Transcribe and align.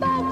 Bye. 0.00 0.27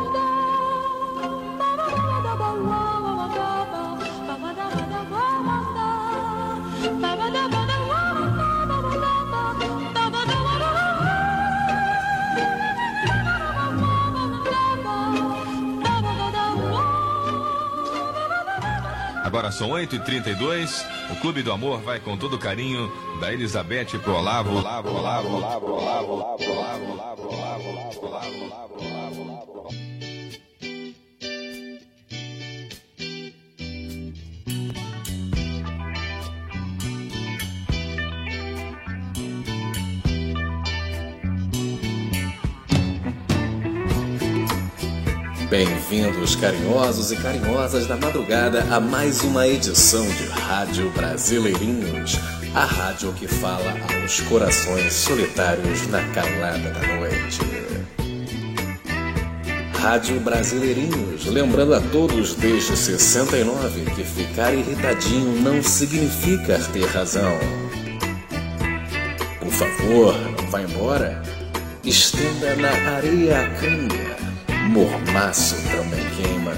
Agora 19.37 19.53
são 19.53 19.69
8h32. 19.69 20.83
O 21.13 21.17
Clube 21.17 21.43
do 21.43 21.53
Amor 21.53 21.83
vai 21.83 22.01
com 22.01 22.17
todo 22.17 22.39
carinho 22.39 22.91
da 23.21 23.31
Elizabeth 23.31 23.99
pro 24.03 24.15
Olavo. 24.15 24.57
Olavo, 24.57 24.89
Olavo, 24.89 25.29
Olavo, 25.29 25.67
Olavo, 25.73 26.13
Olavo, 26.13 26.43
Olavo, 26.53 26.83
Olavo, 26.91 27.29
Olavo, 27.29 27.69
Olavo, 27.69 28.07
Olavo, 28.07 28.81
Olavo, 28.81 29.21
Olavo. 29.21 29.96
Bem-vindos, 45.49 46.35
carinhosos 46.35 47.13
e 47.13 47.17
carinhosas 47.17 47.87
da 47.87 47.97
madrugada, 47.97 48.67
a 48.69 48.81
mais 48.81 49.21
uma 49.21 49.47
edição 49.47 50.05
de 50.05 50.27
Rádio 50.27 50.91
Brasileirinhos, 50.91 52.19
a 52.53 52.65
rádio 52.65 53.13
que 53.13 53.29
fala 53.29 53.77
aos 53.95 54.21
corações 54.23 54.93
solitários 54.93 55.87
na 55.87 56.03
calada 56.09 56.71
da 56.71 56.97
noite. 56.97 57.39
Rádio 59.75 60.19
Brasileirinhos, 60.19 61.27
lembrando 61.27 61.75
a 61.75 61.81
todos 61.81 62.35
desde 62.35 62.77
69 62.77 63.85
que 63.95 64.03
ficar 64.03 64.53
irritadinho 64.53 65.41
não 65.43 65.63
significa 65.63 66.59
ter 66.73 66.87
razão. 66.87 67.39
Por 69.39 69.53
favor, 69.53 70.13
não 70.37 70.51
vá 70.51 70.61
embora. 70.61 71.23
Estenda 71.85 72.57
na 72.57 72.97
areia 72.97 73.43
a 73.43 73.51
canga 73.61 74.16
Mormaço 74.77 75.57
também 75.71 76.05
queima. 76.11 76.53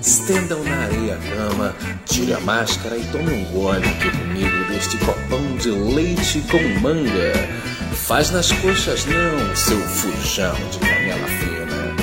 Estendam 0.00 0.64
na 0.64 0.84
areia 0.84 1.16
a 1.16 1.36
cama, 1.36 1.76
tire 2.06 2.32
a 2.32 2.40
máscara 2.40 2.96
e 2.96 3.04
tome 3.12 3.30
um 3.30 3.44
gole 3.52 3.86
aqui 3.86 4.10
comigo 4.10 4.64
deste 4.70 4.96
copão 4.96 5.54
de 5.58 5.68
leite 5.68 6.42
com 6.50 6.80
manga. 6.80 7.34
Faz 7.92 8.30
nas 8.30 8.50
coxas 8.52 9.04
não, 9.04 9.54
seu 9.54 9.78
fujão 9.80 10.54
de 10.70 10.78
canela 10.78 11.28
fina. 11.28 11.94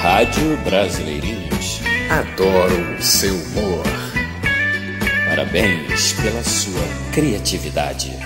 Rádio 0.00 0.56
Brasileirinhos. 0.64 1.82
Adoro 2.08 2.96
o 2.98 3.02
seu 3.02 3.34
humor. 3.34 3.84
Parabéns 5.28 6.14
pela 6.14 6.42
sua 6.42 6.82
criatividade. 7.12 8.16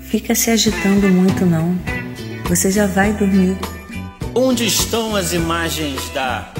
Fica 0.00 0.34
se 0.34 0.50
agitando 0.50 1.06
muito 1.06 1.44
não. 1.44 1.78
Você 2.48 2.70
já 2.70 2.86
vai 2.86 3.12
dormir. 3.12 3.58
Onde 4.38 4.66
estão 4.66 5.16
as 5.16 5.32
imagens 5.32 6.10
da 6.10 6.52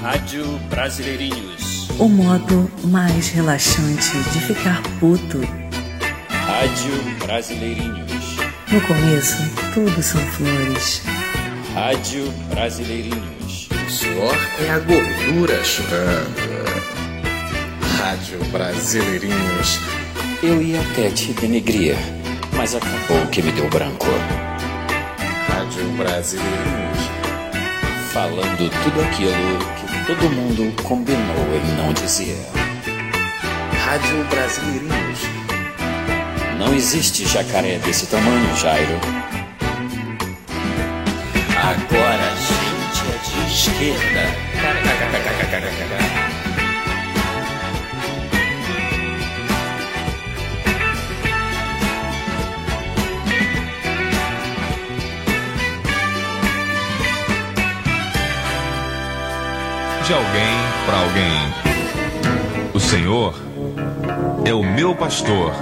Rádio 0.00 0.46
Brasileirinhos? 0.70 1.90
O 1.98 2.08
modo 2.08 2.70
mais 2.84 3.26
relaxante 3.30 4.16
de 4.32 4.38
ficar 4.38 4.80
puto. 5.00 5.40
Rádio 6.28 6.92
Brasileirinhos. 7.26 8.36
No 8.70 8.80
começo, 8.82 9.36
tudo 9.74 10.00
são 10.00 10.20
flores. 10.28 11.02
Rádio 11.74 12.30
Brasileirinhos. 12.50 13.68
O 13.84 13.90
suor 13.90 14.38
é 14.64 14.70
a 14.70 14.78
gordura 14.78 15.64
chorando. 15.64 16.64
Rádio 17.98 18.44
Brasileirinhos. 18.52 19.80
Eu 20.40 20.62
ia 20.62 20.80
até 20.80 21.10
te 21.10 21.32
denegrir, 21.32 21.96
mas 22.52 22.76
acabou 22.76 23.26
que 23.32 23.42
me 23.42 23.50
deu 23.50 23.68
branco. 23.70 24.06
Rádio 25.48 25.82
Brasileirinhos. 25.96 26.93
Falando 28.14 28.70
tudo 28.84 29.00
aquilo 29.02 29.58
que 29.74 30.06
todo 30.06 30.30
mundo 30.30 30.72
combinou 30.84 31.18
em 31.52 31.76
não 31.76 31.92
dizer. 31.92 32.38
Rádio 33.84 34.22
Brasileirinhos. 34.30 35.18
Não 36.56 36.72
existe 36.72 37.26
jacaré 37.26 37.78
desse 37.78 38.06
tamanho, 38.06 38.56
Jairo. 38.56 39.00
Agora 41.58 42.22
a 42.22 42.36
gente 42.36 43.02
é 43.10 43.18
de 43.18 43.52
esquerda. 43.52 44.44
De 60.06 60.12
alguém 60.12 60.58
para 60.84 60.98
alguém. 60.98 61.54
O 62.74 62.78
Senhor 62.78 63.34
é 64.44 64.52
o 64.52 64.62
meu 64.62 64.94
pastor 64.94 65.52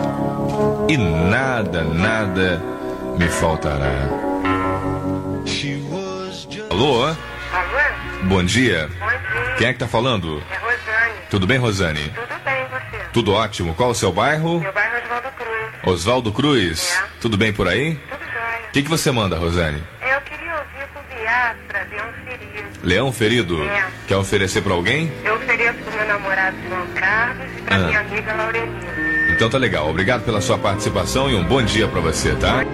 e 0.89 0.97
nada, 0.97 1.85
nada 1.85 2.61
me 3.17 3.29
faltará. 3.29 4.09
Alô? 6.71 7.05
Alô? 7.05 7.15
Bom 8.25 8.43
dia. 8.45 8.89
Bom 8.89 9.07
dia. 9.07 9.55
Quem 9.59 9.69
é 9.69 9.73
que 9.73 9.79
tá 9.79 9.87
falando? 9.87 10.43
É 10.51 10.57
Rosane. 10.57 11.15
Tudo 11.31 11.47
bem, 11.47 11.59
Rosane? 11.59 12.09
Tudo 12.09 12.45
bem, 12.45 12.67
você? 12.67 13.05
Tudo 13.13 13.33
ótimo. 13.35 13.75
Qual 13.75 13.91
o 13.91 13.95
seu 13.95 14.11
bairro? 14.13 14.59
Meu 14.59 14.73
bairro 14.73 14.97
é 14.97 15.03
Oswaldo 15.05 15.31
Cruz. 15.37 15.95
Oswaldo 15.95 16.33
Cruz. 16.33 16.99
É. 16.99 17.05
Tudo 17.21 17.37
bem 17.37 17.53
por 17.53 17.69
aí? 17.69 17.95
Tudo 17.95 18.25
jóia. 18.25 18.69
O 18.69 18.73
que, 18.73 18.83
que 18.83 18.89
você 18.89 19.13
manda, 19.13 19.37
Rosane? 19.39 19.81
Eu 20.01 20.21
queria 20.23 20.53
ouvir 20.57 20.89
com 20.93 21.01
Viatra, 21.15 21.87
Leão 21.91 22.09
Ferido. 22.25 22.72
Leão 22.83 23.13
ferido? 23.13 23.63
É. 23.63 23.87
Quer 24.09 24.17
oferecer 24.17 24.61
para 24.63 24.73
alguém? 24.75 25.11
Eu 25.25 25.35
ofereço 25.37 25.75
pro 25.79 25.93
meu 25.97 26.07
namorado 26.07 26.57
João 26.69 26.87
Carlos 26.95 27.47
e 27.59 27.63
pra 27.63 27.77
Ah. 27.77 27.79
minha 27.87 28.01
amiga 28.01 28.35
Laurelina. 28.35 28.93
Então 29.31 29.49
tá 29.49 29.57
legal. 29.59 29.89
Obrigado 29.89 30.25
pela 30.25 30.41
sua 30.41 30.59
participação 30.59 31.31
e 31.31 31.35
um 31.35 31.45
bom 31.45 31.63
dia 31.63 31.87
para 31.89 32.01
você, 32.01 32.35
tá? 32.35 32.65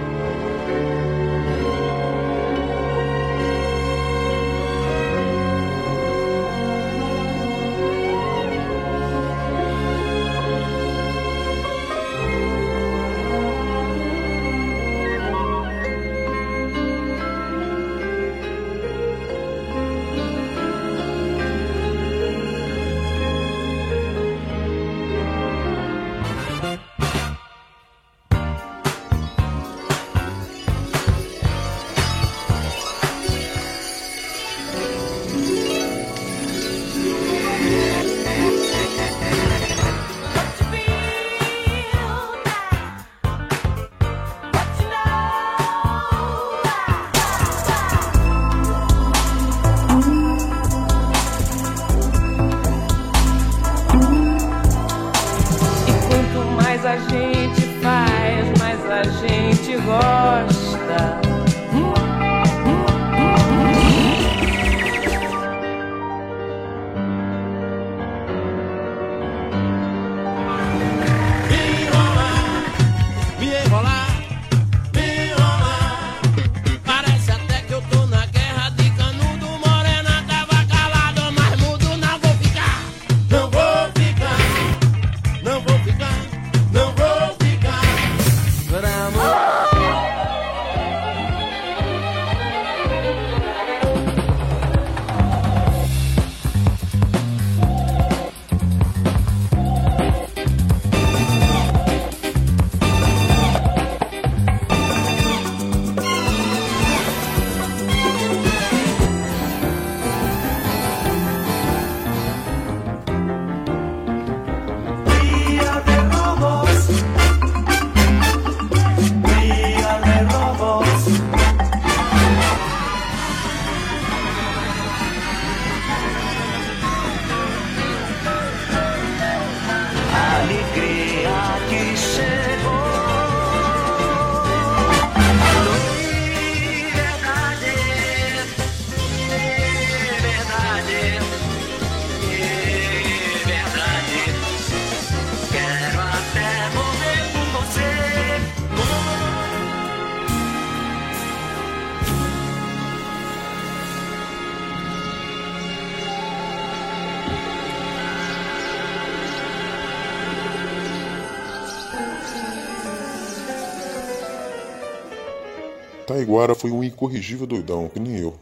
Taiguara 166.19 166.53
foi 166.53 166.69
um 166.69 166.83
incorrigível 166.83 167.47
doidão, 167.47 167.87
que 167.87 167.97
nem 167.97 168.17
eu. 168.17 168.37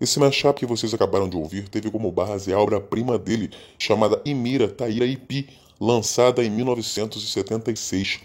Esse 0.00 0.18
mashup 0.18 0.58
que 0.58 0.64
vocês 0.64 0.94
acabaram 0.94 1.28
de 1.28 1.36
ouvir 1.36 1.68
teve 1.68 1.90
como 1.90 2.10
base 2.10 2.50
a 2.50 2.58
obra-prima 2.58 3.18
dele, 3.18 3.50
chamada 3.78 4.18
Imira 4.24 4.66
Taira 4.66 5.04
Ipi, 5.04 5.50
lançada 5.78 6.42
em 6.42 6.48
1976. 6.48 8.20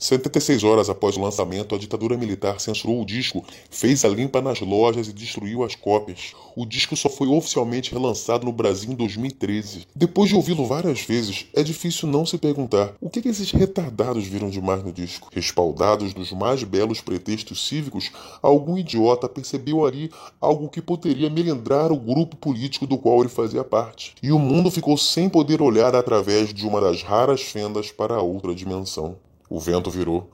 76 0.00 0.64
horas 0.64 0.88
após 0.88 1.18
o 1.18 1.20
lançamento, 1.20 1.74
a 1.74 1.78
ditadura 1.78 2.16
militar 2.16 2.58
censurou 2.58 3.02
o 3.02 3.04
disco, 3.04 3.44
fez 3.70 4.02
a 4.02 4.08
limpa 4.08 4.40
nas 4.40 4.58
lojas 4.58 5.08
e 5.08 5.12
destruiu 5.12 5.62
as 5.62 5.74
cópias. 5.74 6.32
O 6.56 6.64
disco 6.64 6.96
só 6.96 7.10
foi 7.10 7.28
oficialmente 7.28 7.92
relançado 7.92 8.46
no 8.46 8.52
Brasil 8.52 8.90
em 8.92 8.94
2013. 8.94 9.86
Depois 9.94 10.30
de 10.30 10.36
ouvi-lo 10.36 10.64
várias 10.64 11.02
vezes, 11.02 11.44
é 11.54 11.62
difícil 11.62 12.08
não 12.08 12.24
se 12.24 12.38
perguntar 12.38 12.94
o 12.98 13.10
que, 13.10 13.20
que 13.20 13.28
esses 13.28 13.50
retardados 13.52 14.24
viram 14.24 14.48
demais 14.48 14.82
no 14.82 14.90
disco. 14.90 15.28
Respaldados 15.34 16.14
nos 16.14 16.32
mais 16.32 16.64
belos 16.64 17.02
pretextos 17.02 17.68
cívicos, 17.68 18.10
algum 18.40 18.78
idiota 18.78 19.28
percebeu 19.28 19.84
ali 19.84 20.10
algo 20.40 20.70
que 20.70 20.80
poderia 20.80 21.28
melindrar 21.28 21.92
o 21.92 22.00
grupo 22.00 22.38
político 22.38 22.86
do 22.86 22.96
qual 22.96 23.20
ele 23.20 23.28
fazia 23.28 23.62
parte. 23.62 24.14
E 24.22 24.32
o 24.32 24.38
mundo 24.38 24.70
ficou 24.70 24.96
sem 24.96 25.28
poder 25.28 25.60
olhar 25.60 25.94
através 25.94 26.54
de 26.54 26.66
uma 26.66 26.80
das 26.80 27.02
raras 27.02 27.42
fendas 27.42 27.90
para 27.90 28.14
a 28.14 28.22
outra 28.22 28.54
dimensão. 28.54 29.18
O 29.50 29.58
vento 29.58 29.90
virou. 29.90 30.30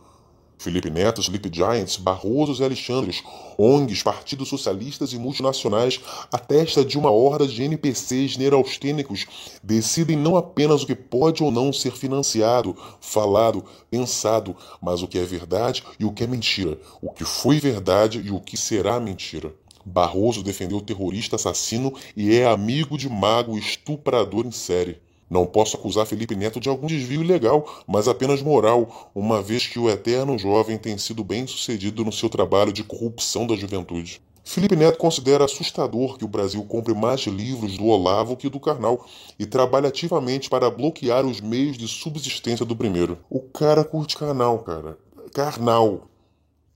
Felipe 0.58 0.90
Neto, 0.90 1.22
Sleep 1.22 1.50
Giants, 1.52 1.96
Barrosos 1.96 2.60
e 2.60 2.64
Alexandres, 2.64 3.22
ONGs, 3.58 4.02
partidos 4.02 4.48
socialistas 4.48 5.12
e 5.12 5.18
multinacionais, 5.18 6.00
a 6.30 6.38
testa 6.38 6.84
de 6.84 6.98
uma 6.98 7.10
horda 7.10 7.46
de 7.46 7.62
NPCs 7.62 8.36
neuraustênicos, 8.36 9.26
decidem 9.62 10.16
não 10.16 10.36
apenas 10.36 10.82
o 10.82 10.86
que 10.86 10.94
pode 10.94 11.42
ou 11.42 11.50
não 11.50 11.72
ser 11.72 11.92
financiado, 11.92 12.76
falado, 13.00 13.64
pensado, 13.90 14.54
mas 14.80 15.02
o 15.02 15.08
que 15.08 15.18
é 15.18 15.24
verdade 15.24 15.82
e 15.98 16.04
o 16.04 16.12
que 16.12 16.24
é 16.24 16.26
mentira, 16.26 16.78
o 17.00 17.10
que 17.10 17.24
foi 17.24 17.58
verdade 17.58 18.20
e 18.22 18.30
o 18.30 18.40
que 18.40 18.56
será 18.56 19.00
mentira. 19.00 19.54
Barroso 19.84 20.42
defendeu 20.42 20.78
o 20.78 20.82
terrorista 20.82 21.36
assassino 21.36 21.94
e 22.14 22.34
é 22.34 22.46
amigo 22.46 22.98
de 22.98 23.08
mago 23.08 23.56
estuprador 23.56 24.44
em 24.44 24.50
série. 24.50 25.05
Não 25.28 25.44
posso 25.44 25.76
acusar 25.76 26.06
Felipe 26.06 26.36
Neto 26.36 26.60
de 26.60 26.68
algum 26.68 26.86
desvio 26.86 27.22
ilegal, 27.22 27.66
mas 27.86 28.06
apenas 28.06 28.42
moral, 28.42 29.10
uma 29.14 29.42
vez 29.42 29.66
que 29.66 29.78
o 29.78 29.90
eterno 29.90 30.38
jovem 30.38 30.78
tem 30.78 30.96
sido 30.96 31.24
bem 31.24 31.46
sucedido 31.46 32.04
no 32.04 32.12
seu 32.12 32.28
trabalho 32.28 32.72
de 32.72 32.84
corrupção 32.84 33.46
da 33.46 33.56
juventude. 33.56 34.20
Felipe 34.44 34.76
Neto 34.76 34.96
considera 34.96 35.44
assustador 35.44 36.16
que 36.16 36.24
o 36.24 36.28
Brasil 36.28 36.62
compre 36.62 36.94
mais 36.94 37.22
livros 37.22 37.76
do 37.76 37.86
Olavo 37.86 38.36
que 38.36 38.48
do 38.48 38.60
Karnal 38.60 39.04
e 39.36 39.44
trabalha 39.44 39.88
ativamente 39.88 40.48
para 40.48 40.70
bloquear 40.70 41.26
os 41.26 41.40
meios 41.40 41.76
de 41.76 41.88
subsistência 41.88 42.64
do 42.64 42.76
primeiro. 42.76 43.18
O 43.28 43.40
cara 43.40 43.82
curte 43.82 44.16
Karnal, 44.16 44.60
cara. 44.60 44.96
Karnal. 45.34 46.08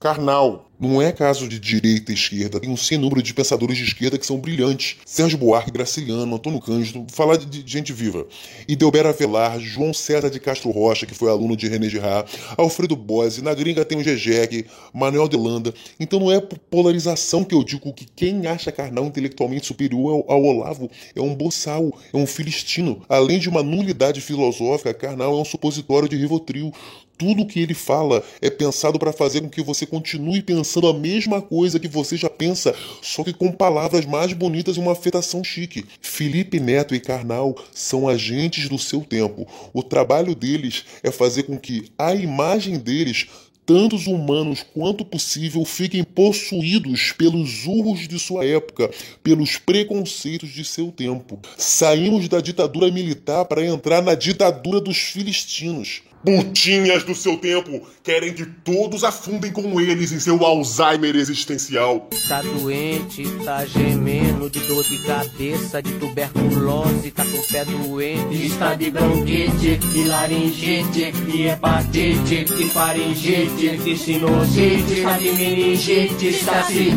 Karnal. 0.01 0.67
Não 0.79 0.99
é 0.99 1.11
caso 1.11 1.47
de 1.47 1.59
direita 1.59 2.11
e 2.11 2.15
esquerda, 2.15 2.59
tem 2.59 2.67
um 2.67 2.75
sem 2.75 2.97
número 2.97 3.21
de 3.21 3.35
pensadores 3.35 3.77
de 3.77 3.83
esquerda 3.83 4.17
que 4.17 4.25
são 4.25 4.39
brilhantes. 4.39 4.97
Sérgio 5.05 5.37
Buarque, 5.37 5.69
Graciliano, 5.69 6.35
Antônio 6.35 6.59
Cândido, 6.59 7.05
falar 7.07 7.37
de, 7.37 7.45
de 7.45 7.71
gente 7.71 7.93
viva. 7.93 8.25
Idelbera 8.67 9.09
Avelar, 9.09 9.59
João 9.59 9.93
César 9.93 10.31
de 10.31 10.39
Castro 10.39 10.71
Rocha, 10.71 11.05
que 11.05 11.13
foi 11.13 11.29
aluno 11.29 11.55
de 11.55 11.67
René 11.67 11.87
Girard, 11.87 12.31
Alfredo 12.57 12.95
Bose, 12.95 13.43
na 13.43 13.53
gringa 13.53 13.85
tem 13.85 13.99
o 13.99 14.03
Gegek, 14.03 14.65
Manuel 14.91 15.27
Delanda. 15.27 15.71
Então 15.99 16.19
não 16.19 16.31
é 16.31 16.41
polarização 16.41 17.43
que 17.43 17.53
eu 17.53 17.63
digo 17.63 17.93
que 17.93 18.07
quem 18.15 18.47
acha 18.47 18.71
Karnal 18.71 19.05
intelectualmente 19.05 19.67
superior 19.67 20.25
ao, 20.27 20.31
ao 20.31 20.43
Olavo 20.43 20.89
é 21.15 21.21
um 21.21 21.35
boçal, 21.35 21.95
é 22.11 22.17
um 22.17 22.25
filistino. 22.25 23.03
Além 23.07 23.37
de 23.37 23.47
uma 23.47 23.61
nulidade 23.61 24.19
filosófica, 24.19 24.95
Karnal 24.95 25.37
é 25.37 25.41
um 25.41 25.45
supositório 25.45 26.09
de 26.09 26.15
Rivotril. 26.15 26.73
Tudo 27.21 27.45
que 27.45 27.59
ele 27.59 27.75
fala 27.75 28.23
é 28.41 28.49
pensado 28.49 28.97
para 28.97 29.13
fazer 29.13 29.41
com 29.41 29.47
que 29.47 29.61
você 29.61 29.85
continue 29.85 30.41
pensando 30.41 30.87
a 30.87 30.93
mesma 30.93 31.39
coisa 31.39 31.79
que 31.79 31.87
você 31.87 32.17
já 32.17 32.31
pensa, 32.31 32.73
só 32.99 33.23
que 33.23 33.31
com 33.31 33.51
palavras 33.51 34.07
mais 34.07 34.33
bonitas 34.33 34.75
e 34.75 34.79
uma 34.79 34.93
afetação 34.93 35.43
chique. 35.43 35.85
Felipe 36.01 36.59
Neto 36.59 36.95
e 36.95 36.99
Karnal 36.99 37.55
são 37.71 38.09
agentes 38.09 38.67
do 38.67 38.79
seu 38.79 39.01
tempo. 39.01 39.47
O 39.71 39.83
trabalho 39.83 40.33
deles 40.33 40.83
é 41.03 41.11
fazer 41.11 41.43
com 41.43 41.59
que 41.59 41.91
a 41.95 42.15
imagem 42.15 42.79
deles 42.79 43.27
tantos 43.67 44.07
humanos 44.07 44.65
quanto 44.73 45.05
possível 45.05 45.63
fiquem 45.63 46.03
possuídos 46.03 47.11
pelos 47.11 47.67
urros 47.67 48.07
de 48.07 48.17
sua 48.17 48.43
época, 48.43 48.89
pelos 49.21 49.57
preconceitos 49.57 50.49
de 50.49 50.65
seu 50.65 50.91
tempo. 50.91 51.39
Saímos 51.55 52.27
da 52.27 52.41
ditadura 52.41 52.89
militar 52.89 53.45
para 53.45 53.63
entrar 53.63 54.01
na 54.01 54.15
ditadura 54.15 54.81
dos 54.81 54.97
filistinos. 54.97 56.01
Putinhas 56.23 57.03
do 57.03 57.15
seu 57.15 57.37
tempo 57.37 57.81
querem 58.03 58.33
que 58.33 58.45
todos 58.45 59.03
afundem 59.03 59.51
com 59.51 59.81
eles 59.81 60.11
em 60.11 60.19
seu 60.19 60.45
Alzheimer 60.45 61.15
existencial. 61.15 62.09
Tá 62.27 62.41
doente, 62.41 63.23
tá 63.43 63.65
gemendo 63.65 64.49
de 64.49 64.59
dor 64.61 64.83
de 64.83 64.97
cabeça, 64.99 65.81
de 65.81 65.93
tuberculose, 65.93 67.11
tá 67.11 67.25
com 67.25 67.37
o 67.37 67.47
pé 67.47 67.65
doente. 67.65 68.45
Está 68.45 68.75
de 68.75 68.91
bronquite, 68.91 69.77
de 69.77 70.03
laringite, 70.03 71.11
de 71.11 71.47
hepatite, 71.47 72.45
de 72.45 72.69
faringite, 72.69 73.77
de 73.77 73.97
sinusite, 73.97 74.93
está 74.93 75.17
de 75.17 75.31
meningite, 75.31 76.27
está 76.27 76.63
se 76.63 76.91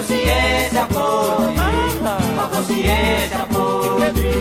consciência 0.00 0.86
podre, 0.86 1.56
com 2.36 2.56
consciência 2.56 3.46
podre, 3.52 4.32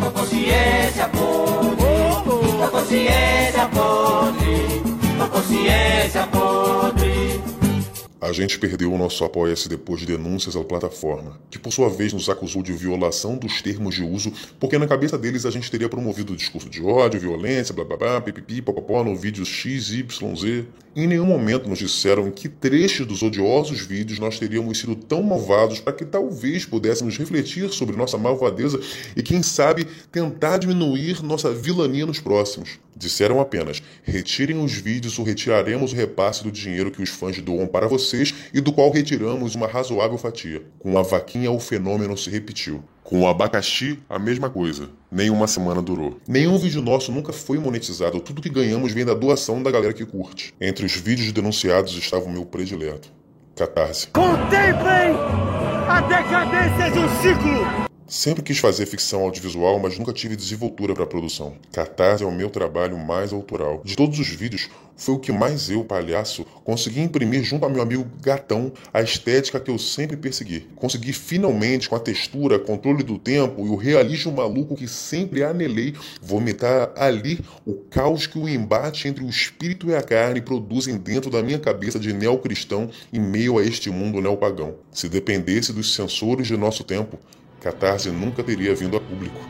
com 0.00 0.10
consciência 0.10 1.08
podre, 1.08 2.58
com 2.58 2.68
consciência 2.68 3.68
podre, 3.68 4.82
com 5.18 5.28
consciência 5.28 6.26
podre. 6.26 7.55
A 8.26 8.32
gente 8.32 8.58
perdeu 8.58 8.92
o 8.92 8.98
nosso 8.98 9.24
apoia-se 9.24 9.68
depois 9.68 10.00
de 10.00 10.06
denúncias 10.06 10.56
à 10.56 10.64
plataforma, 10.64 11.40
que 11.48 11.60
por 11.60 11.72
sua 11.72 11.88
vez 11.88 12.12
nos 12.12 12.28
acusou 12.28 12.60
de 12.60 12.72
violação 12.72 13.36
dos 13.36 13.62
termos 13.62 13.94
de 13.94 14.02
uso, 14.02 14.32
porque 14.58 14.76
na 14.76 14.88
cabeça 14.88 15.16
deles 15.16 15.46
a 15.46 15.50
gente 15.52 15.70
teria 15.70 15.88
promovido 15.88 16.32
o 16.32 16.36
discurso 16.36 16.68
de 16.68 16.82
ódio, 16.82 17.20
violência, 17.20 17.72
blá 17.72 17.84
blá 17.84 17.96
blá, 17.96 18.20
pipipi, 18.20 18.60
popopó, 18.60 19.04
no 19.04 19.14
vídeo 19.14 19.46
XYZ. 19.46 20.64
Em 20.96 21.06
nenhum 21.06 21.24
momento 21.24 21.68
nos 21.68 21.78
disseram 21.78 22.26
em 22.26 22.32
que 22.32 22.48
trechos 22.48 23.06
dos 23.06 23.22
odiosos 23.22 23.82
vídeos 23.82 24.18
nós 24.18 24.40
teríamos 24.40 24.76
sido 24.76 24.96
tão 24.96 25.22
malvados 25.22 25.78
para 25.78 25.92
que 25.92 26.04
talvez 26.04 26.66
pudéssemos 26.66 27.16
refletir 27.16 27.72
sobre 27.72 27.94
nossa 27.94 28.18
malvadeza 28.18 28.80
e, 29.16 29.22
quem 29.22 29.40
sabe, 29.40 29.86
tentar 30.10 30.58
diminuir 30.58 31.22
nossa 31.22 31.52
vilania 31.52 32.04
nos 32.04 32.18
próximos. 32.18 32.80
Disseram 32.96 33.40
apenas: 33.40 33.82
retirem 34.02 34.58
os 34.64 34.72
vídeos 34.72 35.18
ou 35.18 35.24
retiraremos 35.24 35.92
o 35.92 35.94
repasse 35.94 36.42
do 36.42 36.50
dinheiro 36.50 36.90
que 36.90 37.02
os 37.02 37.10
fãs 37.10 37.38
doam 37.42 37.66
para 37.66 37.86
vocês 37.86 38.34
e 38.54 38.60
do 38.60 38.72
qual 38.72 38.90
retiramos 38.90 39.54
uma 39.54 39.66
razoável 39.66 40.16
fatia. 40.16 40.62
Com 40.78 40.96
a 40.96 41.02
vaquinha, 41.02 41.50
o 41.50 41.60
fenômeno 41.60 42.16
se 42.16 42.30
repetiu. 42.30 42.82
Com 43.04 43.20
o 43.20 43.28
abacaxi, 43.28 43.98
a 44.08 44.18
mesma 44.18 44.48
coisa. 44.48 44.88
Nem 45.12 45.28
uma 45.28 45.46
semana 45.46 45.82
durou. 45.82 46.18
Nenhum 46.26 46.58
vídeo 46.58 46.80
nosso 46.80 47.12
nunca 47.12 47.32
foi 47.32 47.58
monetizado. 47.58 48.18
Tudo 48.18 48.40
que 48.40 48.48
ganhamos 48.48 48.92
vem 48.92 49.04
da 49.04 49.14
doação 49.14 49.62
da 49.62 49.70
galera 49.70 49.92
que 49.92 50.06
curte. 50.06 50.54
Entre 50.60 50.86
os 50.86 50.96
vídeos 50.96 51.30
denunciados 51.32 51.94
estava 51.96 52.24
o 52.24 52.32
meu 52.32 52.46
predileto. 52.46 53.12
Catarse. 53.54 54.08
Contemplem 54.08 55.14
a 55.88 56.00
decadência 56.00 56.90
de 56.90 56.98
um 56.98 57.08
ciclo! 57.20 57.86
Sempre 58.08 58.40
quis 58.44 58.58
fazer 58.58 58.86
ficção 58.86 59.22
audiovisual, 59.22 59.80
mas 59.80 59.98
nunca 59.98 60.12
tive 60.12 60.36
desenvoltura 60.36 60.94
para 60.94 61.04
produção. 61.04 61.56
Catarse 61.72 62.22
é 62.22 62.26
o 62.26 62.30
meu 62.30 62.48
trabalho 62.48 62.96
mais 62.96 63.32
autoral. 63.32 63.82
De 63.84 63.96
todos 63.96 64.20
os 64.20 64.28
vídeos, 64.28 64.68
foi 64.96 65.16
o 65.16 65.18
que 65.18 65.32
mais 65.32 65.68
eu, 65.68 65.82
palhaço, 65.82 66.46
consegui 66.62 67.00
imprimir 67.00 67.42
junto 67.42 67.64
ao 67.64 67.70
meu 67.70 67.82
amigo 67.82 68.06
Gatão 68.22 68.72
a 68.94 69.02
estética 69.02 69.58
que 69.58 69.72
eu 69.72 69.76
sempre 69.76 70.16
persegui. 70.16 70.68
Consegui 70.76 71.12
finalmente, 71.12 71.88
com 71.88 71.96
a 71.96 72.00
textura, 72.00 72.60
controle 72.60 73.02
do 73.02 73.18
tempo 73.18 73.66
e 73.66 73.70
o 73.70 73.74
realismo 73.74 74.30
maluco 74.30 74.76
que 74.76 74.86
sempre 74.86 75.42
anelei, 75.42 75.92
vomitar 76.22 76.92
ali 76.96 77.40
o 77.66 77.74
caos 77.74 78.24
que 78.28 78.38
o 78.38 78.48
embate 78.48 79.08
entre 79.08 79.24
o 79.24 79.28
espírito 79.28 79.90
e 79.90 79.96
a 79.96 80.02
carne 80.02 80.40
produzem 80.40 80.96
dentro 80.96 81.28
da 81.28 81.42
minha 81.42 81.58
cabeça 81.58 81.98
de 81.98 82.12
neocristão 82.12 82.88
em 83.12 83.18
meio 83.18 83.58
a 83.58 83.64
este 83.64 83.90
mundo 83.90 84.20
neopagão. 84.20 84.76
Se 84.92 85.08
dependesse 85.08 85.72
dos 85.72 85.92
sensores 85.92 86.46
de 86.46 86.56
nosso 86.56 86.84
tempo, 86.84 87.18
Catarse 87.60 88.10
nunca 88.10 88.42
teria 88.42 88.74
vindo 88.74 88.96
a 88.96 89.00
público. 89.00 89.40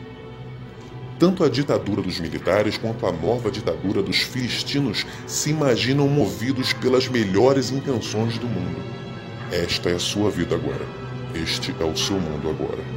Tanto 1.19 1.43
a 1.43 1.49
ditadura 1.49 2.01
dos 2.01 2.19
militares 2.19 2.77
quanto 2.77 3.05
a 3.07 3.11
nova 3.11 3.49
ditadura 3.49 4.03
dos 4.03 4.17
filistinos 4.17 5.05
se 5.25 5.49
imaginam 5.49 6.07
movidos 6.07 6.73
pelas 6.73 7.07
melhores 7.07 7.71
intenções 7.71 8.37
do 8.37 8.47
mundo. 8.47 8.79
Esta 9.51 9.89
é 9.89 9.95
a 9.95 9.99
sua 9.99 10.29
vida 10.29 10.55
agora. 10.55 10.85
Este 11.33 11.73
é 11.79 11.83
o 11.83 11.95
seu 11.95 12.19
mundo 12.19 12.49
agora. 12.49 12.96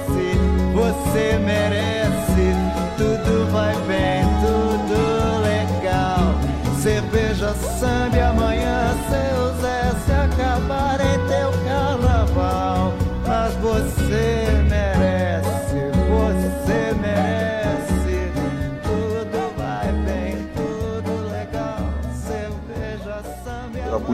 você 1.11 1.37
merece. 1.39 2.55
Tudo 2.97 3.51
vai 3.51 3.75
bem, 3.85 4.23
tudo 4.39 5.41
legal. 5.41 6.33
Cerveja, 6.81 7.53
samba 7.53 8.29
amanhã 8.29 8.95
seu 9.09 9.61
Zé 9.61 9.80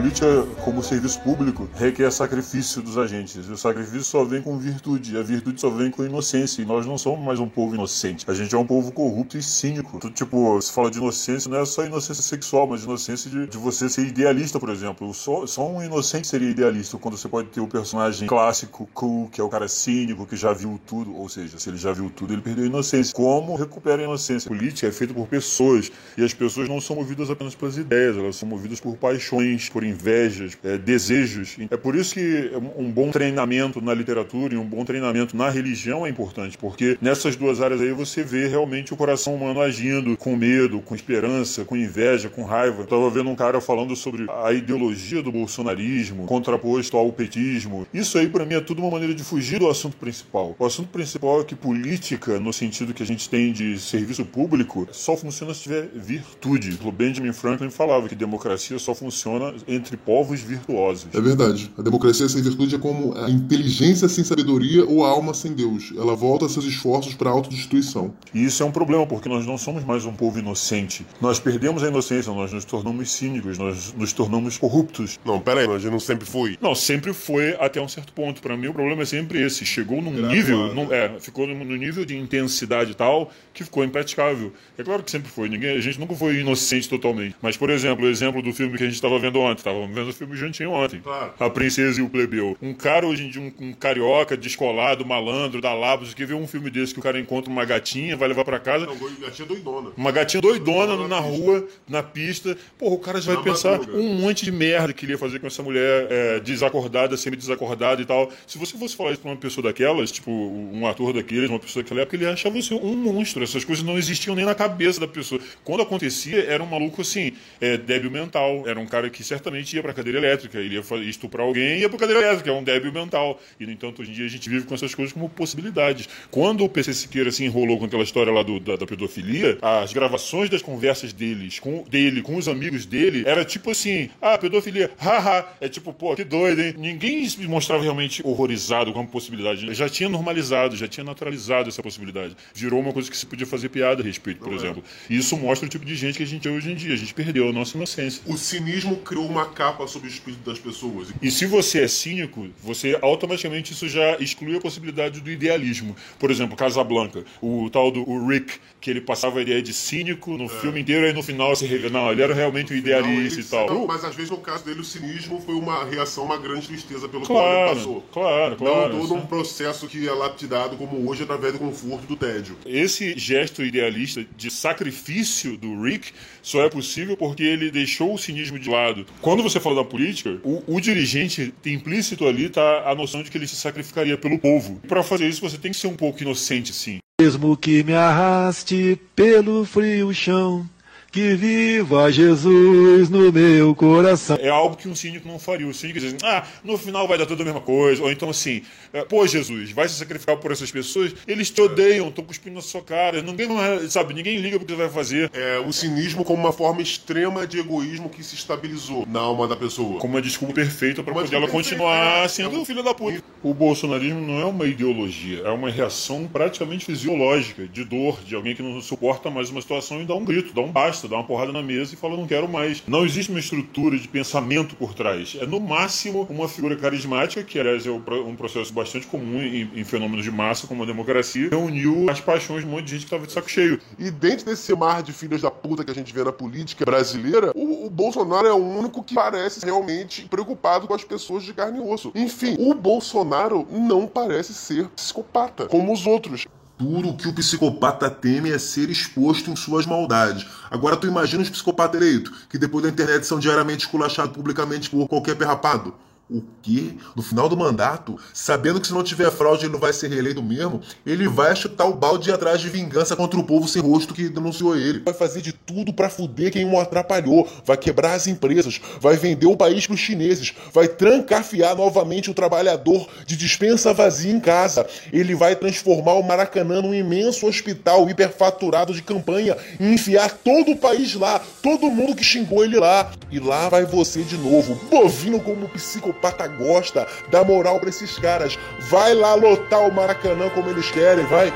política, 0.08 0.46
como 0.64 0.82
serviço 0.82 1.20
público, 1.20 1.68
requer 1.74 2.10
sacrifício 2.10 2.80
dos 2.80 2.96
agentes. 2.96 3.46
E 3.46 3.52
o 3.52 3.58
sacrifício 3.58 4.04
só 4.04 4.24
vem 4.24 4.40
com 4.40 4.56
virtude. 4.56 5.14
E 5.14 5.18
a 5.18 5.22
virtude 5.22 5.60
só 5.60 5.68
vem 5.68 5.90
com 5.90 6.02
inocência. 6.04 6.62
E 6.62 6.64
nós 6.64 6.86
não 6.86 6.96
somos 6.96 7.24
mais 7.24 7.38
um 7.38 7.48
povo 7.48 7.74
inocente. 7.74 8.24
A 8.28 8.32
gente 8.32 8.54
é 8.54 8.58
um 8.58 8.66
povo 8.66 8.90
corrupto 8.90 9.36
e 9.36 9.42
cínico. 9.42 9.98
Tipo, 10.10 10.60
se 10.62 10.72
fala 10.72 10.90
de 10.90 10.98
inocência, 10.98 11.50
não 11.50 11.58
é 11.58 11.64
só 11.64 11.84
inocência 11.84 12.22
sexual, 12.22 12.66
mas 12.66 12.84
inocência 12.84 13.30
de, 13.30 13.46
de 13.48 13.58
você 13.58 13.88
ser 13.88 14.06
idealista, 14.06 14.58
por 14.58 14.70
exemplo. 14.70 15.12
Só, 15.12 15.46
só 15.46 15.68
um 15.68 15.82
inocente 15.82 16.26
seria 16.26 16.48
idealista 16.48 16.96
quando 16.96 17.18
você 17.18 17.28
pode 17.28 17.48
ter 17.48 17.60
o 17.60 17.68
personagem 17.68 18.26
clássico, 18.26 18.88
cool, 18.94 19.28
que 19.28 19.40
é 19.40 19.44
o 19.44 19.48
cara 19.48 19.68
cínico, 19.68 20.24
que 20.26 20.36
já 20.36 20.54
viu 20.54 20.80
tudo. 20.86 21.14
Ou 21.14 21.28
seja, 21.28 21.58
se 21.58 21.68
ele 21.68 21.76
já 21.76 21.92
viu 21.92 22.10
tudo, 22.10 22.32
ele 22.32 22.42
perdeu 22.42 22.64
a 22.64 22.68
inocência. 22.68 23.14
Como 23.14 23.54
recupera 23.56 24.00
a 24.00 24.04
inocência? 24.04 24.48
Política 24.48 24.86
é 24.86 24.92
feita 24.92 25.12
por 25.12 25.26
pessoas. 25.26 25.92
E 26.16 26.24
as 26.24 26.32
pessoas 26.32 26.66
não 26.68 26.80
são 26.80 26.96
movidas 26.96 27.28
apenas 27.30 27.54
pelas 27.54 27.76
ideias, 27.76 28.16
elas 28.16 28.36
são 28.36 28.48
movidas 28.48 28.80
por 28.80 28.96
paixões, 28.96 29.68
por 29.68 29.84
invejas, 29.98 30.56
é, 30.62 30.78
desejos. 30.78 31.56
É 31.70 31.76
por 31.76 31.96
isso 31.96 32.14
que 32.14 32.52
um 32.76 32.90
bom 32.90 33.10
treinamento 33.10 33.80
na 33.80 33.92
literatura 33.92 34.54
e 34.54 34.56
um 34.56 34.64
bom 34.64 34.84
treinamento 34.84 35.36
na 35.36 35.50
religião 35.50 36.06
é 36.06 36.08
importante, 36.08 36.56
porque 36.56 36.96
nessas 37.00 37.34
duas 37.34 37.60
áreas 37.60 37.80
aí 37.80 37.92
você 37.92 38.22
vê 38.22 38.46
realmente 38.46 38.94
o 38.94 38.96
coração 38.96 39.34
humano 39.34 39.60
agindo 39.60 40.16
com 40.16 40.36
medo, 40.36 40.80
com 40.80 40.94
esperança, 40.94 41.64
com 41.64 41.76
inveja, 41.76 42.28
com 42.28 42.44
raiva. 42.44 42.82
Eu 42.82 42.86
tava 42.86 43.10
vendo 43.10 43.30
um 43.30 43.34
cara 43.34 43.60
falando 43.60 43.96
sobre 43.96 44.26
a 44.44 44.52
ideologia 44.52 45.22
do 45.22 45.32
bolsonarismo, 45.32 46.26
contraposto 46.26 46.96
ao 46.96 47.12
petismo. 47.12 47.86
Isso 47.92 48.18
aí 48.18 48.28
para 48.28 48.44
mim 48.44 48.54
é 48.54 48.60
tudo 48.60 48.82
uma 48.82 48.90
maneira 48.90 49.14
de 49.14 49.24
fugir 49.24 49.58
do 49.58 49.68
assunto 49.68 49.96
principal. 49.96 50.54
O 50.58 50.64
assunto 50.64 50.88
principal 50.88 51.40
é 51.40 51.44
que 51.44 51.54
política, 51.54 52.38
no 52.38 52.52
sentido 52.52 52.94
que 52.94 53.02
a 53.02 53.06
gente 53.06 53.28
tem 53.28 53.52
de 53.52 53.78
serviço 53.78 54.24
público, 54.24 54.86
só 54.92 55.16
funciona 55.16 55.52
se 55.52 55.62
tiver 55.62 55.88
virtude. 55.94 56.78
O 56.84 56.92
Benjamin 56.92 57.32
Franklin 57.32 57.70
falava 57.70 58.08
que 58.08 58.14
democracia 58.14 58.78
só 58.78 58.94
funciona 58.94 59.54
entre 59.66 59.87
povos 59.96 60.40
virtuosos. 60.40 61.06
É 61.14 61.20
verdade. 61.20 61.70
A 61.78 61.82
democracia 61.82 62.28
sem 62.28 62.42
virtude 62.42 62.74
é 62.74 62.78
como 62.78 63.16
a 63.16 63.28
inteligência 63.30 64.08
sem 64.08 64.22
sabedoria 64.24 64.84
ou 64.84 65.04
a 65.04 65.08
alma 65.08 65.32
sem 65.34 65.52
Deus. 65.52 65.92
Ela 65.96 66.14
volta 66.14 66.48
seus 66.48 66.64
esforços 66.64 67.14
para 67.14 67.30
a 67.30 67.32
autodestruição. 67.32 68.12
E 68.34 68.44
isso 68.44 68.62
é 68.62 68.66
um 68.66 68.70
problema, 68.70 69.06
porque 69.06 69.28
nós 69.28 69.46
não 69.46 69.56
somos 69.58 69.84
mais 69.84 70.04
um 70.04 70.12
povo 70.12 70.38
inocente. 70.38 71.04
Nós 71.20 71.40
perdemos 71.40 71.82
a 71.82 71.88
inocência, 71.88 72.32
nós 72.32 72.52
nos 72.52 72.64
tornamos 72.64 73.10
cínicos, 73.10 73.58
nós 73.58 73.92
nos 73.96 74.12
tornamos 74.12 74.58
corruptos. 74.58 75.18
Não, 75.24 75.40
pera 75.40 75.60
aí, 75.60 75.68
mas 75.68 75.84
não 75.84 75.98
sempre 76.00 76.26
foi. 76.26 76.56
Não, 76.60 76.74
sempre 76.74 77.12
foi 77.12 77.54
até 77.58 77.80
um 77.80 77.88
certo 77.88 78.12
ponto. 78.12 78.40
Para 78.42 78.56
mim, 78.56 78.68
o 78.68 78.74
problema 78.74 79.02
é 79.02 79.06
sempre 79.06 79.42
esse. 79.42 79.64
Chegou 79.64 80.00
num 80.02 80.10
Graduado. 80.12 80.34
nível, 80.34 80.74
num- 80.74 80.92
é, 80.92 81.18
ficou 81.20 81.46
no 81.46 81.58
no 81.58 81.76
nível 81.76 82.04
de 82.04 82.16
intensidade 82.16 82.94
tal 82.94 83.30
que 83.52 83.64
ficou 83.64 83.84
impraticável. 83.84 84.52
É 84.78 84.82
claro 84.84 85.02
que 85.02 85.10
sempre 85.10 85.28
foi. 85.30 85.48
Ninguém, 85.48 85.76
a 85.76 85.80
gente 85.80 85.98
nunca 85.98 86.14
foi 86.14 86.36
inocente 86.40 86.88
totalmente. 86.88 87.34
Mas, 87.42 87.56
por 87.56 87.68
exemplo, 87.70 88.04
o 88.06 88.08
exemplo 88.08 88.40
do 88.40 88.52
filme 88.52 88.76
que 88.78 88.84
a 88.84 88.86
gente 88.86 88.94
estava 88.94 89.18
vendo 89.18 89.38
ontem. 89.40 89.62
Estávamos 89.78 89.94
vendo 89.96 90.08
o 90.08 90.12
filme 90.12 90.36
juntinho 90.36 90.70
ontem. 90.72 91.00
Claro. 91.00 91.32
A 91.38 91.50
Princesa 91.50 92.00
e 92.00 92.02
o 92.02 92.08
Plebeu. 92.08 92.56
Um 92.60 92.74
cara 92.74 93.06
hoje 93.06 93.24
em 93.24 93.30
dia, 93.30 93.40
um, 93.40 93.52
um 93.68 93.72
carioca, 93.72 94.36
descolado, 94.36 95.04
malandro, 95.06 95.60
da 95.60 95.72
Labos, 95.72 96.14
que 96.14 96.24
vê 96.24 96.34
um 96.34 96.46
filme 96.46 96.70
desse 96.70 96.92
que 96.92 97.00
o 97.00 97.02
cara 97.02 97.18
encontra 97.18 97.50
uma 97.50 97.64
gatinha, 97.64 98.16
vai 98.16 98.28
levar 98.28 98.44
para 98.44 98.58
casa. 98.58 98.86
Não, 98.86 98.96
gatinha 99.20 99.46
doidona. 99.46 99.90
Uma 99.96 100.10
gatinha 100.10 100.40
doidona 100.40 101.08
na 101.08 101.18
rua, 101.20 101.66
na 101.88 102.02
pista. 102.02 102.56
Porra, 102.78 102.94
o 102.94 102.98
cara 102.98 103.20
já 103.20 103.34
vai 103.34 103.36
Na 103.36 103.50
pensar 103.50 103.78
madruga. 103.78 103.98
um 103.98 104.14
monte 104.14 104.44
de 104.44 104.52
merda 104.52 104.92
que 104.92 105.04
ele 105.04 105.12
ia 105.12 105.18
fazer 105.18 105.38
com 105.38 105.46
essa 105.46 105.62
mulher 105.62 106.06
é, 106.10 106.40
desacordada, 106.40 107.16
semi-desacordada 107.16 108.02
e 108.02 108.04
tal. 108.04 108.30
Se 108.46 108.58
você 108.58 108.76
fosse 108.76 108.96
falar 108.96 109.12
isso 109.12 109.20
pra 109.20 109.30
uma 109.30 109.36
pessoa 109.36 109.64
daquelas, 109.64 110.10
tipo 110.10 110.30
um 110.30 110.86
ator 110.86 111.12
daqueles, 111.12 111.48
uma 111.48 111.58
pessoa 111.58 111.82
daquela 111.82 112.02
época, 112.02 112.16
ele 112.16 112.26
achar 112.26 112.50
você 112.50 112.74
um 112.74 112.96
monstro. 112.96 113.42
Essas 113.42 113.64
coisas 113.64 113.84
não 113.84 113.96
existiam 113.98 114.34
nem 114.34 114.44
na 114.44 114.54
cabeça 114.54 115.00
da 115.00 115.08
pessoa. 115.08 115.40
Quando 115.64 115.82
acontecia, 115.82 116.44
era 116.44 116.62
um 116.62 116.66
maluco 116.66 117.02
assim, 117.02 117.32
é, 117.60 117.76
débil 117.76 118.10
mental. 118.10 118.64
Era 118.66 118.78
um 118.78 118.86
cara 118.86 119.08
que 119.10 119.22
certamente 119.24 119.57
ia 119.74 119.82
pra 119.82 119.92
cadeira 119.92 120.18
elétrica. 120.18 120.58
Ele 120.58 120.74
ia 120.76 120.82
estuprar 121.08 121.46
alguém 121.46 121.78
e 121.78 121.80
ia 121.80 121.88
pra 121.88 121.98
cadeira 121.98 122.22
elétrica. 122.22 122.50
É 122.50 122.52
um 122.52 122.62
débil 122.62 122.92
mental. 122.92 123.40
E, 123.58 123.66
no 123.66 123.72
entanto, 123.72 124.02
hoje 124.02 124.10
em 124.10 124.14
dia 124.14 124.26
a 124.26 124.28
gente 124.28 124.48
vive 124.48 124.66
com 124.66 124.74
essas 124.74 124.94
coisas 124.94 125.12
como 125.12 125.28
possibilidades. 125.28 126.08
Quando 126.30 126.64
o 126.64 126.68
PC 126.68 126.92
Siqueira 126.94 127.30
se 127.30 127.44
enrolou 127.44 127.78
com 127.78 127.84
aquela 127.86 128.02
história 128.02 128.32
lá 128.32 128.42
do- 128.42 128.60
da, 128.60 128.76
da 128.76 128.86
pedofilia, 128.86 129.58
as 129.62 129.92
gravações 129.92 130.50
das 130.50 130.62
conversas 130.62 131.12
deles, 131.12 131.58
com, 131.58 131.84
dele 131.88 132.22
com 132.22 132.36
os 132.36 132.48
amigos 132.48 132.84
dele, 132.86 133.22
era 133.26 133.44
tipo 133.44 133.70
assim: 133.70 134.10
ah, 134.20 134.36
pedofilia, 134.38 134.90
haha. 134.98 135.46
É 135.60 135.68
tipo, 135.68 135.92
pô, 135.92 136.14
que 136.14 136.24
doido, 136.24 136.60
hein? 136.62 136.74
Ninguém 136.76 137.28
se 137.28 137.40
mostrava 137.46 137.82
realmente 137.82 138.22
horrorizado 138.24 138.92
com 138.92 139.00
a 139.00 139.04
possibilidade. 139.04 139.72
Já 139.74 139.88
tinha 139.88 140.08
normalizado, 140.08 140.76
já 140.76 140.86
tinha 140.88 141.04
naturalizado 141.04 141.68
essa 141.68 141.82
possibilidade. 141.82 142.36
Virou 142.54 142.80
uma 142.80 142.92
coisa 142.92 143.10
que 143.10 143.16
se 143.16 143.26
podia 143.26 143.46
fazer 143.46 143.68
piada 143.68 144.02
a 144.02 144.04
respeito, 144.04 144.40
por 144.40 144.52
exemplo. 144.52 144.82
E 145.08 145.16
isso 145.16 145.36
mostra 145.36 145.66
o 145.66 145.68
tipo 145.70 145.84
de 145.84 145.94
gente 145.94 146.16
que 146.16 146.22
a 146.22 146.26
gente 146.26 146.46
é 146.46 146.50
hoje 146.50 146.70
em 146.70 146.74
dia. 146.74 146.94
A 146.94 146.96
gente 146.96 147.14
perdeu 147.14 147.48
a 147.48 147.52
nossa 147.52 147.76
inocência. 147.76 148.22
O 148.26 148.36
cinismo 148.36 148.96
criou 148.98 149.26
uma 149.26 149.46
capa 149.48 149.86
sobre 149.86 150.08
o 150.08 150.10
espírito 150.10 150.48
das 150.48 150.58
pessoas. 150.58 151.08
E 151.20 151.30
se 151.30 151.46
você 151.46 151.82
é 151.82 151.88
cínico, 151.88 152.48
você 152.62 152.98
automaticamente 153.02 153.72
isso 153.72 153.88
já 153.88 154.16
exclui 154.18 154.56
a 154.56 154.60
possibilidade 154.60 155.20
do 155.20 155.30
idealismo. 155.30 155.94
Por 156.18 156.30
exemplo, 156.30 156.56
Casablanca, 156.56 157.24
o 157.42 157.68
tal 157.70 157.90
do 157.90 158.08
o 158.08 158.26
Rick, 158.28 158.58
que 158.80 158.90
ele 158.90 159.00
passava 159.00 159.38
a 159.38 159.42
ideia 159.42 159.60
de 159.60 159.72
cínico 159.72 160.36
no 160.38 160.48
filme 160.48 160.80
inteiro 160.80 161.06
e 161.06 161.12
no 161.12 161.22
final 161.22 161.54
se 161.56 161.66
revela, 161.66 161.92
não, 161.92 162.12
ele 162.12 162.22
era 162.22 162.34
realmente 162.34 162.72
um 162.72 162.76
idealista 162.76 163.40
e 163.40 163.44
tal. 163.44 163.66
Não, 163.68 163.86
mas 163.86 164.04
às 164.04 164.14
vezes 164.14 164.30
no 164.30 164.38
caso 164.38 164.64
dele 164.64 164.80
o 164.80 164.84
cinismo 164.84 165.40
foi 165.40 165.54
uma 165.54 165.84
reação, 165.84 166.24
uma 166.24 166.36
grande 166.38 166.66
tristeza 166.68 167.08
pelo 167.08 167.24
Claro, 167.24 167.42
qual 167.42 167.66
ele 167.66 167.74
passou. 167.74 168.00
claro, 168.12 168.56
claro, 168.56 168.94
Não 168.94 169.00
todo 169.00 169.14
um 169.14 169.26
processo 169.26 169.86
que 169.88 170.06
é 170.06 170.12
lapidado 170.12 170.76
como 170.76 171.08
hoje 171.08 171.22
através 171.24 171.52
do 171.52 171.58
conforto 171.58 172.06
do 172.06 172.16
tédio. 172.16 172.56
Esse 172.64 173.18
gesto 173.18 173.64
idealista 173.64 174.24
de 174.36 174.50
sacrifício 174.50 175.56
do 175.56 175.82
Rick 175.82 176.12
só 176.42 176.62
é 176.62 176.68
possível 176.70 177.16
porque 177.16 177.42
ele 177.42 177.70
deixou 177.70 178.14
o 178.14 178.18
cinismo 178.18 178.58
de 178.58 178.68
lado. 178.70 179.06
Quando 179.20 179.37
você 179.42 179.60
fala 179.60 179.76
da 179.76 179.84
política, 179.84 180.38
o, 180.44 180.62
o 180.66 180.80
dirigente 180.80 181.52
tem 181.62 181.74
implícito 181.74 182.26
ali 182.26 182.48
tá 182.48 182.90
a 182.90 182.94
noção 182.94 183.22
de 183.22 183.30
que 183.30 183.38
ele 183.38 183.46
se 183.46 183.56
sacrificaria 183.56 184.16
pelo 184.16 184.38
povo. 184.38 184.80
Para 184.86 185.02
fazer 185.02 185.28
isso, 185.28 185.40
você 185.40 185.58
tem 185.58 185.70
que 185.70 185.78
ser 185.78 185.86
um 185.86 185.96
pouco 185.96 186.22
inocente, 186.22 186.72
sim. 186.72 186.98
Mesmo 187.20 187.56
que 187.56 187.82
me 187.82 187.94
arraste 187.94 188.98
pelo 189.16 189.64
frio 189.64 190.14
chão, 190.14 190.68
que 191.10 191.34
viva 191.34 192.10
Jesus 192.12 193.08
no 193.08 193.32
meu 193.32 193.74
coração. 193.74 194.38
É 194.40 194.48
algo 194.48 194.76
que 194.76 194.88
um 194.88 194.94
cínico 194.94 195.26
não 195.26 195.38
faria. 195.38 195.66
O 195.66 195.74
cínico 195.74 195.98
diz, 195.98 196.14
ah, 196.22 196.46
no 196.62 196.76
final 196.76 197.08
vai 197.08 197.16
dar 197.16 197.26
tudo 197.26 197.42
a 197.42 197.44
mesma 197.44 197.60
coisa. 197.60 198.02
Ou 198.02 198.10
então 198.10 198.30
assim, 198.30 198.62
é, 198.92 199.04
pô, 199.04 199.26
Jesus, 199.26 199.72
vai 199.72 199.88
se 199.88 199.94
sacrificar 199.94 200.36
por 200.36 200.52
essas 200.52 200.70
pessoas? 200.70 201.14
Eles 201.26 201.50
te 201.50 201.60
odeiam, 201.60 202.08
estão 202.08 202.24
cuspindo 202.24 202.56
na 202.56 202.62
sua 202.62 202.82
cara. 202.82 203.22
Ninguém, 203.22 203.48
sabe, 203.88 204.14
ninguém 204.14 204.38
liga 204.38 204.58
pro 204.58 204.66
que 204.66 204.72
você 204.72 204.78
vai 204.78 204.90
fazer. 204.90 205.30
É, 205.32 205.58
o 205.58 205.72
cinismo 205.72 206.24
como 206.24 206.42
uma 206.42 206.52
forma 206.52 206.82
extrema 206.82 207.46
de 207.46 207.58
egoísmo 207.58 208.08
que 208.08 208.22
se 208.22 208.34
estabilizou 208.34 209.06
na 209.06 209.20
alma 209.20 209.48
da 209.48 209.56
pessoa. 209.56 209.98
Como 209.98 210.14
uma 210.14 210.22
desculpa 210.22 210.54
perfeita 210.54 211.02
para 211.02 211.14
poder 211.14 211.34
ela 211.34 211.48
continuar 211.48 212.24
é. 212.24 212.28
sendo 212.28 212.64
filha 212.64 212.82
da 212.82 212.94
puta. 212.94 213.22
O 213.42 213.54
bolsonarismo 213.54 214.20
não 214.20 214.40
é 214.40 214.44
uma 214.44 214.66
ideologia, 214.66 215.42
é 215.44 215.50
uma 215.50 215.70
reação 215.70 216.26
praticamente 216.26 216.84
fisiológica, 216.84 217.66
de 217.66 217.84
dor, 217.84 218.20
de 218.24 218.34
alguém 218.34 218.54
que 218.54 218.62
não 218.62 218.80
suporta 218.82 219.30
mais 219.30 219.50
uma 219.50 219.60
situação 219.60 220.02
e 220.02 220.04
dá 220.04 220.14
um 220.14 220.24
grito, 220.24 220.52
dá 220.52 220.60
um 220.60 220.70
basta, 220.70 221.07
dá 221.08 221.16
uma 221.16 221.24
porrada 221.24 221.52
na 221.52 221.62
mesa 221.62 221.94
e 221.94 221.96
fala 221.96 222.16
não 222.16 222.26
quero 222.26 222.48
mais. 222.48 222.82
Não 222.86 223.04
existe 223.04 223.30
uma 223.30 223.40
estrutura 223.40 223.98
de 223.98 224.08
pensamento 224.08 224.76
por 224.76 224.94
trás. 224.94 225.36
É 225.40 225.46
no 225.46 225.60
máximo 225.60 226.26
uma 226.30 226.48
figura 226.48 226.76
carismática, 226.76 227.42
que 227.42 227.58
aliás 227.58 227.86
é 227.86 227.90
um 227.90 228.36
processo 228.36 228.72
bastante 228.72 229.06
comum 229.06 229.40
em, 229.40 229.70
em 229.74 229.84
fenômenos 229.84 230.24
de 230.24 230.30
massa, 230.30 230.66
como 230.66 230.82
a 230.82 230.86
democracia, 230.86 231.48
reuniu 231.50 232.08
as 232.10 232.20
paixões 232.20 232.62
de 232.62 232.68
um 232.68 232.72
monte 232.72 232.84
de 232.84 232.90
gente 232.92 233.00
que 233.00 233.06
estava 233.06 233.26
de 233.26 233.32
saco 233.32 233.50
cheio. 233.50 233.80
E 233.98 234.10
dentro 234.10 234.46
desse 234.46 234.74
mar 234.74 235.02
de 235.02 235.12
filhas 235.12 235.42
da 235.42 235.50
puta 235.50 235.84
que 235.84 235.90
a 235.90 235.94
gente 235.94 236.12
vê 236.12 236.24
na 236.24 236.32
política 236.32 236.84
brasileira, 236.84 237.52
o, 237.54 237.86
o 237.86 237.90
Bolsonaro 237.90 238.46
é 238.46 238.52
o 238.52 238.56
único 238.56 239.02
que 239.02 239.14
parece 239.14 239.64
realmente 239.64 240.26
preocupado 240.28 240.86
com 240.86 240.94
as 240.94 241.04
pessoas 241.04 241.42
de 241.44 241.52
carne 241.52 241.78
e 241.78 241.80
osso. 241.80 242.12
Enfim, 242.14 242.56
o 242.58 242.74
Bolsonaro 242.74 243.66
não 243.70 244.06
parece 244.06 244.54
ser 244.54 244.88
psicopata, 244.88 245.66
como 245.66 245.92
os 245.92 246.06
outros. 246.06 246.46
Tudo 246.78 247.08
o 247.08 247.16
que 247.16 247.26
o 247.26 247.32
psicopata 247.32 248.08
teme 248.08 248.52
é 248.52 248.58
ser 248.58 248.88
exposto 248.88 249.50
em 249.50 249.56
suas 249.56 249.84
maldades. 249.84 250.46
Agora 250.70 250.96
tu 250.96 251.08
imagina 251.08 251.42
os 251.42 251.50
psicopatas 251.50 252.00
eleitos, 252.00 252.32
que 252.48 252.56
depois 252.56 252.84
da 252.84 252.90
internet 252.90 253.26
são 253.26 253.40
diariamente 253.40 253.84
esculachados 253.84 254.32
publicamente 254.32 254.88
por 254.88 255.08
qualquer 255.08 255.34
perrapado. 255.34 255.92
O 256.30 256.42
quê? 256.60 256.90
No 257.16 257.22
final 257.22 257.48
do 257.48 257.56
mandato, 257.56 258.18
sabendo 258.34 258.78
que 258.78 258.86
se 258.86 258.92
não 258.92 259.02
tiver 259.02 259.30
fraude 259.30 259.64
ele 259.64 259.72
não 259.72 259.80
vai 259.80 259.94
ser 259.94 260.10
reeleito 260.10 260.42
mesmo, 260.42 260.82
ele 261.06 261.26
vai 261.26 261.56
chutar 261.56 261.86
o 261.86 261.94
balde 261.94 262.30
atrás 262.30 262.60
de 262.60 262.68
vingança 262.68 263.16
contra 263.16 263.40
o 263.40 263.44
povo 263.44 263.66
sem 263.66 263.80
rosto 263.80 264.12
que 264.12 264.28
denunciou 264.28 264.76
ele. 264.76 264.98
Vai 264.98 265.14
fazer 265.14 265.40
de 265.40 265.54
tudo 265.54 265.90
para 265.90 266.10
fuder 266.10 266.52
quem 266.52 266.66
o 266.66 266.78
atrapalhou, 266.78 267.48
vai 267.64 267.78
quebrar 267.78 268.12
as 268.12 268.26
empresas, 268.26 268.78
vai 269.00 269.16
vender 269.16 269.46
o 269.46 269.56
país 269.56 269.86
pros 269.86 270.00
chineses, 270.00 270.52
vai 270.70 270.86
trancafiar 270.86 271.74
novamente 271.74 272.30
o 272.30 272.34
trabalhador 272.34 273.08
de 273.24 273.34
dispensa 273.34 273.94
vazia 273.94 274.30
em 274.30 274.38
casa. 274.38 274.86
Ele 275.10 275.34
vai 275.34 275.56
transformar 275.56 276.12
o 276.12 276.22
Maracanã 276.22 276.82
num 276.82 276.92
imenso 276.92 277.46
hospital 277.46 278.06
hiperfaturado 278.10 278.92
de 278.92 279.00
campanha 279.00 279.56
e 279.80 279.94
enfiar 279.94 280.30
todo 280.30 280.72
o 280.72 280.76
país 280.76 281.14
lá, 281.14 281.40
todo 281.62 281.90
mundo 281.90 282.14
que 282.14 282.22
xingou 282.22 282.62
ele 282.62 282.78
lá. 282.78 283.12
E 283.30 283.40
lá 283.40 283.70
vai 283.70 283.86
você 283.86 284.22
de 284.22 284.36
novo, 284.36 284.78
bovino 284.90 285.40
como 285.40 285.66
psicopata 285.70 286.17
psicopata 286.18 286.46
gosta, 286.48 287.06
dá 287.30 287.44
moral 287.44 287.78
pra 287.80 287.88
esses 287.88 288.18
caras. 288.18 288.58
Vai 288.80 289.14
lá 289.14 289.34
lotar 289.34 289.86
o 289.86 289.92
Maracanã 289.92 290.50
como 290.50 290.68
eles 290.68 290.90
querem, 290.90 291.24
vai. 291.26 291.52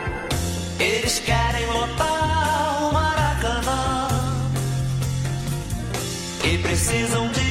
Eles 0.78 1.18
querem 1.20 1.66
lotar 1.66 2.88
o 2.88 2.92
Maracanã 2.92 4.08
e 6.44 6.58
precisam 6.58 7.28
de 7.28 7.41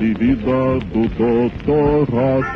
de 0.00 0.14
vida 0.14 0.80
do. 0.94 1.10
Ross 2.10 2.46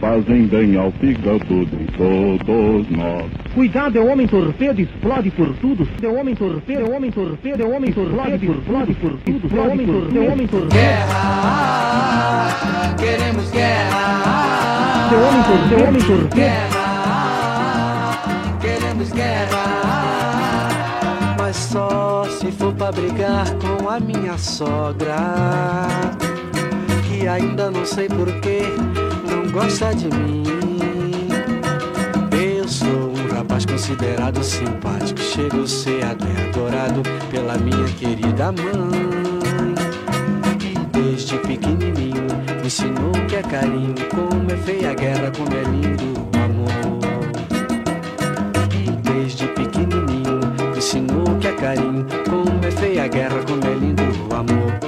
fazem 0.00 0.46
bem 0.46 0.76
ao 0.76 0.90
fígado 0.92 1.66
de 1.66 1.86
todos 1.96 2.90
nós. 2.90 3.26
Cuidado, 3.54 3.98
é 3.98 4.00
o 4.00 4.06
homem 4.06 4.26
torpedo, 4.26 4.80
explode 4.80 5.30
por 5.32 5.54
tudo. 5.56 5.86
É 6.02 6.06
o 6.06 6.18
homem 6.18 6.34
torpedo, 6.34 6.80
é 6.80 6.84
o 6.84 6.96
homem 6.96 7.10
torpedo, 7.10 7.62
é 7.62 7.66
o 7.66 7.76
homem 7.76 7.92
torpedo, 7.92 8.44
explode 8.44 8.94
por 8.94 9.18
tudo. 9.18 9.54
É 9.54 9.60
o 9.60 9.70
homem 9.70 9.86
torpedo, 9.86 10.16
é 10.16 10.20
o 10.20 10.32
homem 10.32 10.46
torpedo. 10.46 10.72
Guerra, 10.72 11.76
queremos 12.98 13.50
guerra. 13.50 15.10
É 15.10 15.14
o 15.14 15.20
homem 15.28 15.42
torpedo, 15.42 15.74
é 15.74 15.76
o 15.76 15.88
homem 15.88 16.00
torpedo. 16.00 16.34
Guerra, 16.36 17.78
queremos 18.60 19.12
guerra. 19.12 19.64
Mas 21.38 21.56
só 21.56 22.24
se 22.24 22.50
for 22.52 22.72
pra 22.72 22.90
brigar 22.92 23.46
com 23.56 23.88
a 23.88 24.00
minha 24.00 24.38
sogra 24.38 25.16
que 27.18 27.26
ainda 27.26 27.70
não 27.70 27.84
sei 27.84 28.08
porquê 28.08 28.62
não 29.28 29.50
gosta 29.50 29.92
de 29.94 30.06
mim. 30.06 30.44
Eu 32.30 32.68
sou 32.68 33.12
um 33.12 33.34
rapaz 33.34 33.66
considerado 33.66 34.42
simpático, 34.42 35.20
chego 35.20 35.62
a 35.62 35.66
ser 35.66 36.04
até 36.04 36.48
adorado 36.48 37.02
pela 37.30 37.56
minha 37.58 37.84
querida 37.98 38.52
mãe. 38.52 39.74
E 40.60 40.78
desde 40.96 41.38
pequenininho 41.38 42.22
me 42.60 42.66
ensinou 42.66 43.12
que 43.26 43.36
é 43.36 43.42
carinho, 43.42 43.94
como 44.10 44.52
é 44.52 44.56
feia 44.56 44.90
a 44.92 44.94
guerra, 44.94 45.32
como 45.36 45.56
é 45.56 45.62
lindo 45.64 46.04
o 46.20 46.44
amor. 46.44 47.32
E 48.74 48.90
desde 49.10 49.46
pequenininho 49.48 50.40
me 50.70 50.78
ensinou 50.78 51.24
que 51.40 51.48
é 51.48 51.52
carinho, 51.52 52.06
como 52.30 52.64
é 52.64 52.70
feia 52.70 53.04
a 53.04 53.08
guerra, 53.08 53.42
como 53.44 53.64
é 53.64 53.74
lindo 53.74 54.02
o 54.30 54.34
amor. 54.34 54.87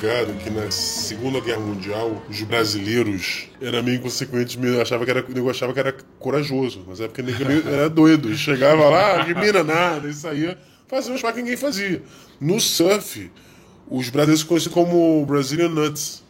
Ligado 0.00 0.32
que 0.42 0.48
na 0.48 0.70
Segunda 0.70 1.40
Guerra 1.40 1.60
Mundial 1.60 2.22
os 2.26 2.40
brasileiros 2.42 3.50
eram 3.60 3.82
meio 3.82 3.98
inconsequentes, 3.98 4.56
meio, 4.56 4.80
achava 4.80 5.04
que 5.04 5.10
era, 5.10 5.22
nego 5.28 5.50
achava 5.50 5.74
que 5.74 5.78
era 5.78 5.94
corajoso, 6.18 6.82
mas 6.88 7.00
é 7.00 7.06
porque 7.06 7.22
era 7.68 7.90
doido. 7.90 8.34
Chegava 8.34 8.88
lá, 8.88 9.18
de 9.18 9.34
mina 9.34 9.62
nada, 9.62 10.08
e 10.08 10.14
saía, 10.14 10.58
fazia 10.88 11.12
uns 11.12 11.20
que 11.20 11.32
ninguém 11.34 11.56
fazia. 11.56 12.02
No 12.40 12.58
surf, 12.58 13.30
os 13.90 14.08
brasileiros 14.08 14.42
conheciam 14.42 14.72
como 14.72 15.24
Brazilian 15.26 15.68
Nuts. 15.68 16.22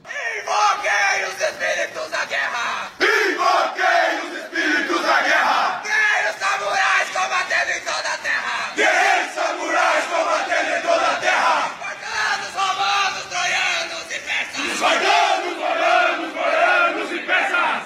Espartanos, 14.80 15.58
romanos, 15.58 16.32
coreanos 16.32 17.12
e 17.12 17.18
persas! 17.20 17.82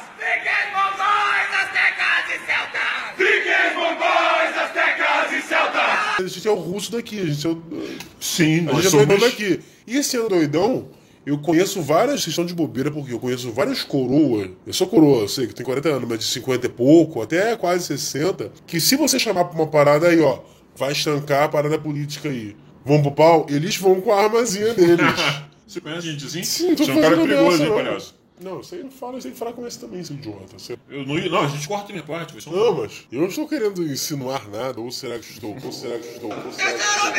Fiquem 3.16 3.74
com 3.74 3.94
nós, 3.94 4.58
aztecas 4.58 5.32
e 5.32 5.42
celtas! 5.42 6.13
A 6.24 6.28
gente 6.28 6.46
é 6.48 6.50
o 6.50 6.54
russo 6.54 6.90
daqui, 6.92 7.20
a 7.20 7.24
gente 7.26 7.46
é 7.46 7.50
o. 7.50 7.62
Sim, 8.20 8.60
a 8.60 8.62
nós 8.62 8.76
gente 8.76 8.86
é 8.86 8.90
somos- 8.90 9.06
doidão 9.06 9.28
daqui. 9.28 9.60
E 9.86 9.96
esse 9.96 10.16
ano 10.16 10.28
doidão, 10.28 10.88
eu 11.26 11.38
conheço 11.38 11.80
várias, 11.82 12.20
vocês 12.22 12.28
estão 12.28 12.44
de 12.44 12.54
bobeira, 12.54 12.90
porque 12.90 13.12
eu 13.12 13.18
conheço 13.18 13.50
várias 13.52 13.82
coroas. 13.82 14.50
Eu 14.66 14.72
sou 14.72 14.86
coroa, 14.86 15.22
eu 15.22 15.28
sei 15.28 15.46
que 15.46 15.54
tem 15.54 15.64
40 15.64 15.88
anos, 15.88 16.08
mas 16.08 16.18
de 16.18 16.24
50 16.26 16.66
e 16.66 16.68
pouco, 16.68 17.22
até 17.22 17.56
quase 17.56 17.84
60. 17.86 18.50
Que 18.66 18.80
se 18.80 18.96
você 18.96 19.18
chamar 19.18 19.44
pra 19.44 19.54
uma 19.58 19.66
parada 19.66 20.08
aí, 20.08 20.20
ó, 20.20 20.38
vai 20.76 20.92
estancar 20.92 21.44
a 21.44 21.48
parada 21.48 21.78
política 21.78 22.28
aí. 22.28 22.56
Vão 22.84 23.00
pro 23.00 23.12
pau, 23.12 23.46
eles 23.48 23.76
vão 23.76 24.00
com 24.00 24.12
a 24.12 24.22
armazinha 24.24 24.74
deles. 24.74 24.98
Você 25.66 25.80
conhece 25.80 26.12
gente 26.12 26.26
assim? 26.26 26.44
Sim, 26.44 26.74
tô 26.74 26.84
Você 26.84 26.90
é 26.90 26.94
um 26.94 27.00
cara 27.00 27.16
perigoso, 27.16 27.62
hein, 27.64 27.68
palhaço? 27.70 28.14
Não, 28.40 28.60
isso 28.60 28.74
aí 28.74 28.82
não 28.82 28.90
fala, 28.90 29.16
isso 29.18 29.28
aí 29.28 29.34
fala 29.34 29.52
com 29.52 29.66
esse 29.66 29.78
também, 29.78 30.02
seu 30.02 30.16
idiota. 30.16 30.58
Você- 30.58 30.76
Eu 30.90 31.06
não, 31.06 31.16
ia- 31.18 31.30
não, 31.30 31.42
a 31.44 31.48
gente 31.48 31.68
corta 31.68 31.90
a 31.90 31.92
minha 31.92 32.02
parte. 32.04 32.32
vai 32.32 32.42
ser 32.42 32.48
um- 32.50 32.52
Não, 32.56 32.74
mas 32.74 33.06
eu 33.12 33.20
não 33.20 33.28
estou 33.28 33.48
querendo 33.48 33.82
insinuar 33.84 34.48
nada, 34.48 34.80
ou 34.80 34.90
será 34.90 35.18
que 35.18 35.30
estou? 35.30 35.56
Ou 35.62 35.72
será 35.72 35.98
que 35.98 36.06
estou? 36.08 36.30
Ou 36.32 36.52
será 36.52 36.72
que 36.72 36.78
estou? 36.78 37.12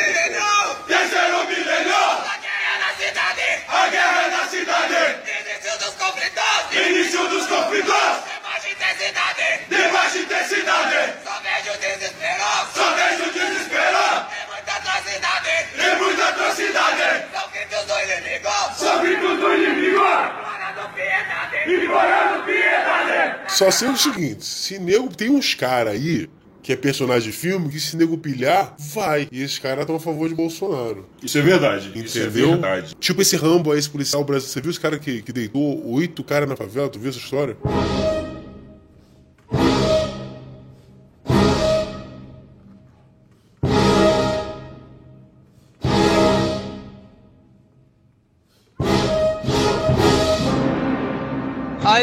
Terceiro 0.86 1.46
milênio! 1.48 1.94
A 1.94 2.36
guerra 2.38 2.78
na 2.78 2.94
cidade! 2.96 3.64
A 3.66 3.88
guerra 3.88 4.28
na 4.28 4.46
cidade! 4.46 4.94
Início 5.40 5.78
dos 5.78 5.94
conflitos! 5.94 6.86
Início 6.86 7.28
dos 7.28 7.46
conflitos! 7.46 8.36
Intensidade! 8.66 9.64
De 9.68 9.88
baixa 9.92 10.18
intensidade! 10.18 11.14
Só 11.24 11.40
vejo 11.40 11.78
desespero! 11.80 12.44
Só 12.74 12.94
vejo 12.94 13.32
desespero! 13.32 14.04
E 14.36 14.46
muita 14.52 14.72
atrocidade! 14.76 15.50
E 15.76 15.96
muita 16.02 16.28
atrocidade! 16.28 17.26
São 17.32 17.50
gritos 17.50 17.84
do 17.86 18.00
inimigo! 18.00 18.48
São 18.76 19.02
gritos 19.02 19.38
do 19.40 19.54
inimigo! 19.54 20.55
Implorando 20.96 21.64
piedade! 21.64 21.84
Implorando 21.84 22.44
piedade! 22.44 23.52
Só 23.52 23.70
sei 23.70 23.88
o 23.88 23.96
seguinte, 23.96 24.44
se 24.44 24.78
nego 24.78 25.08
tem 25.14 25.30
uns 25.30 25.54
caras 25.54 25.94
aí 25.94 26.28
que 26.62 26.72
é 26.72 26.76
personagem 26.76 27.30
de 27.30 27.36
filme, 27.36 27.68
que 27.68 27.78
se 27.78 27.96
nego 27.96 28.18
pilhar, 28.18 28.74
vai. 28.76 29.28
E 29.30 29.40
esses 29.40 29.56
caras 29.56 29.82
estão 29.82 29.94
a 29.94 30.00
favor 30.00 30.28
de 30.28 30.34
Bolsonaro. 30.34 31.08
Isso 31.22 31.38
é 31.38 31.40
verdade. 31.40 31.92
Isso 31.94 32.18
é 32.18 32.22
Entendeu? 32.22 32.48
verdade. 32.50 32.96
Tipo 32.98 33.22
esse 33.22 33.36
Rambo 33.36 33.70
aí, 33.70 33.78
esse 33.78 33.88
policial 33.88 34.24
brasileiro. 34.24 34.52
Você 34.52 34.60
viu 34.60 34.70
esse 34.72 34.80
cara 34.80 34.98
que, 34.98 35.22
que 35.22 35.32
deitou 35.32 35.88
oito 35.92 36.24
caras 36.24 36.48
na 36.48 36.56
favela? 36.56 36.88
Tu 36.88 36.98
viu 36.98 37.10
essa 37.10 37.20
história? 37.20 37.56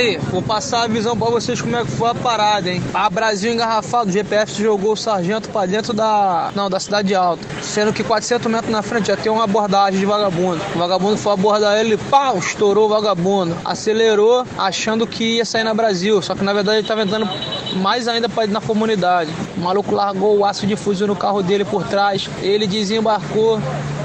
Aí, 0.04 0.18
vou 0.18 0.42
passar 0.42 0.84
a 0.84 0.88
visão 0.88 1.18
pra 1.18 1.30
vocês 1.30 1.62
como 1.62 1.78
é 1.78 1.86
que 1.86 1.92
foi 1.92 2.10
a 2.10 2.14
parada, 2.14 2.70
hein? 2.70 2.84
A 2.94 3.10
Brasil 3.10 3.54
engarrafado, 3.54 4.10
o 4.10 4.12
GPF 4.12 4.62
jogou 4.62 4.92
o 4.92 4.98
sargento 4.98 5.48
pra 5.48 5.66
dentro 5.66 5.94
da. 5.94 6.52
Não, 6.54 6.70
da 6.70 6.78
cidade 6.78 7.16
alta. 7.16 7.48
Sendo 7.62 7.94
que 7.94 8.04
400 8.04 8.52
metros 8.52 8.70
na 8.70 8.82
frente 8.82 9.08
já 9.08 9.16
tem 9.16 9.32
uma 9.32 9.46
abordagem 9.46 10.02
de 10.02 10.06
vagabundo. 10.06 10.62
O 10.76 10.78
vagabundo 10.78 11.16
foi 11.16 11.32
abordar 11.32 11.80
ele, 11.80 11.96
pau, 11.96 12.38
estourou 12.38 12.88
o 12.88 12.90
vagabundo. 12.90 13.56
Acelerou, 13.64 14.46
achando 14.58 15.08
que 15.08 15.38
ia 15.38 15.46
sair 15.46 15.64
na 15.64 15.74
Brasil. 15.74 16.22
Só 16.22 16.36
que 16.36 16.44
na 16.44 16.52
verdade 16.52 16.80
ele 16.80 16.88
tava 16.88 17.04
entrando 17.04 17.30
mais 17.78 18.06
ainda 18.06 18.28
pra 18.28 18.44
ir 18.44 18.50
na 18.50 18.60
comunidade. 18.60 19.32
O 19.56 19.62
maluco 19.62 19.96
largou 19.96 20.38
o 20.38 20.44
aço 20.44 20.68
de 20.68 20.76
fuzil 20.76 21.08
no 21.08 21.16
carro 21.16 21.42
dele 21.42 21.64
por 21.64 21.82
trás. 21.86 22.30
Ele 22.42 22.68
desembarcou, 22.68 23.58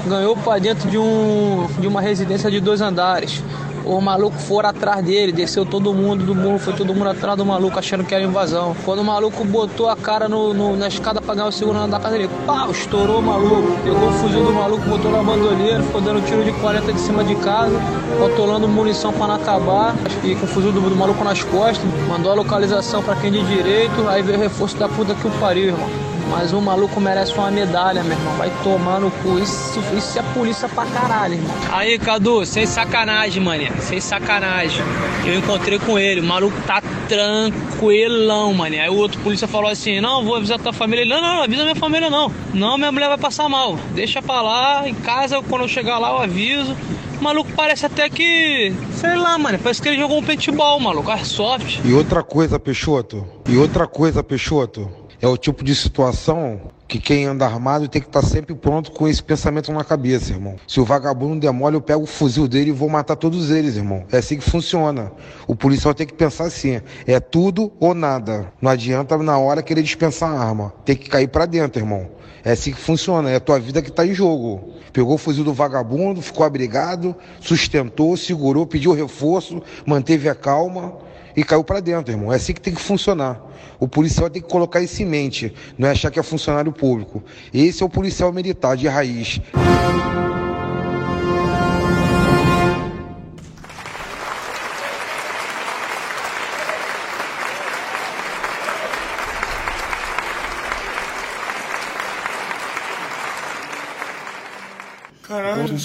ganhou 0.07 0.37
pra 0.37 0.59
dentro 0.59 0.89
de, 0.89 0.97
um, 0.97 1.67
de 1.77 1.87
uma 1.87 1.99
residência 1.99 2.49
de 2.49 2.61
dois 2.61 2.79
andares. 2.79 3.43
Os 3.91 4.03
malucos 4.03 4.43
foram 4.43 4.69
atrás 4.69 5.03
dele, 5.03 5.31
desceu 5.31 5.65
todo 5.65 5.91
mundo 5.95 6.23
do 6.23 6.35
morro, 6.35 6.59
foi 6.59 6.73
todo 6.73 6.93
mundo 6.93 7.09
atrás 7.09 7.35
do 7.35 7.43
maluco, 7.43 7.79
achando 7.79 8.03
que 8.03 8.13
era 8.13 8.23
invasão. 8.23 8.75
Quando 8.85 8.99
o 8.99 9.03
maluco 9.03 9.43
botou 9.43 9.89
a 9.89 9.95
cara 9.95 10.29
no, 10.29 10.53
no- 10.53 10.77
na 10.77 10.87
escada 10.87 11.19
pra 11.19 11.33
ganhar 11.33 11.47
o 11.47 11.51
segundo 11.51 11.87
da 11.87 11.99
casa 11.99 12.15
dele, 12.15 12.29
pau, 12.45 12.69
estourou 12.69 13.17
o 13.17 13.21
maluco. 13.23 13.67
Pegou 13.83 14.09
o 14.09 14.11
fuzil 14.11 14.43
do 14.45 14.53
maluco, 14.53 14.87
botou 14.87 15.11
na 15.11 15.23
bandoleira, 15.23 15.81
ficou 15.81 16.01
dando 16.01 16.23
tiro 16.23 16.43
de 16.43 16.51
40 16.53 16.93
de 16.93 16.99
cima 16.99 17.23
de 17.23 17.33
casa, 17.37 17.79
rotolando 18.19 18.67
munição 18.67 19.11
pra 19.11 19.25
não 19.25 19.35
acabar, 19.35 19.95
e 20.23 20.35
com 20.35 20.45
o 20.45 20.47
fuzil 20.47 20.71
do, 20.71 20.81
do 20.81 20.95
maluco 20.95 21.23
nas 21.23 21.43
costas, 21.43 21.83
mandou 22.07 22.31
a 22.31 22.35
localização 22.35 23.01
pra 23.01 23.15
quem 23.15 23.31
de 23.31 23.41
direito, 23.43 24.07
aí 24.07 24.21
veio 24.21 24.37
o 24.37 24.41
reforço 24.41 24.77
da 24.77 24.87
puta 24.87 25.15
que 25.15 25.27
o 25.27 25.31
pariu, 25.39 25.69
irmão. 25.69 26.08
Mas 26.29 26.53
o 26.53 26.61
maluco 26.61 27.01
merece 27.01 27.33
uma 27.33 27.49
medalha, 27.49 28.03
meu 28.03 28.17
irmão. 28.17 28.33
Vai 28.35 28.51
tomar 28.63 28.99
no 28.99 29.09
cu. 29.09 29.39
Isso, 29.39 29.79
isso 29.97 30.19
é 30.19 30.23
polícia 30.33 30.69
pra 30.69 30.85
caralho, 30.85 31.33
irmão. 31.33 31.55
Aí, 31.71 31.97
Cadu, 31.97 32.45
sem 32.45 32.65
sacanagem, 32.65 33.41
mané. 33.41 33.71
Sem 33.79 33.99
sacanagem. 33.99 34.81
Eu 35.25 35.39
encontrei 35.39 35.79
com 35.79 35.97
ele. 35.97 36.21
O 36.21 36.23
maluco 36.23 36.55
tá 36.67 36.81
tranquilão, 37.07 38.53
mané. 38.53 38.81
Aí 38.81 38.89
o 38.89 38.95
outro 38.95 39.19
polícia 39.21 39.47
falou 39.47 39.69
assim: 39.71 39.99
Não, 39.99 40.23
vou 40.23 40.35
avisar 40.35 40.59
tua 40.59 40.71
família. 40.71 41.01
Ele, 41.01 41.09
não, 41.09 41.21
não, 41.21 41.35
não 41.37 41.43
avisa 41.43 41.63
minha 41.63 41.75
família, 41.75 42.09
não. 42.09 42.31
Não, 42.53 42.77
minha 42.77 42.91
mulher 42.91 43.07
vai 43.07 43.17
passar 43.17 43.49
mal. 43.49 43.77
Deixa 43.95 44.21
pra 44.21 44.41
lá. 44.41 44.87
Em 44.87 44.93
casa, 44.93 45.41
quando 45.41 45.63
eu 45.63 45.67
chegar 45.67 45.97
lá, 45.97 46.11
eu 46.11 46.19
aviso. 46.19 46.75
O 47.19 47.23
maluco 47.23 47.51
parece 47.55 47.85
até 47.85 48.07
que. 48.09 48.71
Sei 48.93 49.15
lá, 49.15 49.37
mano. 49.37 49.59
Parece 49.59 49.81
que 49.81 49.89
ele 49.89 49.97
jogou 49.97 50.19
um 50.19 50.23
paintball, 50.23 50.79
maluco. 50.79 51.09
Airsoft. 51.09 51.81
E 51.83 51.91
outra 51.91 52.23
coisa, 52.23 52.59
Peixoto, 52.59 53.25
e 53.49 53.57
outra 53.57 53.87
coisa, 53.87 54.23
Peixoto, 54.23 54.89
é 55.21 55.27
o 55.27 55.37
tipo 55.37 55.63
de 55.63 55.75
situação 55.75 56.61
que 56.87 56.99
quem 56.99 57.25
anda 57.25 57.45
armado 57.45 57.87
tem 57.87 58.01
que 58.01 58.07
estar 58.07 58.23
sempre 58.23 58.55
pronto 58.55 58.91
com 58.91 59.07
esse 59.07 59.21
pensamento 59.21 59.71
na 59.71 59.83
cabeça, 59.83 60.31
irmão. 60.31 60.55
Se 60.67 60.79
o 60.79 60.85
vagabundo 60.85 61.39
demole, 61.39 61.75
eu 61.75 61.81
pego 61.81 62.03
o 62.03 62.07
fuzil 62.07 62.47
dele 62.47 62.69
e 62.69 62.73
vou 62.73 62.89
matar 62.89 63.15
todos 63.15 63.51
eles, 63.51 63.75
irmão. 63.75 64.05
É 64.11 64.17
assim 64.17 64.37
que 64.37 64.49
funciona. 64.49 65.11
O 65.45 65.55
policial 65.55 65.93
tem 65.93 66.07
que 66.07 66.13
pensar 66.13 66.45
assim, 66.45 66.81
é 67.05 67.19
tudo 67.19 67.71
ou 67.79 67.93
nada. 67.93 68.51
Não 68.61 68.71
adianta 68.71 69.17
na 69.17 69.37
hora 69.37 69.61
querer 69.61 69.83
dispensar 69.83 70.31
a 70.31 70.39
arma. 70.39 70.73
Tem 70.83 70.95
que 70.95 71.09
cair 71.09 71.27
pra 71.27 71.45
dentro, 71.45 71.79
irmão. 71.79 72.09
É 72.43 72.53
assim 72.53 72.71
que 72.71 72.79
funciona, 72.79 73.29
é 73.29 73.35
a 73.35 73.39
tua 73.39 73.59
vida 73.59 73.81
que 73.81 73.91
tá 73.91 74.05
em 74.05 74.13
jogo. 74.13 74.73
Pegou 74.93 75.15
o 75.15 75.17
fuzil 75.17 75.43
do 75.43 75.53
vagabundo, 75.53 76.21
ficou 76.21 76.45
abrigado, 76.45 77.15
sustentou, 77.41 78.15
segurou, 78.17 78.65
pediu 78.65 78.93
reforço, 78.93 79.61
manteve 79.85 80.29
a 80.29 80.33
calma 80.33 81.08
e 81.39 81.43
caiu 81.43 81.63
pra 81.63 81.79
dentro, 81.79 82.11
irmão. 82.11 82.33
É 82.33 82.35
assim 82.35 82.51
que 82.53 82.59
tem 82.59 82.73
que 82.73 82.81
funcionar. 82.81 83.41
O 83.79 83.87
policial 83.87 84.29
tem 84.29 84.41
que 84.41 84.47
colocar 84.49 84.81
isso 84.81 85.01
em 85.01 85.05
mente, 85.05 85.53
não 85.77 85.87
é 85.87 85.91
achar 85.91 86.11
que 86.11 86.19
é 86.19 86.23
funcionário 86.23 86.69
público. 86.69 87.23
Esse 87.53 87.81
é 87.81 87.85
o 87.85 87.89
policial 87.89 88.33
militar 88.33 88.75
de 88.75 88.89
raiz. 88.89 89.39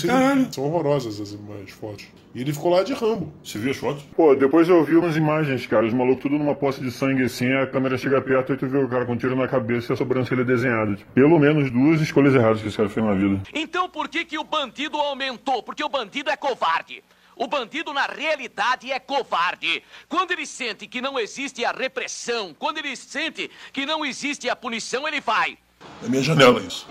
Caralho. 0.07 0.49
São 0.53 0.65
horrorosas 0.65 1.21
as 1.21 1.33
imagens, 1.33 1.71
fotos. 1.71 2.07
E 2.35 2.41
ele 2.41 2.53
ficou 2.53 2.73
lá 2.73 2.83
de 2.83 2.93
Rambo. 2.93 3.33
Você 3.43 3.59
viu 3.59 3.71
as 3.71 3.77
fotos? 3.77 4.03
Pô, 4.17 4.35
depois 4.35 4.69
eu 4.69 4.83
vi 4.85 4.97
umas 4.97 5.17
imagens, 5.17 5.67
cara. 5.67 5.87
Os 5.87 5.95
malucos 5.95 6.23
tudo 6.23 6.37
numa 6.37 6.55
poça 6.55 6.81
de 6.81 6.91
sangue 6.91 7.23
assim, 7.23 7.53
a 7.53 7.67
câmera 7.67 7.97
chega 7.97 8.21
perto 8.21 8.53
e 8.53 8.57
tu 8.57 8.67
vê 8.67 8.79
o 8.79 8.89
cara 8.89 9.07
com 9.07 9.13
um 9.13 9.17
tiro 9.17 9.37
na 9.37 9.47
cabeça 9.47 9.93
e 9.93 9.95
a 9.95 9.97
sobrancelha 9.97 10.45
desenhada. 10.45 10.97
Tipo, 10.97 11.13
pelo 11.13 11.39
menos 11.39 11.71
duas 11.71 12.01
escolhas 12.01 12.35
erradas 12.35 12.61
que 12.61 12.69
esse 12.69 12.77
cara 12.77 12.89
fez 12.89 13.07
na 13.07 13.15
vida. 13.15 13.41
Então 13.55 13.89
por 13.89 14.09
que, 14.09 14.25
que 14.25 14.37
o 14.37 14.45
bandido 14.45 14.97
aumentou? 14.97 15.63
Porque 15.63 15.85
o 15.85 15.89
bandido 15.89 16.29
é 16.31 16.37
covarde. 16.37 17.03
O 17.37 17.49
bandido, 17.49 17.93
na 17.93 18.07
realidade, 18.07 18.93
é 18.93 18.99
covarde. 18.99 19.83
Quando 20.09 20.31
ele 20.31 20.47
sente 20.47 20.87
que 20.87 21.01
não 21.01 21.19
existe 21.19 21.65
a 21.65 21.73
repressão, 21.73 22.55
quando 22.57 22.79
ele 22.79 22.95
sente 22.97 23.51
que 23.73 23.85
não 23.85 24.05
existe 24.05 24.49
a 24.49 24.55
punição, 24.55 25.07
ele 25.07 25.21
vai. 25.21 25.59
Na 26.01 26.09
minha 26.09 26.23
janela 26.23 26.61
isso. 26.61 26.87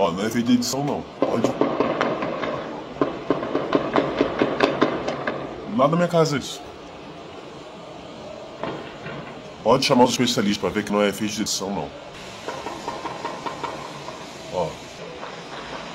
Ó, 0.00 0.10
não 0.10 0.24
é 0.24 0.28
vídeo 0.28 0.44
de 0.44 0.52
edição 0.54 0.82
não. 0.82 1.02
Pode. 1.20 1.46
Lá 5.76 5.88
na 5.88 5.94
minha 5.94 6.08
casa 6.08 6.38
isso. 6.38 6.62
Pode 9.62 9.84
chamar 9.84 10.04
os 10.04 10.12
especialistas 10.12 10.58
pra 10.58 10.70
ver 10.70 10.84
que 10.86 10.90
não 10.90 11.02
é 11.02 11.10
vídeo 11.10 11.34
de 11.34 11.42
edição 11.42 11.68
não. 11.68 11.90
Ó. 14.54 14.68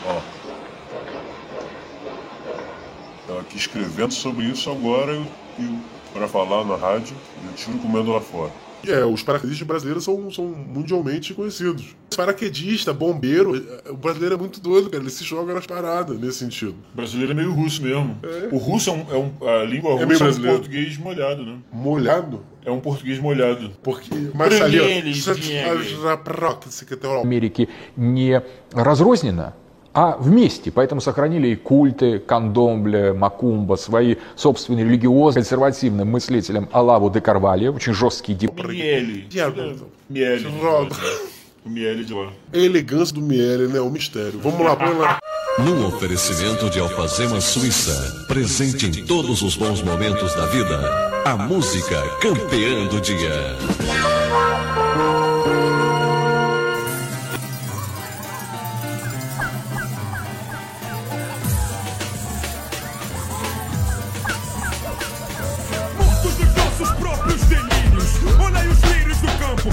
Ó. 0.05 0.21
Tô 3.25 3.39
aqui 3.39 3.57
escrevendo 3.57 4.13
sobre 4.13 4.45
isso 4.45 4.69
agora 4.69 5.15
e 5.57 5.79
para 6.13 6.27
falar 6.27 6.63
na 6.63 6.75
rádio 6.75 7.17
e 7.43 7.47
o 7.47 7.53
tiro 7.53 7.79
comendo 7.79 8.13
lá 8.13 8.21
fora. 8.21 8.64
É, 8.88 9.04
os 9.04 9.22
paraquedistas 9.22 9.66
brasileiros 9.66 10.02
são, 10.04 10.30
são 10.30 10.46
mundialmente 10.46 11.34
conhecidos. 11.34 11.94
Paraquedista, 12.16 12.94
bombeiro, 12.94 13.54
é, 13.84 13.90
o 13.90 13.96
brasileiro 13.96 14.36
é 14.36 14.38
muito 14.38 14.58
doido, 14.58 14.88
cara. 14.88 15.02
Ele 15.02 15.10
se 15.10 15.22
joga 15.22 15.52
nas 15.52 15.66
paradas 15.66 16.18
nesse 16.18 16.38
sentido. 16.38 16.74
O 16.94 16.96
brasileiro 16.96 17.32
é 17.32 17.34
meio 17.34 17.52
russo 17.52 17.82
mesmo. 17.82 18.18
O 18.50 18.56
russo 18.56 18.88
é 18.88 18.92
um, 18.94 19.06
é 19.10 19.16
um- 19.18 19.48
a 19.48 19.64
língua 19.64 19.90
É 19.90 19.92
russa 19.92 20.06
meio 20.06 20.12
é 20.12 20.16
um 20.16 20.18
brasileiro. 20.24 20.56
português 20.58 20.96
molhado, 20.96 21.44
né? 21.44 21.58
Molhado? 21.70 22.40
É 22.64 22.70
um 22.70 22.80
português 22.80 23.18
molhado. 23.18 23.70
Porque 23.82 24.14
mas 24.34 24.58
ali, 24.60 24.80
ó, 24.80 24.84
Америки 27.22 27.68
не 27.96 28.40
разрозненно, 28.74 29.52
А 29.95 30.17
вместе. 30.19 30.71
Поэтому 30.71 30.99
сохранили 30.99 31.47
и 31.47 31.55
культы, 31.55 32.19
кандомбле, 32.19 33.13
Макумба, 33.13 33.77
свои 33.77 34.17
собственные 34.35 34.85
религиозные, 34.85 35.41
консервативным 35.41 36.11
мыслителям 36.11 36.67
Алаву 36.73 37.09
де 37.09 37.21
Карвалье, 37.21 37.71
очень 37.71 37.93
жесткий 37.93 38.33
деп... 38.33 38.51
Miele. 38.59 39.25
Diabo. 39.29 39.87
Miele. 40.09 40.47
Roda. 40.61 40.95
O 41.65 41.69
Miele 41.69 42.03
de 42.03 42.13
lá. 42.13 42.29
A 42.53 42.57
elegância 42.57 43.15
do 43.15 43.21
Miele, 43.21 43.67
né? 43.67 43.79
O 43.79 43.89
mistério. 43.89 44.39
Vamos 44.43 44.59
lá, 44.59 44.75
põe 44.75 44.93
lá. 44.97 45.17
Num 45.57 45.87
oferecimento 45.87 46.69
de 46.69 46.79
Alfazema 46.79 47.39
Suíça, 47.39 48.25
presente 48.27 48.87
em 48.87 49.05
todos 49.05 49.41
os 49.41 49.55
bons 49.55 49.81
momentos 49.81 50.35
da 50.35 50.45
vida, 50.47 51.23
a 51.23 51.37
música 51.37 52.03
campeã 52.19 52.85
do 52.87 52.99
dia. 52.99 54.14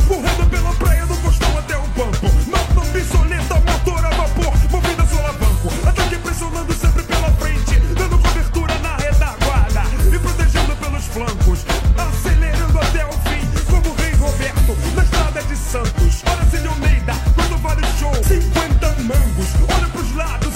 Correndo 0.08 0.50
pela 0.50 0.72
praia 0.74 1.06
do 1.06 1.16
costão 1.16 1.58
até 1.58 1.76
o 1.76 1.82
banco. 1.88 2.26
Mata 2.50 2.80
obsoleta, 2.80 3.54
motor 3.54 4.04
a 4.04 4.10
vapor, 4.10 4.52
movida 4.70 5.06
solavanco. 5.06 5.88
Ataque 5.88 6.16
pressionando 6.18 6.72
sempre 6.74 7.02
pela 7.02 7.30
frente, 7.32 7.78
dando 7.96 8.18
cobertura 8.18 8.78
na 8.78 8.96
retaguarda 8.96 9.82
e 10.14 10.18
protegendo 10.18 10.76
pelos 10.76 11.06
flancos. 11.06 11.64
Acelerando 11.96 12.78
até 12.78 13.04
o 13.06 13.12
fim, 13.12 13.46
como 13.70 13.90
o 13.90 13.94
Rei 13.94 14.12
Roberto, 14.14 14.76
na 14.94 15.02
estrada 15.02 15.42
de 15.42 15.56
Santos. 15.56 16.22
Olha 16.26 16.50
Cílio 16.50 16.70
Almeida, 16.70 17.14
quando 17.34 17.58
vale 17.62 17.86
show, 17.98 18.14
50 18.14 18.86
mangos. 19.02 19.48
Olha 19.74 19.88
pros 19.88 20.14
lados, 20.14 20.51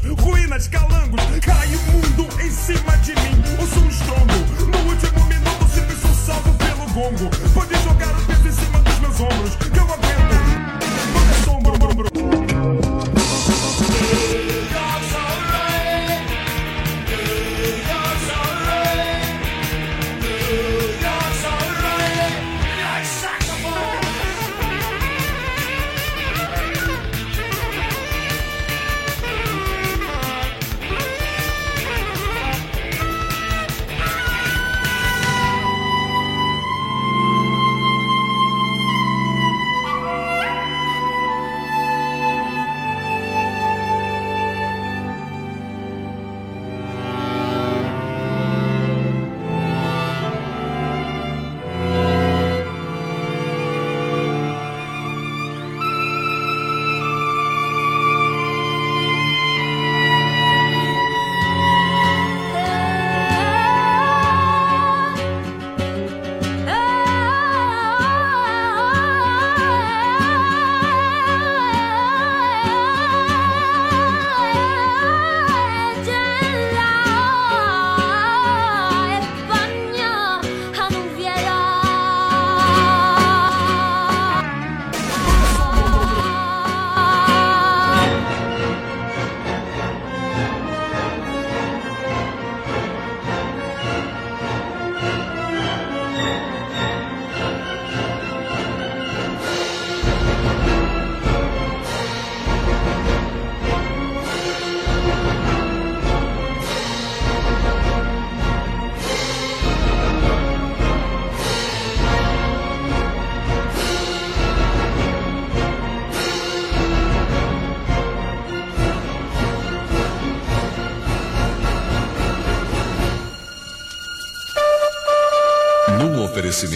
ruínas, 0.00 0.68
calangos. 0.68 1.20
Cai 1.42 1.68
o 1.74 1.80
mundo 1.92 2.40
em 2.40 2.50
cima 2.50 2.96
de 2.98 3.12
mim, 3.14 3.42
ouço 3.60 3.80
um 3.80 3.88
estrondo. 3.88 4.34
No 4.70 4.90
último 4.90 5.26
minuto, 5.26 5.68
sempre 5.72 5.96
sou 5.96 6.14
salvo 6.14 6.54
pelo 6.54 6.86
gongo. 6.92 7.43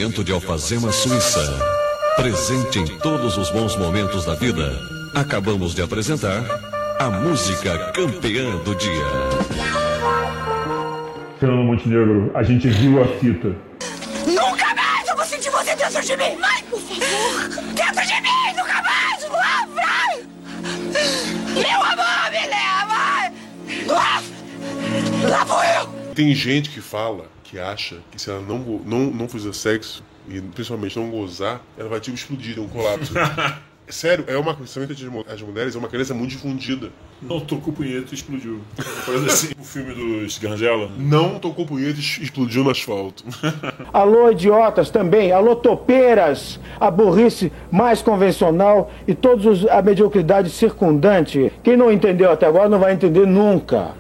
Oferecimento 0.09 0.25
de 0.25 0.33
Alfazema 0.33 0.91
Suíça, 0.91 1.59
presente 2.17 2.79
em 2.79 2.87
todos 2.99 3.37
os 3.37 3.51
bons 3.51 3.77
momentos 3.77 4.25
da 4.25 4.35
vida, 4.35 4.73
acabamos 5.15 5.75
de 5.75 5.83
apresentar 5.83 6.43
a 6.99 7.11
música 7.11 7.93
campeã 7.93 8.57
do 8.65 8.75
dia. 8.75 9.05
Fernando 11.39 11.65
Montenegro, 11.65 12.31
a 12.35 12.43
gente 12.43 12.69
viu 12.69 13.03
a 13.03 13.07
fita. 13.19 13.55
Nunca 14.27 14.75
mais 14.75 15.09
eu 15.09 15.17
vou 15.17 15.25
sentir 15.25 15.51
você 15.51 15.77
dentro 15.77 16.03
de 16.03 16.17
mim! 16.17 16.37
Vai, 16.41 16.63
por 16.65 16.81
favor! 16.81 17.49
Dentro 17.75 18.07
de 18.07 18.21
mim! 18.23 18.57
Nunca 18.57 18.83
mais! 18.83 19.29
Lá, 19.31 19.69
vai! 19.75 20.23
Meu 21.55 21.83
amor, 21.83 22.31
me 22.31 22.47
leva! 22.47 23.33
Lá, 23.87 24.23
lá 25.29 25.45
vou 25.45 25.63
eu! 25.63 25.87
Tem 26.15 26.35
gente 26.35 26.71
que 26.71 26.81
fala, 26.81 27.27
que 27.49 27.59
acha 27.59 27.97
que 28.11 28.21
se 28.21 28.31
ela 28.31 28.41
não, 28.41 28.59
não, 28.59 29.11
não 29.11 29.29
fizer 29.29 29.53
sexo, 29.55 30.03
e 30.29 30.41
principalmente 30.41 30.99
não 30.99 31.11
gozar, 31.11 31.61
ela 31.77 31.89
vai 31.89 32.01
tipo 32.01 32.17
explodir, 32.17 32.59
é 32.59 32.61
um 32.61 32.69
colapso. 32.69 33.13
Sério, 33.89 34.25
é 34.29 34.37
uma 34.37 34.53
pensamento 34.53 34.93
as 35.33 35.41
mulheres, 35.41 35.75
é 35.75 35.79
uma 35.79 35.89
crença 35.89 36.13
muito 36.13 36.33
difundida. 36.33 36.91
Não 37.23 37.41
tocou 37.41 37.73
punheta 37.73 38.09
e 38.11 38.15
explodiu. 38.15 38.61
Assim. 39.27 39.55
O 39.59 39.65
filme 39.65 39.95
dos 39.95 40.37
Gangela. 40.37 40.91
Não 40.99 41.39
tocou 41.39 41.65
punheta 41.65 41.99
e 41.99 42.03
explodiu 42.23 42.63
no 42.63 42.71
asfalto. 42.71 43.25
Alô, 43.91 44.31
idiotas 44.31 44.91
também. 44.91 45.33
Alô, 45.33 45.57
topeiras. 45.57 46.61
A 46.79 46.91
burrice 46.91 47.51
mais 47.73 48.03
convencional 48.03 48.93
e 49.07 49.15
todos 49.15 49.47
os, 49.47 49.67
a 49.67 49.81
mediocridade 49.81 50.51
circundante. 50.51 51.51
Quem 51.63 51.75
não 51.75 51.91
entendeu 51.91 52.31
até 52.31 52.47
agora 52.47 52.69
não 52.69 52.79
vai 52.79 52.93
entender 52.93 53.27
nunca. 53.27 53.95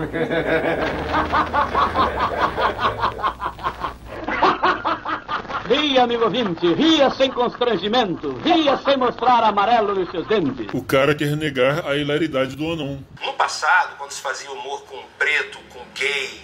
Ria, 5.70 6.02
amigo 6.02 6.24
ouvinte, 6.24 6.74
ria 6.74 7.10
sem 7.10 7.30
constrangimento, 7.30 8.32
ria 8.44 8.76
sem 8.78 8.96
mostrar 8.96 9.44
amarelo 9.44 9.94
nos 9.94 10.10
seus 10.10 10.26
dentes. 10.26 10.66
O 10.72 10.82
cara 10.82 11.14
quer 11.14 11.36
negar 11.36 11.86
a 11.86 11.96
hilaridade 11.96 12.56
do 12.56 12.72
anão. 12.72 13.04
No 13.24 13.32
passado, 13.34 13.96
quando 13.96 14.10
se 14.10 14.20
fazia 14.20 14.50
humor 14.50 14.82
com 14.86 14.96
o 14.96 15.04
preto, 15.16 15.60
com 15.68 15.78
o 15.78 15.84
gay, 15.94 16.40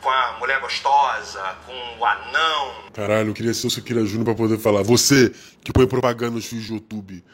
com 0.00 0.08
a 0.08 0.36
mulher 0.38 0.60
gostosa, 0.60 1.42
com 1.66 1.72
o 2.00 2.04
anão, 2.04 2.80
Caralho, 2.92 3.30
eu 3.30 3.34
queria 3.34 3.54
ser 3.54 3.66
o 3.66 3.70
Suquira 3.70 4.04
Júnior 4.04 4.26
pra 4.26 4.34
poder 4.34 4.58
falar. 4.58 4.82
Você 4.82 5.32
que 5.64 5.72
põe 5.72 5.86
propaganda 5.86 6.32
nos 6.32 6.46
vídeos 6.46 6.68
do 6.68 6.74
YouTube, 6.74 7.24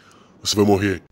você 0.42 0.54
vai 0.54 0.64
morrer. 0.64 1.02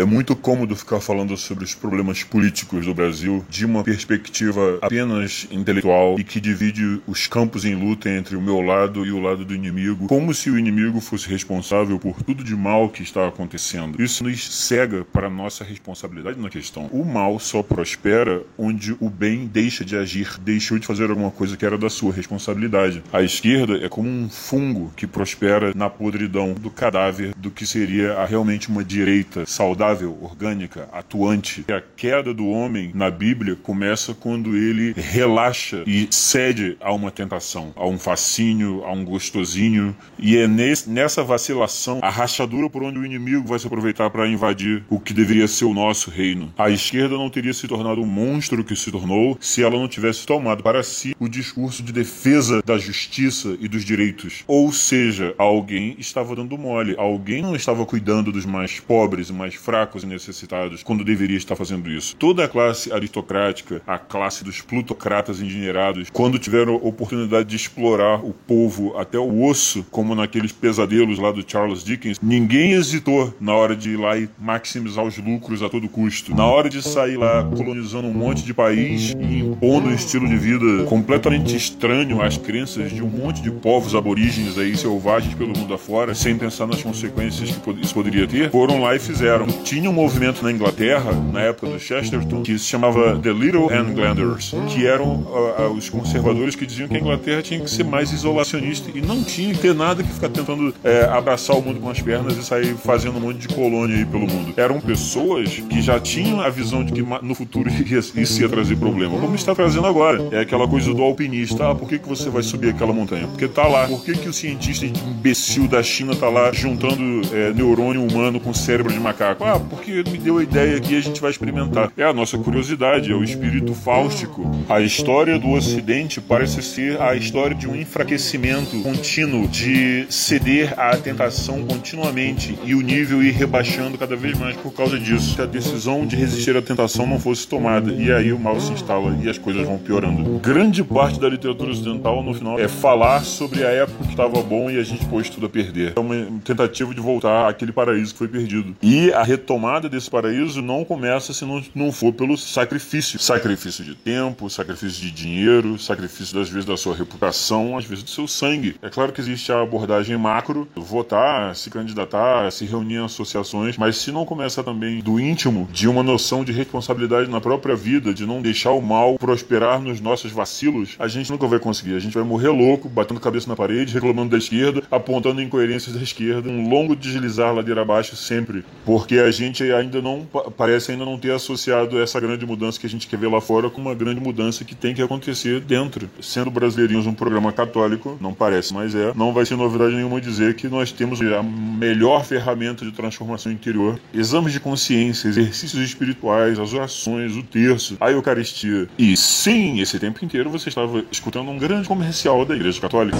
É 0.00 0.04
muito 0.06 0.34
cômodo 0.34 0.74
ficar 0.74 0.98
falando 0.98 1.36
sobre 1.36 1.62
os 1.62 1.74
problemas 1.74 2.22
políticos 2.22 2.86
do 2.86 2.94
Brasil 2.94 3.44
de 3.50 3.66
uma 3.66 3.84
perspectiva 3.84 4.78
apenas 4.80 5.46
intelectual 5.50 6.18
e 6.18 6.24
que 6.24 6.40
divide 6.40 7.02
os 7.06 7.26
campos 7.26 7.66
em 7.66 7.74
luta 7.74 8.08
entre 8.08 8.34
o 8.34 8.40
meu 8.40 8.62
lado 8.62 9.04
e 9.04 9.12
o 9.12 9.20
lado 9.20 9.44
do 9.44 9.54
inimigo, 9.54 10.06
como 10.06 10.32
se 10.32 10.48
o 10.48 10.58
inimigo 10.58 11.02
fosse 11.02 11.28
responsável 11.28 11.98
por 11.98 12.22
tudo 12.22 12.42
de 12.42 12.56
mal 12.56 12.88
que 12.88 13.02
está 13.02 13.28
acontecendo. 13.28 14.02
Isso 14.02 14.24
nos 14.24 14.42
cega 14.42 15.04
para 15.04 15.26
a 15.26 15.30
nossa 15.30 15.64
responsabilidade 15.64 16.40
na 16.40 16.48
questão. 16.48 16.86
O 16.86 17.04
mal 17.04 17.38
só 17.38 17.62
prospera 17.62 18.42
onde 18.56 18.96
o 19.00 19.10
bem 19.10 19.46
deixa 19.46 19.84
de 19.84 19.98
agir, 19.98 20.38
deixou 20.40 20.78
de 20.78 20.86
fazer 20.86 21.10
alguma 21.10 21.30
coisa 21.30 21.58
que 21.58 21.66
era 21.66 21.76
da 21.76 21.90
sua 21.90 22.10
responsabilidade. 22.10 23.02
A 23.12 23.20
esquerda 23.20 23.76
é 23.84 23.88
como 23.90 24.08
um 24.08 24.30
fungo 24.30 24.90
que 24.96 25.06
prospera 25.06 25.74
na 25.76 25.90
podridão 25.90 26.54
do 26.54 26.70
cadáver 26.70 27.34
do 27.36 27.50
que 27.50 27.66
seria 27.66 28.24
realmente 28.24 28.70
uma 28.70 28.82
direita 28.82 29.44
saudável, 29.44 29.89
orgânica, 29.98 30.88
atuante. 30.92 31.64
A 31.68 31.80
queda 31.80 32.32
do 32.32 32.48
homem 32.48 32.90
na 32.94 33.10
Bíblia 33.10 33.56
começa 33.56 34.14
quando 34.14 34.56
ele 34.56 34.92
relaxa 34.96 35.82
e 35.86 36.08
cede 36.10 36.76
a 36.80 36.92
uma 36.92 37.10
tentação, 37.10 37.72
a 37.76 37.86
um 37.86 37.98
fascínio, 37.98 38.84
a 38.84 38.92
um 38.92 39.04
gostosinho. 39.04 39.96
E 40.18 40.36
é 40.36 40.46
nesse, 40.46 40.88
nessa 40.88 41.22
vacilação, 41.24 41.98
a 42.02 42.10
rachadura 42.10 42.70
por 42.70 42.82
onde 42.82 42.98
o 42.98 43.04
inimigo 43.04 43.46
vai 43.46 43.58
se 43.58 43.66
aproveitar 43.66 44.10
para 44.10 44.28
invadir 44.28 44.84
o 44.88 45.00
que 45.00 45.12
deveria 45.12 45.48
ser 45.48 45.64
o 45.64 45.74
nosso 45.74 46.10
reino. 46.10 46.52
A 46.56 46.70
esquerda 46.70 47.16
não 47.16 47.30
teria 47.30 47.52
se 47.52 47.66
tornado 47.66 48.02
o 48.02 48.06
monstro 48.06 48.62
que 48.62 48.76
se 48.76 48.90
tornou 48.90 49.36
se 49.40 49.62
ela 49.62 49.78
não 49.78 49.88
tivesse 49.88 50.26
tomado 50.26 50.62
para 50.62 50.82
si 50.82 51.14
o 51.18 51.28
discurso 51.28 51.82
de 51.82 51.92
defesa 51.92 52.62
da 52.64 52.78
justiça 52.78 53.56
e 53.60 53.68
dos 53.68 53.84
direitos. 53.84 54.44
Ou 54.46 54.72
seja, 54.72 55.34
alguém 55.36 55.96
estava 55.98 56.36
dando 56.36 56.58
mole, 56.58 56.94
alguém 56.96 57.42
não 57.42 57.56
estava 57.56 57.84
cuidando 57.86 58.30
dos 58.30 58.46
mais 58.46 58.78
pobres, 58.78 59.30
mais 59.30 59.54
fracos 59.54 59.69
e 60.02 60.06
necessitados 60.06 60.82
quando 60.82 61.04
deveria 61.04 61.36
estar 61.36 61.54
fazendo 61.54 61.88
isso. 61.90 62.16
Toda 62.16 62.44
a 62.44 62.48
classe 62.48 62.92
aristocrática, 62.92 63.80
a 63.86 63.98
classe 63.98 64.42
dos 64.42 64.60
plutocratas 64.60 65.40
endinheirados, 65.40 66.10
quando 66.12 66.38
tiveram 66.38 66.74
oportunidade 66.74 67.48
de 67.48 67.56
explorar 67.56 68.24
o 68.24 68.32
povo 68.32 68.98
até 68.98 69.18
o 69.18 69.44
osso, 69.44 69.86
como 69.90 70.14
naqueles 70.14 70.50
pesadelos 70.50 71.18
lá 71.18 71.30
do 71.30 71.44
Charles 71.46 71.84
Dickens, 71.84 72.18
ninguém 72.20 72.72
hesitou 72.72 73.32
na 73.40 73.54
hora 73.54 73.76
de 73.76 73.90
ir 73.90 73.96
lá 73.96 74.18
e 74.18 74.28
maximizar 74.38 75.04
os 75.04 75.16
lucros 75.18 75.62
a 75.62 75.68
todo 75.68 75.88
custo. 75.88 76.34
Na 76.34 76.46
hora 76.46 76.68
de 76.68 76.82
sair 76.82 77.16
lá 77.16 77.44
colonizando 77.44 78.08
um 78.08 78.14
monte 78.14 78.42
de 78.42 78.52
país 78.52 79.14
e 79.20 79.38
impondo 79.38 79.88
um 79.88 79.94
estilo 79.94 80.28
de 80.28 80.36
vida 80.36 80.84
completamente 80.84 81.54
estranho 81.54 82.20
às 82.20 82.36
crenças 82.36 82.90
de 82.92 83.02
um 83.02 83.08
monte 83.08 83.40
de 83.40 83.50
povos 83.50 83.94
aborígenes 83.94 84.58
aí 84.58 84.76
selvagens 84.76 85.34
pelo 85.34 85.56
mundo 85.56 85.72
afora, 85.72 86.14
sem 86.14 86.36
pensar 86.36 86.66
nas 86.66 86.82
consequências 86.82 87.50
que 87.50 87.70
isso 87.80 87.94
poderia 87.94 88.26
ter, 88.26 88.50
foram 88.50 88.80
lá 88.80 88.96
e 88.96 88.98
fizeram. 88.98 89.46
Tinha 89.64 89.88
um 89.88 89.92
movimento 89.92 90.42
na 90.42 90.50
Inglaterra, 90.50 91.12
na 91.32 91.42
época 91.42 91.68
do 91.68 91.78
Chesterton, 91.78 92.42
que 92.42 92.58
se 92.58 92.64
chamava 92.64 93.18
The 93.18 93.32
Little 93.32 93.68
Englanders, 93.72 94.54
que 94.68 94.86
eram 94.86 95.06
uh, 95.06 95.62
uh, 95.62 95.72
os 95.72 95.88
conservadores 95.88 96.56
que 96.56 96.66
diziam 96.66 96.88
que 96.88 96.96
a 96.96 96.98
Inglaterra 96.98 97.42
tinha 97.42 97.60
que 97.60 97.70
ser 97.70 97.84
mais 97.84 98.12
isolacionista 98.12 98.90
e 98.94 99.00
não 99.00 99.22
tinha 99.22 99.54
que 99.54 99.60
ter 99.60 99.74
nada 99.74 100.02
que 100.02 100.12
ficar 100.12 100.28
tentando 100.28 100.70
uh, 100.70 100.74
abraçar 101.12 101.56
o 101.56 101.62
mundo 101.62 101.80
com 101.80 101.90
as 101.90 102.00
pernas 102.00 102.36
e 102.36 102.42
sair 102.42 102.74
fazendo 102.76 103.18
um 103.18 103.20
monte 103.20 103.46
de 103.46 103.48
colônia 103.48 103.96
aí 103.96 104.04
pelo 104.04 104.26
mundo. 104.26 104.52
Eram 104.56 104.80
pessoas 104.80 105.50
que 105.50 105.80
já 105.80 106.00
tinham 106.00 106.40
a 106.40 106.48
visão 106.48 106.84
de 106.84 106.92
que 106.92 107.02
no 107.02 107.34
futuro 107.34 107.70
isso 108.16 108.40
ia 108.40 108.48
trazer 108.48 108.76
problema, 108.76 109.18
como 109.18 109.34
está 109.34 109.54
trazendo 109.54 109.86
agora. 109.86 110.28
É 110.32 110.40
aquela 110.40 110.66
coisa 110.66 110.92
do 110.92 111.02
alpinista. 111.02 111.70
Ah, 111.70 111.74
por 111.74 111.88
que, 111.88 111.98
que 111.98 112.08
você 112.08 112.28
vai 112.28 112.42
subir 112.42 112.70
aquela 112.70 112.92
montanha? 112.92 113.26
Porque 113.26 113.46
tá 113.48 113.66
lá. 113.66 113.86
Por 113.86 114.04
que, 114.04 114.14
que 114.14 114.28
o 114.28 114.32
cientista 114.32 114.86
imbecil 114.86 115.68
da 115.68 115.82
China 115.82 116.14
tá 116.14 116.28
lá 116.28 116.52
juntando 116.52 117.22
é, 117.32 117.52
neurônio 117.52 118.02
humano 118.02 118.40
com 118.40 118.52
cérebro 118.52 118.92
de 118.92 118.98
macaco? 118.98 119.44
Ah, 119.52 119.58
porque 119.58 120.04
me 120.08 120.16
deu 120.16 120.38
a 120.38 120.44
ideia 120.44 120.78
que 120.78 120.96
a 120.96 121.00
gente 121.00 121.20
vai 121.20 121.28
experimentar. 121.28 121.90
É 121.96 122.04
a 122.04 122.12
nossa 122.12 122.38
curiosidade, 122.38 123.10
é 123.10 123.14
o 123.16 123.24
espírito 123.24 123.74
fáustico. 123.74 124.48
A 124.68 124.80
história 124.80 125.40
do 125.40 125.50
Ocidente 125.50 126.20
parece 126.20 126.62
ser 126.62 127.02
a 127.02 127.16
história 127.16 127.56
de 127.56 127.68
um 127.68 127.74
enfraquecimento 127.74 128.80
contínuo, 128.80 129.48
de 129.48 130.06
ceder 130.08 130.78
à 130.78 130.96
tentação 130.96 131.64
continuamente 131.64 132.56
e 132.64 132.76
o 132.76 132.80
nível 132.80 133.24
ir 133.24 133.32
rebaixando 133.32 133.98
cada 133.98 134.14
vez 134.14 134.38
mais 134.38 134.54
por 134.56 134.72
causa 134.72 134.96
disso. 134.96 135.34
Se 135.34 135.42
a 135.42 135.46
decisão 135.46 136.06
de 136.06 136.14
resistir 136.14 136.56
à 136.56 136.62
tentação 136.62 137.04
não 137.04 137.18
fosse 137.18 137.48
tomada, 137.48 137.90
e 137.90 138.12
aí 138.12 138.32
o 138.32 138.38
mal 138.38 138.60
se 138.60 138.70
instala 138.70 139.18
e 139.20 139.28
as 139.28 139.36
coisas 139.36 139.66
vão 139.66 139.78
piorando. 139.78 140.38
Grande 140.38 140.84
parte 140.84 141.18
da 141.18 141.28
literatura 141.28 141.72
ocidental, 141.72 142.22
no 142.22 142.32
final, 142.34 142.56
é 142.56 142.68
falar 142.68 143.24
sobre 143.24 143.64
a 143.64 143.70
época 143.70 144.04
que 144.04 144.10
estava 144.10 144.40
bom 144.42 144.70
e 144.70 144.78
a 144.78 144.84
gente 144.84 145.04
pôs 145.06 145.28
tudo 145.28 145.46
a 145.46 145.48
perder. 145.48 145.94
É 145.96 146.00
uma 146.00 146.14
tentativa 146.44 146.94
de 146.94 147.00
voltar 147.00 147.48
àquele 147.48 147.72
paraíso 147.72 148.12
que 148.12 148.18
foi 148.18 148.28
perdido. 148.28 148.76
E 148.80 149.12
a 149.12 149.24
retomada 149.40 149.88
desse 149.88 150.10
paraíso 150.10 150.60
não 150.60 150.84
começa 150.84 151.32
se 151.32 151.44
não, 151.46 151.62
não 151.74 151.90
for 151.90 152.12
pelo 152.12 152.36
sacrifício. 152.36 153.18
Sacrifício 153.18 153.82
de 153.82 153.94
tempo, 153.94 154.50
sacrifício 154.50 155.00
de 155.00 155.10
dinheiro, 155.10 155.78
sacrifício 155.78 156.34
das 156.34 156.50
vezes 156.50 156.66
da 156.66 156.76
sua 156.76 156.94
reputação, 156.94 157.76
às 157.76 157.86
vezes 157.86 158.04
do 158.04 158.10
seu 158.10 158.28
sangue. 158.28 158.76
É 158.82 158.90
claro 158.90 159.12
que 159.12 159.20
existe 159.20 159.50
a 159.50 159.62
abordagem 159.62 160.16
macro, 160.18 160.68
votar, 160.76 161.56
se 161.56 161.70
candidatar, 161.70 162.50
se 162.52 162.66
reunir 162.66 162.96
em 162.96 163.04
associações, 163.04 163.78
mas 163.78 163.96
se 163.96 164.12
não 164.12 164.26
começa 164.26 164.62
também 164.62 165.00
do 165.00 165.18
íntimo, 165.18 165.66
de 165.72 165.88
uma 165.88 166.02
noção 166.02 166.44
de 166.44 166.52
responsabilidade 166.52 167.30
na 167.30 167.40
própria 167.40 167.74
vida, 167.74 168.12
de 168.12 168.26
não 168.26 168.42
deixar 168.42 168.72
o 168.72 168.82
mal 168.82 169.18
prosperar 169.18 169.80
nos 169.80 170.00
nossos 170.00 170.30
vacilos, 170.30 170.96
a 170.98 171.08
gente 171.08 171.30
nunca 171.30 171.46
vai 171.46 171.58
conseguir. 171.58 171.94
A 171.94 171.98
gente 171.98 172.14
vai 172.14 172.24
morrer 172.24 172.48
louco, 172.48 172.88
batendo 172.88 173.20
cabeça 173.20 173.48
na 173.48 173.56
parede, 173.56 173.94
reclamando 173.94 174.30
da 174.30 174.38
esquerda, 174.38 174.82
apontando 174.90 175.40
incoerências 175.40 175.96
da 175.96 176.02
esquerda, 176.02 176.50
um 176.50 176.68
longo 176.68 176.94
deslizar 176.94 177.54
ladeira 177.54 177.82
abaixo 177.82 178.16
sempre, 178.16 178.64
porque 178.84 179.18
a 179.18 179.29
gente 179.30 179.62
ainda 179.72 180.00
não 180.00 180.26
parece 180.56 180.92
ainda 180.92 181.04
não 181.04 181.18
ter 181.18 181.32
associado 181.32 182.00
essa 182.00 182.20
grande 182.20 182.46
mudança 182.46 182.78
que 182.78 182.86
a 182.86 182.88
gente 182.88 183.06
quer 183.06 183.18
ver 183.18 183.28
lá 183.28 183.40
fora 183.40 183.70
com 183.70 183.80
uma 183.80 183.94
grande 183.94 184.20
mudança 184.20 184.64
que 184.64 184.74
tem 184.74 184.94
que 184.94 185.02
acontecer 185.02 185.60
dentro. 185.60 186.08
Sendo 186.20 186.50
brasileirinhos 186.50 187.06
um 187.06 187.14
programa 187.14 187.52
católico, 187.52 188.16
não 188.20 188.32
parece, 188.32 188.72
mas 188.72 188.94
é, 188.94 189.12
não 189.14 189.32
vai 189.32 189.44
ser 189.44 189.56
novidade 189.56 189.94
nenhuma 189.94 190.20
dizer 190.20 190.54
que 190.54 190.68
nós 190.68 190.92
temos 190.92 191.20
a 191.20 191.42
melhor 191.42 192.24
ferramenta 192.24 192.84
de 192.84 192.92
transformação 192.92 193.52
interior, 193.52 193.98
exames 194.12 194.52
de 194.52 194.60
consciência, 194.60 195.28
exercícios 195.28 195.82
espirituais, 195.82 196.58
as 196.58 196.72
orações, 196.72 197.36
o 197.36 197.42
terço, 197.42 197.96
a 198.00 198.10
Eucaristia. 198.10 198.88
E 198.98 199.16
sim, 199.16 199.80
esse 199.80 199.98
tempo 199.98 200.24
inteiro 200.24 200.50
você 200.50 200.68
estava 200.68 201.04
escutando 201.10 201.50
um 201.50 201.58
grande 201.58 201.88
comercial 201.88 202.44
da 202.44 202.54
Igreja 202.54 202.80
Católica. 202.80 203.18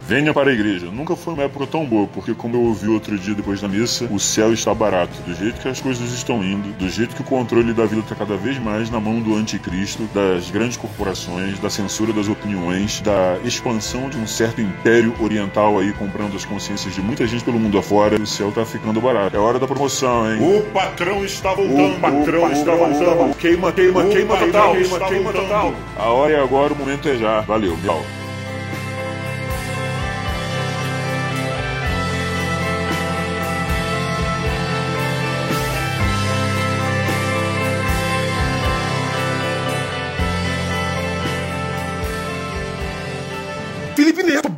Venha 0.00 0.32
para 0.34 0.50
a 0.50 0.52
igreja. 0.52 0.86
Nunca 0.86 1.14
foi 1.14 1.34
uma 1.34 1.44
época 1.44 1.66
tão 1.66 1.84
boa, 1.84 2.06
porque 2.08 2.34
como 2.34 2.56
eu 2.56 2.62
ouvi 2.62 2.88
outro 2.88 3.16
dia 3.18 3.34
depois 3.34 3.60
da 3.60 3.68
missa, 3.68 4.06
o 4.10 4.18
céu 4.18 4.52
está 4.52 4.74
barato. 4.74 5.12
Do 5.22 5.34
jeito 5.34 5.60
que 5.60 5.68
as 5.68 5.80
coisas 5.80 6.12
estão 6.12 6.42
indo, 6.42 6.72
do 6.76 6.88
jeito 6.88 7.14
que 7.14 7.22
o 7.22 7.24
controle 7.24 7.72
da 7.72 7.86
vida 7.86 8.00
está 8.00 8.14
cada 8.14 8.36
vez 8.36 8.58
mais 8.58 8.90
na 8.90 8.98
mão 8.98 9.20
do 9.20 9.36
anticristo, 9.36 10.08
das 10.14 10.50
grandes 10.50 10.76
corporações, 10.76 11.58
da 11.58 11.70
censura 11.70 12.12
das 12.12 12.28
opiniões, 12.28 13.00
da 13.00 13.38
expansão 13.44 14.08
de 14.08 14.16
um 14.16 14.26
certo 14.26 14.60
império 14.60 15.14
oriental 15.20 15.78
aí 15.78 15.92
comprando 15.92 16.34
as 16.34 16.44
consciências 16.44 16.94
de 16.94 17.00
muita 17.00 17.26
gente 17.26 17.44
pelo 17.44 17.58
mundo 17.58 17.78
afora, 17.78 18.20
o 18.20 18.26
céu 18.26 18.48
está 18.48 18.64
ficando 18.64 19.00
barato. 19.00 19.36
É 19.36 19.38
hora 19.38 19.58
da 19.58 19.66
promoção, 19.66 20.30
hein? 20.30 20.40
O 20.40 20.62
patrão 20.72 21.24
está 21.24 21.54
voltando. 21.54 21.96
O 21.96 22.00
patrão 22.00 22.44
o 22.44 22.52
está 22.52 22.74
voltando. 22.74 23.36
Queima, 23.36 23.72
queima, 23.72 24.04
queima 24.06 24.34
patrão 24.34 24.50
total. 24.50 24.72
Queima, 24.72 24.98
queima 25.00 25.32
voltando. 25.32 25.48
total. 25.48 25.74
A 25.96 26.08
hora 26.08 26.32
é 26.32 26.42
agora, 26.42 26.72
o 26.72 26.76
momento 26.76 27.08
é 27.08 27.16
já. 27.16 27.40
Valeu, 27.42 27.76
tchau. 27.84 28.19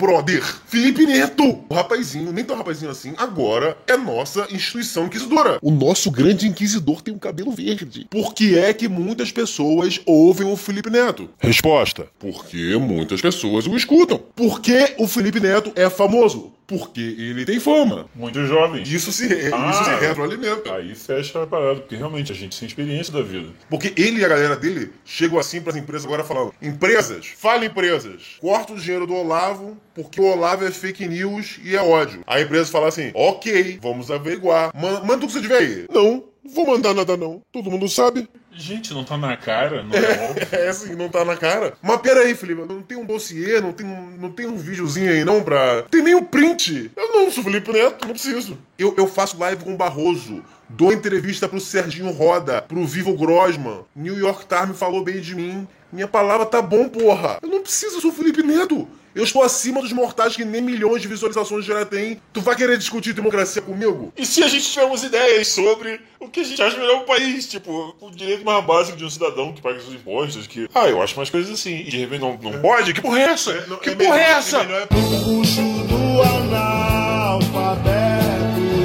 Brother! 0.02 0.42
Felipe 0.66 1.06
Neto! 1.06 1.64
O 1.68 1.74
rapazinho, 1.74 2.32
nem 2.32 2.44
tão 2.44 2.56
rapazinho 2.56 2.90
assim, 2.90 3.14
agora 3.16 3.78
é 3.86 3.96
nossa 3.96 4.48
instituição 4.50 5.06
inquisidora. 5.06 5.60
O 5.62 5.70
nosso 5.70 6.10
grande 6.10 6.48
inquisidor 6.48 7.00
tem 7.00 7.14
um 7.14 7.18
cabelo 7.18 7.52
verde. 7.52 8.08
Por 8.10 8.34
que 8.34 8.58
é 8.58 8.74
que 8.74 8.88
muitas 8.88 9.30
pessoas 9.30 10.00
ouvem 10.04 10.50
o 10.50 10.56
Felipe 10.56 10.90
Neto? 10.90 11.30
Resposta. 11.38 12.08
Porque 12.18 12.76
muitas 12.78 13.20
pessoas 13.20 13.68
o 13.68 13.76
escutam. 13.76 14.20
Por 14.34 14.60
que 14.60 14.96
o 14.98 15.06
Felipe 15.06 15.38
Neto 15.38 15.70
é 15.76 15.88
famoso? 15.88 16.52
Porque 16.78 17.00
ele 17.00 17.44
tem 17.44 17.60
fama. 17.60 18.06
Muito 18.14 18.44
jovem. 18.46 18.82
Isso 18.82 19.12
se, 19.12 19.26
isso 19.26 19.54
Ah. 19.54 19.72
se 19.84 20.06
retroalimenta. 20.06 20.74
Aí 20.74 20.94
fecha 20.94 21.42
a 21.42 21.46
parada, 21.46 21.80
porque 21.80 21.96
realmente 21.96 22.32
a 22.32 22.34
gente 22.34 22.58
tem 22.58 22.66
experiência 22.66 23.12
da 23.12 23.20
vida. 23.22 23.48
Porque 23.68 23.92
ele 23.96 24.20
e 24.20 24.24
a 24.24 24.28
galera 24.28 24.56
dele 24.56 24.90
chegam 25.04 25.38
assim 25.38 25.60
pras 25.60 25.76
empresas 25.76 26.06
agora 26.06 26.24
falando: 26.24 26.54
empresas, 26.62 27.26
fala 27.36 27.64
empresas, 27.66 28.36
corta 28.40 28.72
o 28.72 28.76
dinheiro 28.80 29.06
do 29.06 29.14
Olavo, 29.14 29.76
porque 29.94 30.20
o 30.20 30.24
Olavo 30.24 30.64
é 30.64 30.70
fake 30.70 31.06
news 31.06 31.58
e 31.62 31.76
é 31.76 31.82
ódio. 31.82 32.22
A 32.26 32.40
empresa 32.40 32.70
fala 32.70 32.88
assim: 32.88 33.10
ok, 33.14 33.78
vamos 33.82 34.10
averiguar. 34.10 34.70
Man- 34.74 35.02
manda 35.04 35.24
o 35.24 35.26
que 35.28 35.32
você 35.34 35.40
tiver 35.42 35.58
aí. 35.58 35.86
Não, 35.92 36.24
vou 36.54 36.66
mandar 36.66 36.94
nada 36.94 37.16
não. 37.16 37.42
Todo 37.52 37.70
mundo 37.70 37.88
sabe. 37.88 38.26
Gente, 38.54 38.92
não 38.92 39.02
tá 39.04 39.16
na 39.16 39.36
cara, 39.36 39.82
não 39.82 39.94
é 39.96 40.28
óbvio. 40.30 40.48
É, 40.52 40.68
assim, 40.68 40.94
não 40.94 41.08
tá 41.08 41.24
na 41.24 41.36
cara. 41.36 41.74
Mas 41.82 42.00
peraí, 42.00 42.34
Felipe, 42.34 42.62
não 42.68 42.82
tem 42.82 42.98
um 42.98 43.04
dossiê, 43.04 43.60
não 43.60 43.72
tem, 43.72 43.86
um- 43.86 44.16
não 44.18 44.30
tem 44.30 44.46
um 44.46 44.56
videozinho 44.56 45.10
aí 45.10 45.24
não 45.24 45.42
pra... 45.42 45.82
Tem 45.90 46.02
nem 46.02 46.14
o 46.14 46.22
print. 46.24 46.90
Eu 46.96 47.12
não 47.12 47.30
sou 47.30 47.42
Felipe 47.44 47.72
Neto, 47.72 48.04
não 48.06 48.12
preciso. 48.14 48.58
Eu, 48.78 48.94
eu 48.96 49.06
faço 49.08 49.38
live 49.38 49.64
com 49.64 49.74
o 49.74 49.76
Barroso. 49.76 50.42
Dou 50.68 50.92
entrevista 50.92 51.48
pro 51.48 51.60
Serginho 51.60 52.10
Roda, 52.12 52.62
pro 52.62 52.86
Vivo 52.86 53.14
Grossman. 53.14 53.80
New 53.94 54.18
York 54.18 54.46
Times 54.46 54.78
falou 54.78 55.02
bem 55.04 55.20
de 55.20 55.34
mim. 55.34 55.66
Minha 55.92 56.08
palavra 56.08 56.46
tá 56.46 56.62
bom, 56.62 56.88
porra. 56.88 57.38
Eu 57.42 57.48
não 57.48 57.60
preciso, 57.62 57.96
eu 57.96 58.00
sou 58.00 58.12
Felipe 58.12 58.42
Neto. 58.42 58.88
Eu 59.14 59.24
estou 59.24 59.42
acima 59.42 59.82
dos 59.82 59.92
mortais 59.92 60.34
que 60.34 60.44
nem 60.44 60.62
milhões 60.62 61.02
de 61.02 61.08
visualizações 61.08 61.64
já 61.64 61.84
tem. 61.84 62.20
Tu 62.32 62.40
vai 62.40 62.56
querer 62.56 62.78
discutir 62.78 63.12
democracia 63.12 63.60
comigo? 63.60 64.12
E 64.16 64.24
se 64.24 64.42
a 64.42 64.48
gente 64.48 64.70
tivermos 64.70 65.04
ideias 65.04 65.48
sobre 65.48 66.00
o 66.18 66.28
que 66.28 66.40
a 66.40 66.44
gente 66.44 66.62
acha 66.62 66.78
melhor 66.78 66.98
pro 66.98 67.06
país, 67.16 67.46
tipo, 67.46 67.94
o 68.00 68.10
direito 68.10 68.44
mais 68.44 68.64
básico 68.64 68.96
de 68.96 69.04
um 69.04 69.10
cidadão 69.10 69.52
que 69.52 69.60
paga 69.60 69.80
seus 69.80 69.94
impostos, 69.94 70.46
que. 70.46 70.68
Ah, 70.74 70.88
eu 70.88 71.02
acho 71.02 71.14
umas 71.18 71.28
coisas 71.28 71.52
assim. 71.52 71.80
E 71.80 71.90
de 71.90 71.98
repente 71.98 72.20
não, 72.20 72.38
não 72.40 72.58
pode? 72.60 72.94
Que 72.94 73.02
porra 73.02 73.18
é 73.18 73.22
essa? 73.24 73.52
que 73.82 73.94
porra 73.96 74.18
é 74.18 74.30
essa? 74.30 74.64
Puxo 74.88 75.60
do 75.60 76.22
analfabeto, 76.22 77.82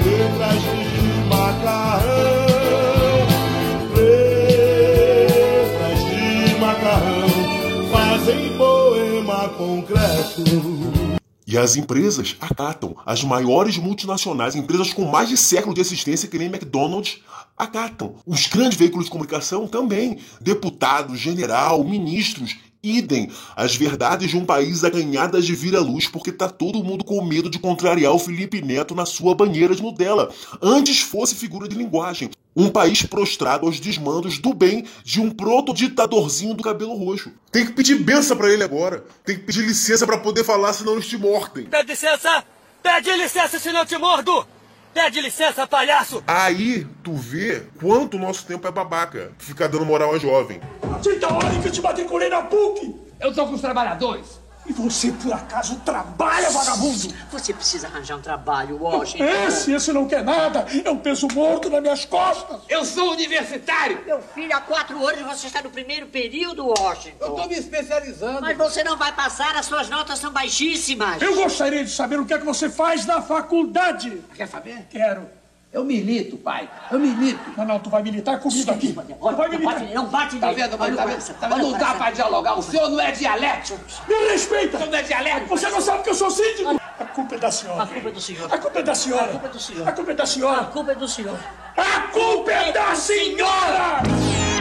letras 0.05 0.61
de 0.61 1.29
macarrão, 1.29 2.46
concreto. 9.49 10.43
E 11.45 11.57
as 11.57 11.77
empresas 11.77 12.35
acatam. 12.41 12.95
As 13.05 13.23
maiores 13.23 13.77
multinacionais, 13.77 14.55
empresas 14.55 14.91
com 14.91 15.05
mais 15.05 15.29
de 15.29 15.37
século 15.37 15.73
de 15.73 15.79
existência, 15.79 16.27
que 16.27 16.37
nem 16.37 16.47
McDonald's, 16.47 17.19
acatam. 17.57 18.15
Os 18.25 18.47
grandes 18.47 18.77
veículos 18.77 19.05
de 19.05 19.11
comunicação 19.11 19.65
também. 19.65 20.19
Deputados, 20.41 21.17
general, 21.17 21.83
ministros, 21.83 22.57
idem. 22.89 23.29
As 23.55 23.75
verdades 23.75 24.29
de 24.29 24.37
um 24.37 24.45
país 24.45 24.83
aganhadas 24.83 25.45
de 25.45 25.55
vir 25.55 25.75
à 25.75 25.79
luz 25.79 26.07
porque 26.07 26.31
tá 26.31 26.49
todo 26.49 26.83
mundo 26.83 27.03
com 27.03 27.23
medo 27.23 27.49
de 27.49 27.59
contrariar 27.59 28.13
o 28.13 28.19
Felipe 28.19 28.61
Neto 28.61 28.95
na 28.95 29.05
sua 29.05 29.35
banheira 29.35 29.75
de 29.75 29.81
Nutella. 29.81 30.29
Antes 30.61 30.99
fosse 31.01 31.35
figura 31.35 31.67
de 31.67 31.75
linguagem. 31.75 32.29
Um 32.55 32.69
país 32.69 33.03
prostrado 33.03 33.67
aos 33.67 33.79
desmandos 33.79 34.39
do 34.39 34.53
bem 34.53 34.85
de 35.03 35.21
um 35.21 35.29
proto-ditadorzinho 35.29 36.55
do 36.55 36.63
cabelo 36.63 36.95
roxo. 36.95 37.31
Tem 37.51 37.65
que 37.65 37.73
pedir 37.73 37.99
benção 37.99 38.35
pra 38.35 38.51
ele 38.51 38.63
agora. 38.63 39.05
Tem 39.23 39.35
que 39.35 39.43
pedir 39.43 39.61
licença 39.61 40.07
pra 40.07 40.17
poder 40.17 40.43
falar, 40.43 40.73
senão 40.73 40.93
eles 40.93 41.07
te 41.07 41.17
mortem. 41.17 41.65
Pede 41.65 41.91
licença! 41.91 42.43
Pede 42.81 43.11
licença, 43.15 43.59
senão 43.59 43.81
eu 43.81 43.85
te 43.85 43.97
mordo! 43.97 44.56
Pede 44.97 45.21
licença, 45.21 45.67
palhaço! 45.67 46.23
Aí 46.25 46.83
tu 47.03 47.13
vê 47.13 47.61
quanto 47.79 48.17
o 48.17 48.19
nosso 48.19 48.47
tempo 48.47 48.67
é 48.67 48.71
babaca. 48.71 49.31
Ficar 49.37 49.67
dando 49.67 49.85
moral 49.85 50.15
a 50.15 50.17
jovem. 50.17 50.59
Desde 51.03 51.23
a 51.23 51.33
hora 51.35 51.59
que 51.61 51.67
eu 51.67 51.71
te 51.71 51.81
matriculei 51.83 52.29
na 52.29 52.41
PUC! 52.41 52.95
Eu 53.19 53.31
tô 53.31 53.45
com 53.45 53.53
os 53.53 53.61
trabalhadores! 53.61 54.41
E 54.67 54.73
você, 54.73 55.11
por 55.13 55.31
acaso, 55.31 55.77
trabalha, 55.85 56.49
vagabundo? 56.49 57.13
Você 57.31 57.53
precisa 57.53 57.87
arranjar 57.87 58.17
um 58.17 58.21
trabalho, 58.21 58.77
Washington. 58.81 59.23
Esse, 59.23 59.71
esse 59.71 59.93
não 59.93 60.05
quer 60.07 60.23
nada! 60.23 60.65
É 60.83 60.89
um 60.89 60.97
peso 60.97 61.27
morto 61.33 61.69
nas 61.69 61.81
minhas 61.81 62.03
costas! 62.03 62.59
Eu 62.67 62.83
sou 62.83 63.11
universitário! 63.11 64.03
Meu 64.05 64.21
filho, 64.21 64.53
há 64.53 64.59
quatro 64.59 65.07
anos 65.07 65.21
você 65.21 65.47
está 65.47 65.61
no 65.61 65.69
primeiro 65.69 66.07
período, 66.07 66.67
Washington. 66.67 67.25
Eu 67.25 67.31
tô 67.31 67.47
me 67.47 67.55
especializando! 67.55 68.41
Mas 68.41 68.57
você 68.57 68.83
não 68.83 68.97
vai 68.97 69.13
passar, 69.13 69.55
as 69.55 69.65
suas 69.65 69.87
notas 69.87 70.19
são 70.19 70.31
baixíssimas. 70.31 71.21
Eu 71.21 71.35
gostaria 71.35 71.83
de 71.85 71.89
saber 71.89 72.19
o 72.19 72.25
que 72.25 72.33
é 72.33 72.37
que 72.37 72.45
você 72.45 72.69
faz 72.69 73.05
na 73.05 73.21
faculdade! 73.21 74.21
Quer 74.35 74.47
saber? 74.47 74.85
Quero. 74.89 75.36
Eu 75.71 75.83
milito, 75.83 76.37
pai. 76.37 76.69
Eu 76.89 76.99
milito. 76.99 77.39
Não, 77.57 77.65
não, 77.65 77.79
tu 77.79 77.89
vai 77.89 78.01
militar 78.01 78.39
comigo 78.39 78.71
aqui. 78.71 78.93
Tu 78.93 79.19
vai 79.19 79.49
militar. 79.49 79.81
Não 79.93 80.05
bate 80.07 80.39
Tá 80.39 80.47
nele. 80.47 80.61
vendo, 80.61 80.77
mãe? 80.79 80.95
Tá 80.95 81.03
o 81.03 81.07
vendo? 81.07 81.33
Tá 81.39 81.47
vendo? 81.49 81.59
o 81.67 81.71
Não 81.71 81.77
dá 81.77 81.93
pra 81.93 82.11
dialogar. 82.11 82.57
O 82.57 82.63
senhor 82.63 82.89
não 82.89 82.99
é 83.01 83.11
dialético. 83.11 83.79
Me 84.07 84.15
respeita. 84.31 84.79
Não 84.85 84.97
é 84.97 85.03
dialético. 85.03 85.49
Você 85.49 85.69
não 85.69 85.81
sabe 85.81 86.03
que 86.03 86.09
eu 86.09 86.15
sou 86.15 86.31
síndico. 86.31 86.79
A 86.99 87.05
culpa 87.05 87.35
é 87.35 87.37
da 87.37 87.51
senhora. 87.51 87.83
A 87.83 87.87
culpa 87.87 88.09
é 88.09 88.11
do 88.11 88.21
senhor. 88.21 88.53
A 88.53 88.57
culpa 88.57 88.79
é 88.79 88.83
da 88.83 88.95
senhora. 88.95 89.23
A 89.25 89.27
culpa 89.27 89.45
é 89.45 89.49
do 89.49 89.59
senhor. 89.59 89.87
A 89.87 89.91
culpa 89.91 90.11
é 90.11 90.15
da 90.15 90.25
senhora. 90.25 90.61
A 90.61 90.65
culpa 90.65 90.91
é 90.91 90.95
do 90.95 91.07
senhor. 91.07 91.39
A 91.77 91.99
culpa 92.11 92.51
é 92.51 92.71
da 92.71 92.95
senhora! 92.95 94.56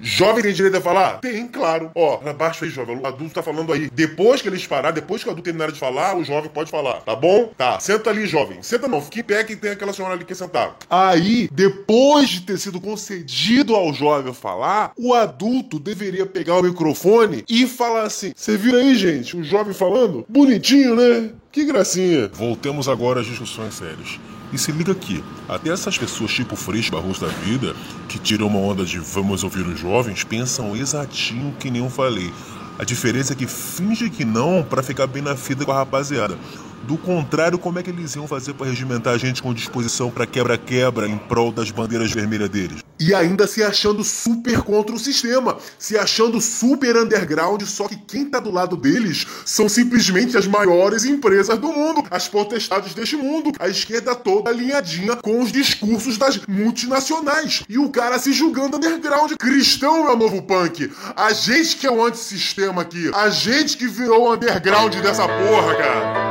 Jovem 0.00 0.42
tem 0.42 0.52
direito 0.52 0.76
a 0.76 0.80
falar? 0.80 1.18
Tem, 1.20 1.46
claro. 1.46 1.90
Ó, 1.94 2.20
abaixa 2.28 2.64
aí, 2.64 2.70
jovem. 2.70 2.96
O 2.96 3.06
adulto 3.06 3.34
tá 3.34 3.42
falando 3.42 3.72
aí. 3.72 3.90
Depois 3.92 4.42
que 4.42 4.48
eles 4.48 4.66
parar, 4.66 4.90
depois 4.90 5.22
que 5.22 5.28
o 5.28 5.32
adulto 5.32 5.44
terminar 5.44 5.70
de 5.70 5.78
falar, 5.78 6.16
o 6.16 6.24
jovem 6.24 6.50
pode 6.50 6.70
falar, 6.70 7.00
tá 7.00 7.14
bom? 7.14 7.52
Tá, 7.56 7.78
senta 7.80 8.10
ali, 8.10 8.26
jovem. 8.26 8.62
Senta 8.62 8.88
não, 8.88 9.00
fica 9.00 9.20
em 9.20 9.22
pé 9.22 9.44
que 9.44 9.56
tem 9.56 9.70
aquela 9.70 9.92
senhora 9.92 10.14
ali 10.14 10.24
que 10.24 10.34
sentar. 10.34 10.76
Aí, 10.88 11.48
depois 11.52 12.28
de 12.28 12.40
ter 12.42 12.58
sido 12.58 12.80
concedido 12.80 13.74
ao 13.74 13.92
jovem 13.92 14.34
falar, 14.34 14.92
o 14.96 15.14
adulto 15.14 15.78
deveria 15.78 16.26
pegar 16.26 16.58
o 16.58 16.62
microfone 16.62 17.44
e 17.48 17.66
falar 17.66 18.04
assim: 18.04 18.32
Você 18.34 18.56
viu 18.56 18.76
aí, 18.76 18.94
gente, 18.94 19.36
o 19.36 19.44
jovem 19.44 19.74
falando? 19.74 20.24
Bonitinho, 20.28 20.96
né? 20.96 21.30
Que 21.52 21.64
gracinha. 21.64 22.28
Voltemos 22.32 22.88
agora 22.88 23.20
às 23.20 23.26
discussões 23.26 23.74
sérias. 23.74 24.18
E 24.52 24.58
se 24.58 24.70
liga 24.70 24.92
aqui, 24.92 25.22
até 25.48 25.70
essas 25.70 25.98
pessoas 25.98 26.32
tipo 26.32 26.54
Freixo 26.54 26.92
Barroso 26.92 27.20
da 27.20 27.28
vida, 27.28 27.74
que 28.08 28.18
tiram 28.18 28.46
uma 28.46 28.58
onda 28.58 28.84
de 28.84 28.98
vamos 28.98 29.42
ouvir 29.42 29.66
os 29.66 29.78
jovens, 29.80 30.22
pensam 30.22 30.76
exatinho 30.76 31.54
que 31.58 31.70
nem 31.70 31.82
eu 31.82 31.90
falei. 31.90 32.32
A 32.78 32.84
diferença 32.84 33.32
é 33.32 33.36
que 33.36 33.46
finge 33.46 34.10
que 34.10 34.24
não 34.24 34.62
pra 34.62 34.82
ficar 34.82 35.06
bem 35.06 35.22
na 35.22 35.36
fita 35.36 35.64
com 35.64 35.72
a 35.72 35.76
rapaziada. 35.76 36.36
Do 36.86 36.98
contrário, 36.98 37.58
como 37.58 37.78
é 37.78 37.82
que 37.82 37.88
eles 37.88 38.14
iam 38.14 38.28
fazer 38.28 38.52
pra 38.52 38.66
regimentar 38.66 39.14
a 39.14 39.18
gente 39.18 39.42
com 39.42 39.54
disposição 39.54 40.10
pra 40.10 40.26
quebra-quebra 40.26 41.08
em 41.08 41.16
prol 41.16 41.50
das 41.50 41.70
bandeiras 41.70 42.12
vermelhas 42.12 42.50
deles? 42.50 42.84
E 43.00 43.14
ainda 43.14 43.46
se 43.46 43.62
achando 43.62 44.04
super 44.04 44.62
contra 44.62 44.94
o 44.94 44.98
sistema, 44.98 45.56
se 45.78 45.96
achando 45.96 46.40
super 46.40 46.96
underground, 46.96 47.62
só 47.62 47.88
que 47.88 47.96
quem 47.96 48.26
tá 48.26 48.38
do 48.38 48.50
lado 48.50 48.76
deles 48.76 49.26
são 49.44 49.68
simplesmente 49.68 50.36
as 50.36 50.46
maiores 50.46 51.04
empresas 51.04 51.58
do 51.58 51.68
mundo, 51.68 52.04
as 52.10 52.28
potestades 52.28 52.94
deste 52.94 53.16
mundo, 53.16 53.50
a 53.58 53.68
esquerda 53.68 54.14
toda 54.14 54.50
alinhadinha 54.50 55.16
com 55.16 55.40
os 55.40 55.50
discursos 55.50 56.18
das 56.18 56.38
multinacionais. 56.46 57.64
E 57.68 57.78
o 57.78 57.88
cara 57.88 58.18
se 58.18 58.32
julgando 58.32 58.76
underground. 58.76 59.32
Cristão 59.38 60.12
o 60.12 60.16
novo 60.16 60.42
punk. 60.42 60.92
A 61.16 61.32
gente 61.32 61.76
que 61.76 61.86
é 61.86 61.90
o 61.90 62.04
antissistema 62.04 62.82
aqui, 62.82 63.10
a 63.14 63.28
gente 63.30 63.76
que 63.76 63.86
virou 63.86 64.32
underground 64.32 64.94
dessa 64.96 65.26
porra, 65.26 65.74
cara. 65.76 66.23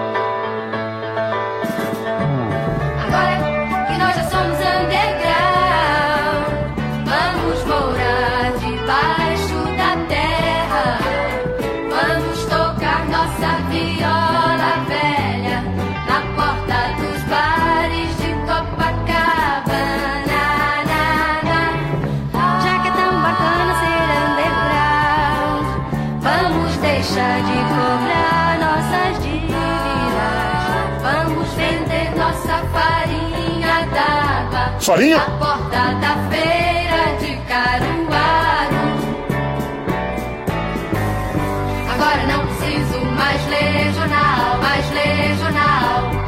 Farinha? 34.93 35.17
na 35.17 35.37
porta 35.39 35.95
da 35.95 36.29
feira 36.29 36.62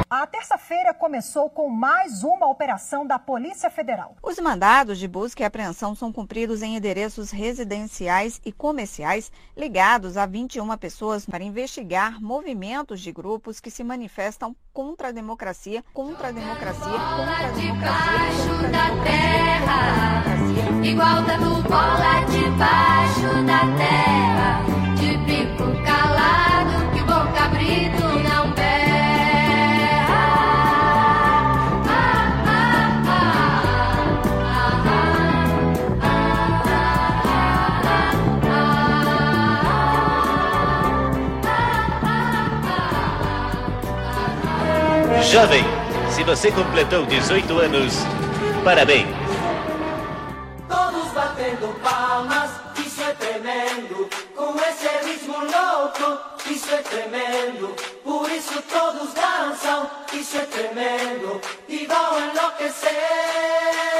A 0.08 0.24
terça-feira 0.24 0.94
começou 0.94 1.50
com 1.50 1.68
mais 1.68 2.22
uma 2.22 2.48
operação 2.48 3.04
da 3.04 3.18
Polícia 3.18 3.68
Federal. 3.68 4.14
Os 4.22 4.38
mandados 4.38 4.98
de 4.98 5.08
busca 5.08 5.42
e 5.42 5.44
apreensão 5.44 5.96
são 5.96 6.12
cumpridos 6.12 6.62
em 6.62 6.76
endereços 6.76 7.32
residenciais 7.32 8.40
e 8.44 8.52
comerciais 8.52 9.32
ligados 9.56 10.16
a 10.16 10.24
21 10.24 10.76
pessoas 10.76 11.26
para 11.26 11.42
investigar 11.42 12.22
movimentos 12.22 13.00
de 13.00 13.10
grupos 13.10 13.58
que 13.58 13.68
se 13.68 13.82
manifestam 13.82 14.54
contra 14.72 15.08
a 15.08 15.12
democracia, 15.12 15.84
contra 15.92 16.28
a 16.28 16.30
democracia, 16.30 16.84
contra 16.84 17.48
a 17.48 17.50
democracia, 17.50 18.46
contra 18.46 18.68
da 18.68 19.02
terra, 19.02 20.24
igual 20.84 21.26
bola 21.68 22.24
debaixo 22.30 23.44
da 23.44 23.60
terra, 23.76 24.62
de 24.94 25.55
Jovem, 45.36 45.62
se 46.08 46.24
você 46.24 46.50
completou 46.50 47.04
18 47.04 47.58
anos, 47.58 47.92
parabéns. 48.64 49.06
Todos 50.66 51.12
batendo 51.12 51.78
palmas, 51.82 52.52
isso 52.78 53.02
é 53.02 53.12
tremendo. 53.12 54.08
Com 54.34 54.54
esse 54.58 54.88
ritmo 55.04 55.36
louco, 55.36 56.18
isso 56.50 56.74
é 56.74 56.78
tremendo. 56.78 57.76
Por 58.02 58.30
isso 58.30 58.62
todos 58.62 59.12
dançam, 59.12 59.90
isso 60.14 60.38
é 60.38 60.46
tremendo. 60.46 61.38
E 61.68 61.84
vão 61.84 62.18
enlouquecer. 62.18 63.95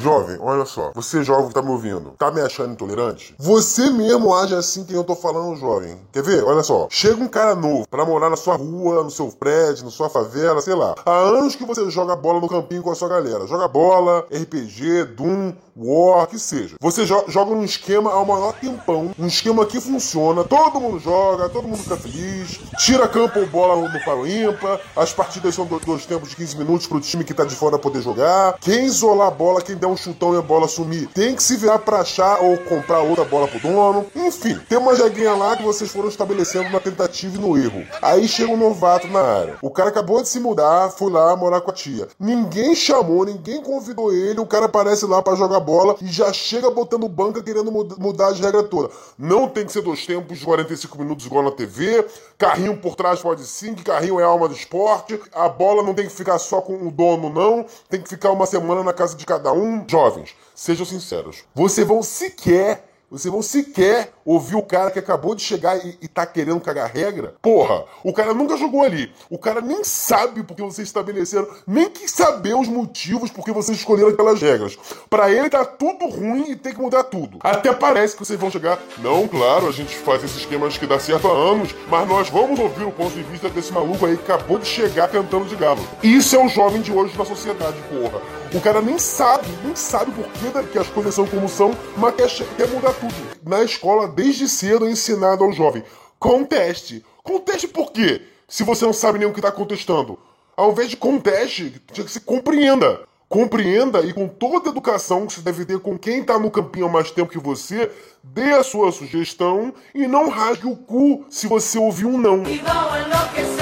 Jovem, 0.00 0.38
olha 0.40 0.64
só. 0.64 0.92
Você 0.94 1.22
jovem 1.22 1.48
que 1.48 1.54
tá 1.54 1.60
me 1.60 1.70
ouvindo, 1.70 2.14
tá 2.16 2.30
me 2.30 2.40
achando 2.40 2.72
intolerante? 2.72 3.34
Você 3.38 3.90
mesmo 3.90 4.34
age 4.34 4.54
assim 4.54 4.82
que 4.82 4.94
eu 4.94 5.04
tô 5.04 5.14
falando, 5.14 5.56
jovem. 5.56 5.98
Quer 6.10 6.22
ver? 6.22 6.42
Olha 6.42 6.62
só. 6.62 6.88
Chega 6.90 7.22
um 7.22 7.28
cara 7.28 7.54
novo 7.54 7.86
pra 7.86 8.06
morar 8.06 8.30
na 8.30 8.36
sua 8.36 8.56
rua, 8.56 9.04
no 9.04 9.10
seu 9.10 9.28
prédio, 9.28 9.84
na 9.84 9.90
sua 9.90 10.08
favela, 10.08 10.62
sei 10.62 10.74
lá. 10.74 10.94
Há 11.04 11.18
anos 11.18 11.54
que 11.54 11.66
você 11.66 11.90
joga 11.90 12.16
bola 12.16 12.40
no 12.40 12.48
campinho 12.48 12.82
com 12.82 12.90
a 12.90 12.94
sua 12.94 13.10
galera. 13.10 13.46
Joga 13.46 13.68
bola, 13.68 14.26
RPG, 14.32 15.04
Doom, 15.16 15.52
War, 15.82 16.26
que 16.26 16.38
seja. 16.38 16.74
Você 16.80 17.06
jo 17.06 17.24
joga 17.28 17.54
num 17.54 17.64
esquema 17.64 18.12
ao 18.12 18.26
maior 18.26 18.52
tempão. 18.52 19.10
Um 19.18 19.26
esquema 19.26 19.64
que 19.64 19.80
funciona. 19.80 20.44
Todo 20.44 20.78
mundo 20.80 20.98
joga, 20.98 21.48
todo 21.48 21.66
mundo 21.66 21.78
fica 21.82 21.96
feliz. 21.96 22.60
Tira 22.78 23.08
campo 23.08 23.38
ou 23.40 23.46
bola 23.46 23.76
no, 23.88 24.04
paro 24.04 24.26
ímpar. 24.26 24.78
As 24.94 25.12
partidas 25.12 25.54
são 25.54 25.64
do- 25.64 25.80
dois 25.80 26.04
tempos 26.04 26.28
de 26.30 26.36
15 26.36 26.56
minutos 26.58 26.86
pro 26.86 27.00
time 27.00 27.24
que 27.24 27.32
tá 27.32 27.44
de 27.44 27.54
fora 27.54 27.78
poder 27.78 28.02
jogar. 28.02 28.58
Quem 28.60 28.84
isolar 28.84 29.28
a 29.28 29.30
bola, 29.30 29.62
quem 29.62 29.74
der 29.76 29.86
um 29.86 29.96
chutão 29.96 30.34
e 30.34 30.38
a 30.38 30.42
bola 30.42 30.68
sumir, 30.68 31.08
tem 31.14 31.34
que 31.34 31.42
se 31.42 31.56
virar 31.56 31.78
pra 31.78 32.00
achar 32.00 32.42
ou 32.42 32.58
comprar 32.58 33.00
outra 33.00 33.24
bola 33.24 33.48
pro 33.48 33.58
dono. 33.60 34.04
Enfim, 34.14 34.58
tem 34.68 34.76
uma 34.76 34.92
regrinha 34.94 35.32
lá 35.34 35.56
que 35.56 35.62
vocês 35.62 35.90
foram 35.90 36.08
estabelecendo 36.08 36.68
na 36.70 36.80
tentativa 36.80 37.36
e 37.36 37.40
no 37.40 37.56
erro. 37.56 37.86
Aí 38.02 38.28
chega 38.28 38.52
um 38.52 38.56
novato 38.56 39.06
na 39.08 39.20
área. 39.20 39.56
O 39.62 39.70
cara 39.70 39.88
acabou 39.88 40.20
de 40.20 40.28
se 40.28 40.38
mudar, 40.40 40.90
foi 40.90 41.10
lá 41.10 41.34
morar 41.36 41.60
com 41.62 41.70
a 41.70 41.74
tia. 41.74 42.08
Ninguém 42.18 42.74
chamou, 42.74 43.24
ninguém 43.24 43.62
convidou 43.62 44.12
ele, 44.12 44.40
o 44.40 44.46
cara 44.46 44.66
aparece 44.66 45.06
lá 45.06 45.22
pra 45.22 45.34
jogar 45.36 45.60
bola 45.60 45.69
e 46.02 46.06
já 46.08 46.32
chega 46.32 46.70
botando 46.70 47.08
banca 47.08 47.42
querendo 47.42 47.70
mud- 47.70 47.96
mudar 47.98 48.28
as 48.28 48.40
regras 48.40 48.68
todas. 48.68 48.92
Não 49.18 49.48
tem 49.48 49.64
que 49.64 49.72
ser 49.72 49.82
dois 49.82 50.04
tempos 50.04 50.38
de 50.38 50.44
45 50.44 50.98
minutos 50.98 51.26
igual 51.26 51.42
na 51.44 51.50
TV. 51.50 52.04
Carrinho 52.36 52.76
por 52.78 52.96
trás 52.96 53.20
pode 53.20 53.44
sim, 53.44 53.74
que 53.74 53.82
carrinho 53.84 54.18
é 54.18 54.24
alma 54.24 54.48
do 54.48 54.54
esporte. 54.54 55.20
A 55.32 55.48
bola 55.48 55.82
não 55.82 55.94
tem 55.94 56.06
que 56.06 56.12
ficar 56.12 56.38
só 56.38 56.60
com 56.60 56.86
o 56.86 56.90
dono, 56.90 57.30
não. 57.30 57.64
Tem 57.88 58.00
que 58.00 58.08
ficar 58.08 58.30
uma 58.30 58.46
semana 58.46 58.82
na 58.82 58.92
casa 58.92 59.16
de 59.16 59.24
cada 59.24 59.52
um. 59.52 59.84
Jovens, 59.88 60.30
sejam 60.54 60.84
sinceros. 60.84 61.44
Vocês 61.54 61.86
vão 61.86 62.02
sequer 62.02 62.89
vocês 63.10 63.32
vão 63.32 63.42
sequer 63.42 64.12
ouvir 64.24 64.54
o 64.54 64.62
cara 64.62 64.90
que 64.90 64.98
acabou 64.98 65.34
de 65.34 65.42
chegar 65.42 65.76
e, 65.84 65.98
e 66.00 66.06
tá 66.06 66.24
querendo 66.24 66.60
cagar 66.60 66.88
regra? 66.88 67.34
Porra, 67.42 67.84
o 68.04 68.12
cara 68.12 68.32
nunca 68.32 68.56
jogou 68.56 68.84
ali. 68.84 69.12
O 69.28 69.36
cara 69.36 69.60
nem 69.60 69.82
sabe 69.82 70.44
porque 70.44 70.62
vocês 70.62 70.86
estabeleceram, 70.86 71.48
nem 71.66 71.90
quis 71.90 72.12
saber 72.12 72.54
os 72.54 72.68
motivos 72.68 73.30
porque 73.30 73.50
vocês 73.50 73.78
escolheram 73.78 74.10
aquelas 74.10 74.40
regras. 74.40 74.78
Pra 75.08 75.28
ele 75.28 75.50
tá 75.50 75.64
tudo 75.64 76.06
ruim 76.06 76.52
e 76.52 76.56
tem 76.56 76.72
que 76.72 76.80
mudar 76.80 77.02
tudo. 77.02 77.38
Até 77.40 77.72
parece 77.72 78.14
que 78.14 78.24
vocês 78.24 78.38
vão 78.38 78.50
chegar. 78.50 78.78
Não, 78.98 79.26
claro, 79.26 79.68
a 79.68 79.72
gente 79.72 79.96
faz 79.96 80.22
esses 80.22 80.38
esquemas 80.38 80.78
que 80.78 80.86
dá 80.86 81.00
certo 81.00 81.26
há 81.26 81.32
anos, 81.32 81.74
mas 81.88 82.08
nós 82.08 82.28
vamos 82.28 82.60
ouvir 82.60 82.84
o 82.84 82.92
ponto 82.92 83.12
de 83.12 83.24
vista 83.24 83.48
desse 83.48 83.72
maluco 83.72 84.06
aí 84.06 84.16
que 84.16 84.30
acabou 84.30 84.58
de 84.58 84.66
chegar 84.66 85.08
cantando 85.08 85.46
de 85.46 85.56
galo. 85.56 85.80
Isso 86.00 86.36
é 86.36 86.44
o 86.44 86.48
jovem 86.48 86.80
de 86.80 86.92
hoje 86.92 87.18
na 87.18 87.24
sociedade, 87.24 87.76
porra. 87.90 88.39
O 88.52 88.60
cara 88.60 88.80
nem 88.80 88.98
sabe, 88.98 89.46
nem 89.62 89.76
sabe 89.76 90.10
por 90.10 90.24
que, 90.24 90.72
que 90.72 90.78
as 90.78 90.88
coisas 90.88 91.14
são 91.14 91.24
como 91.24 91.48
são, 91.48 91.70
mas 91.96 92.14
quer, 92.16 92.28
quer 92.56 92.68
mudar 92.68 92.92
tudo. 92.94 93.14
Na 93.46 93.62
escola, 93.62 94.08
desde 94.08 94.48
cedo, 94.48 94.86
é 94.86 94.90
ensinado 94.90 95.44
ao 95.44 95.52
jovem: 95.52 95.84
conteste. 96.18 97.04
Conteste 97.22 97.68
por 97.68 97.92
quê? 97.92 98.22
Se 98.48 98.64
você 98.64 98.84
não 98.84 98.92
sabe 98.92 99.20
nem 99.20 99.28
o 99.28 99.32
que 99.32 99.38
está 99.38 99.52
contestando. 99.52 100.18
Ao 100.56 100.72
invés 100.72 100.90
de 100.90 100.96
conteste, 100.96 101.80
tinha 101.92 102.04
que 102.04 102.10
se 102.10 102.20
compreenda. 102.20 103.02
Compreenda 103.28 104.00
e 104.00 104.12
com 104.12 104.26
toda 104.26 104.68
a 104.68 104.72
educação 104.72 105.24
que 105.24 105.34
você 105.34 105.40
deve 105.42 105.64
ter 105.64 105.78
com 105.78 105.96
quem 105.96 106.20
está 106.20 106.36
no 106.36 106.50
campinho 106.50 106.86
há 106.86 106.88
mais 106.88 107.12
tempo 107.12 107.30
que 107.30 107.38
você, 107.38 107.88
dê 108.24 108.50
a 108.50 108.64
sua 108.64 108.90
sugestão 108.90 109.72
e 109.94 110.08
não 110.08 110.28
rasgue 110.28 110.66
o 110.66 110.74
cu 110.74 111.24
se 111.30 111.46
você 111.46 111.78
ouvir 111.78 112.06
um 112.06 112.18
não. 112.18 112.42
E 112.42 112.58
vão 112.58 113.00
enlouquecer. 113.00 113.59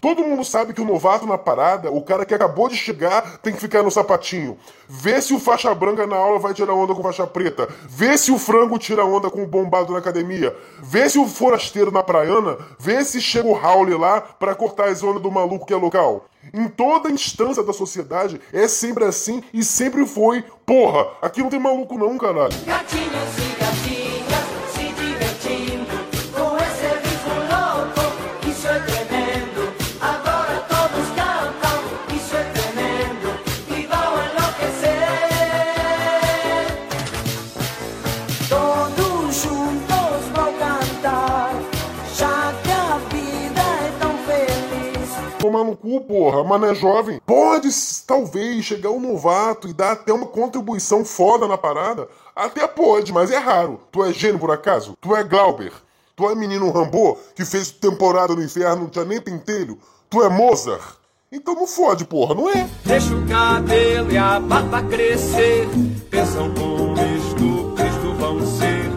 Todo 0.00 0.24
mundo 0.24 0.42
sabe 0.44 0.72
que 0.72 0.80
o 0.80 0.84
novato 0.84 1.26
na 1.26 1.36
parada, 1.36 1.90
o 1.90 2.00
cara 2.00 2.24
que 2.24 2.32
acabou 2.34 2.68
de 2.68 2.76
chegar, 2.76 3.38
tem 3.38 3.52
que 3.52 3.60
ficar 3.60 3.82
no 3.82 3.90
sapatinho. 3.90 4.56
Vê 4.88 5.20
se 5.20 5.34
o 5.34 5.38
faixa 5.38 5.74
branca 5.74 6.06
na 6.06 6.16
aula 6.16 6.38
vai 6.38 6.54
tirar 6.54 6.72
onda 6.72 6.94
com 6.94 7.02
faixa 7.02 7.26
preta. 7.26 7.68
Vê 7.86 8.16
se 8.16 8.32
o 8.32 8.38
frango 8.38 8.78
tira 8.78 9.04
onda 9.04 9.30
com 9.30 9.42
o 9.42 9.46
bombado 9.46 9.92
na 9.92 9.98
academia. 9.98 10.56
Vê 10.82 11.08
se 11.08 11.18
o 11.18 11.26
forasteiro 11.26 11.90
na 11.90 12.02
praiana. 12.02 12.56
Vê 12.78 13.04
se 13.04 13.20
chega 13.20 13.46
o 13.46 13.52
Raul 13.52 13.98
lá 13.98 14.20
pra 14.20 14.54
cortar 14.54 14.88
as 14.88 15.02
ondas 15.02 15.22
do 15.22 15.30
maluco 15.30 15.66
que 15.66 15.74
é 15.74 15.76
local. 15.76 16.24
Em 16.54 16.66
toda 16.68 17.10
instância 17.10 17.62
da 17.62 17.72
sociedade, 17.72 18.40
é 18.52 18.66
sempre 18.66 19.04
assim 19.04 19.42
e 19.52 19.62
sempre 19.62 20.06
foi. 20.06 20.42
Porra, 20.64 21.08
aqui 21.20 21.42
não 21.42 21.50
tem 21.50 21.60
maluco 21.60 21.98
não, 21.98 22.16
caralho. 22.16 22.56
Gatinhos 22.64 23.38
e 23.38 23.60
gatinhas 23.60 23.99
Tomar 45.50 45.64
no 45.64 45.76
cu, 45.76 46.00
porra, 46.02 46.44
mas 46.44 46.60
não 46.60 46.68
é 46.68 46.74
jovem. 46.76 47.20
Pode, 47.26 47.68
talvez, 48.06 48.64
chegar 48.64 48.90
um 48.90 49.00
novato 49.00 49.66
e 49.66 49.72
dar 49.72 49.92
até 49.92 50.12
uma 50.12 50.26
contribuição 50.26 51.04
foda 51.04 51.48
na 51.48 51.58
parada. 51.58 52.08
Até 52.36 52.68
pode, 52.68 53.12
mas 53.12 53.32
é 53.32 53.36
raro. 53.36 53.80
Tu 53.90 54.04
é 54.04 54.12
gênio 54.12 54.38
por 54.38 54.52
acaso? 54.52 54.96
Tu 55.00 55.16
é 55.16 55.24
Glauber? 55.24 55.72
Tu 56.14 56.30
é 56.30 56.36
menino 56.36 56.70
Rambo 56.70 57.18
que 57.34 57.44
fez 57.44 57.72
temporada 57.72 58.32
no 58.32 58.44
inferno, 58.44 58.82
não 58.82 58.88
tinha 58.88 59.04
nem 59.04 59.20
pentelho? 59.20 59.76
Tu 60.08 60.22
é 60.22 60.28
Mozart? 60.28 60.94
Então 61.32 61.56
não 61.56 61.66
fode, 61.66 62.04
porra, 62.04 62.32
não 62.32 62.48
é? 62.48 62.68
Deixa 62.84 63.12
o 63.12 63.26
cabelo 63.26 64.12
e 64.12 64.16
a 64.16 64.38
barba 64.38 64.84
crescer. 64.84 65.68
Pensam 66.10 66.54
como 66.54 66.94
estúpidos 66.94 68.18
vão 68.20 68.46
ser. 68.46 68.88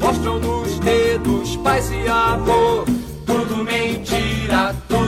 Mostram 0.00 0.40
nos 0.40 0.76
dedos 0.80 1.56
paz 1.58 1.88
e 1.92 2.08
amor. 2.08 2.84
Tudo 3.24 3.64
mentira, 3.64 4.74
tudo. 4.88 4.99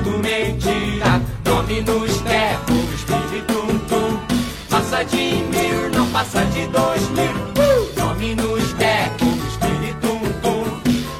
Nome 1.72 1.84
nos 1.84 2.20
teco, 2.20 2.74
espírito 2.94 3.80
tum. 3.88 4.20
Passa 4.68 5.02
de 5.04 5.16
mil, 5.16 5.88
não 5.94 6.06
passa 6.10 6.44
de 6.44 6.66
dois 6.66 7.08
mil. 7.08 7.32
Nome 7.96 8.34
nos 8.34 8.74
teco, 8.74 9.24
espírito 9.48 10.20
tum. 10.42 10.64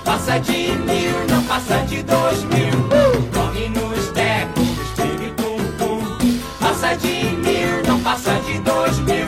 Passa 0.04 0.38
de 0.40 0.72
mil, 0.72 1.26
não 1.30 1.42
passa 1.44 1.78
de 1.86 2.02
dois 2.02 2.44
mil. 2.44 2.70
Nome 3.32 3.68
nos 3.70 4.08
teco, 4.08 4.60
espírito 4.60 5.42
tum. 5.78 6.36
Passa 6.60 6.96
de 6.96 7.36
mil, 7.36 7.82
não 7.88 8.00
passa 8.00 8.34
de 8.40 8.58
dois 8.58 8.98
mil. 8.98 9.26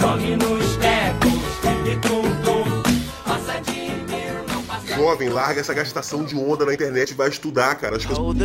Nome 0.00 0.36
nos 0.36 0.76
teco, 0.76 1.26
espírito 1.50 2.22
tum. 2.44 2.82
Passa 3.24 3.60
de 3.62 3.80
mil, 3.80 4.54
não 4.54 4.62
passa 4.62 4.94
Jovem, 4.94 5.28
larga 5.28 5.60
essa 5.60 5.74
gastação 5.74 6.22
de 6.22 6.36
onda 6.36 6.64
na 6.64 6.72
internet 6.72 7.10
e 7.10 7.14
vai 7.14 7.30
estudar, 7.30 7.74
cara. 7.74 7.96
As 7.96 8.06
pessoas... 8.06 8.36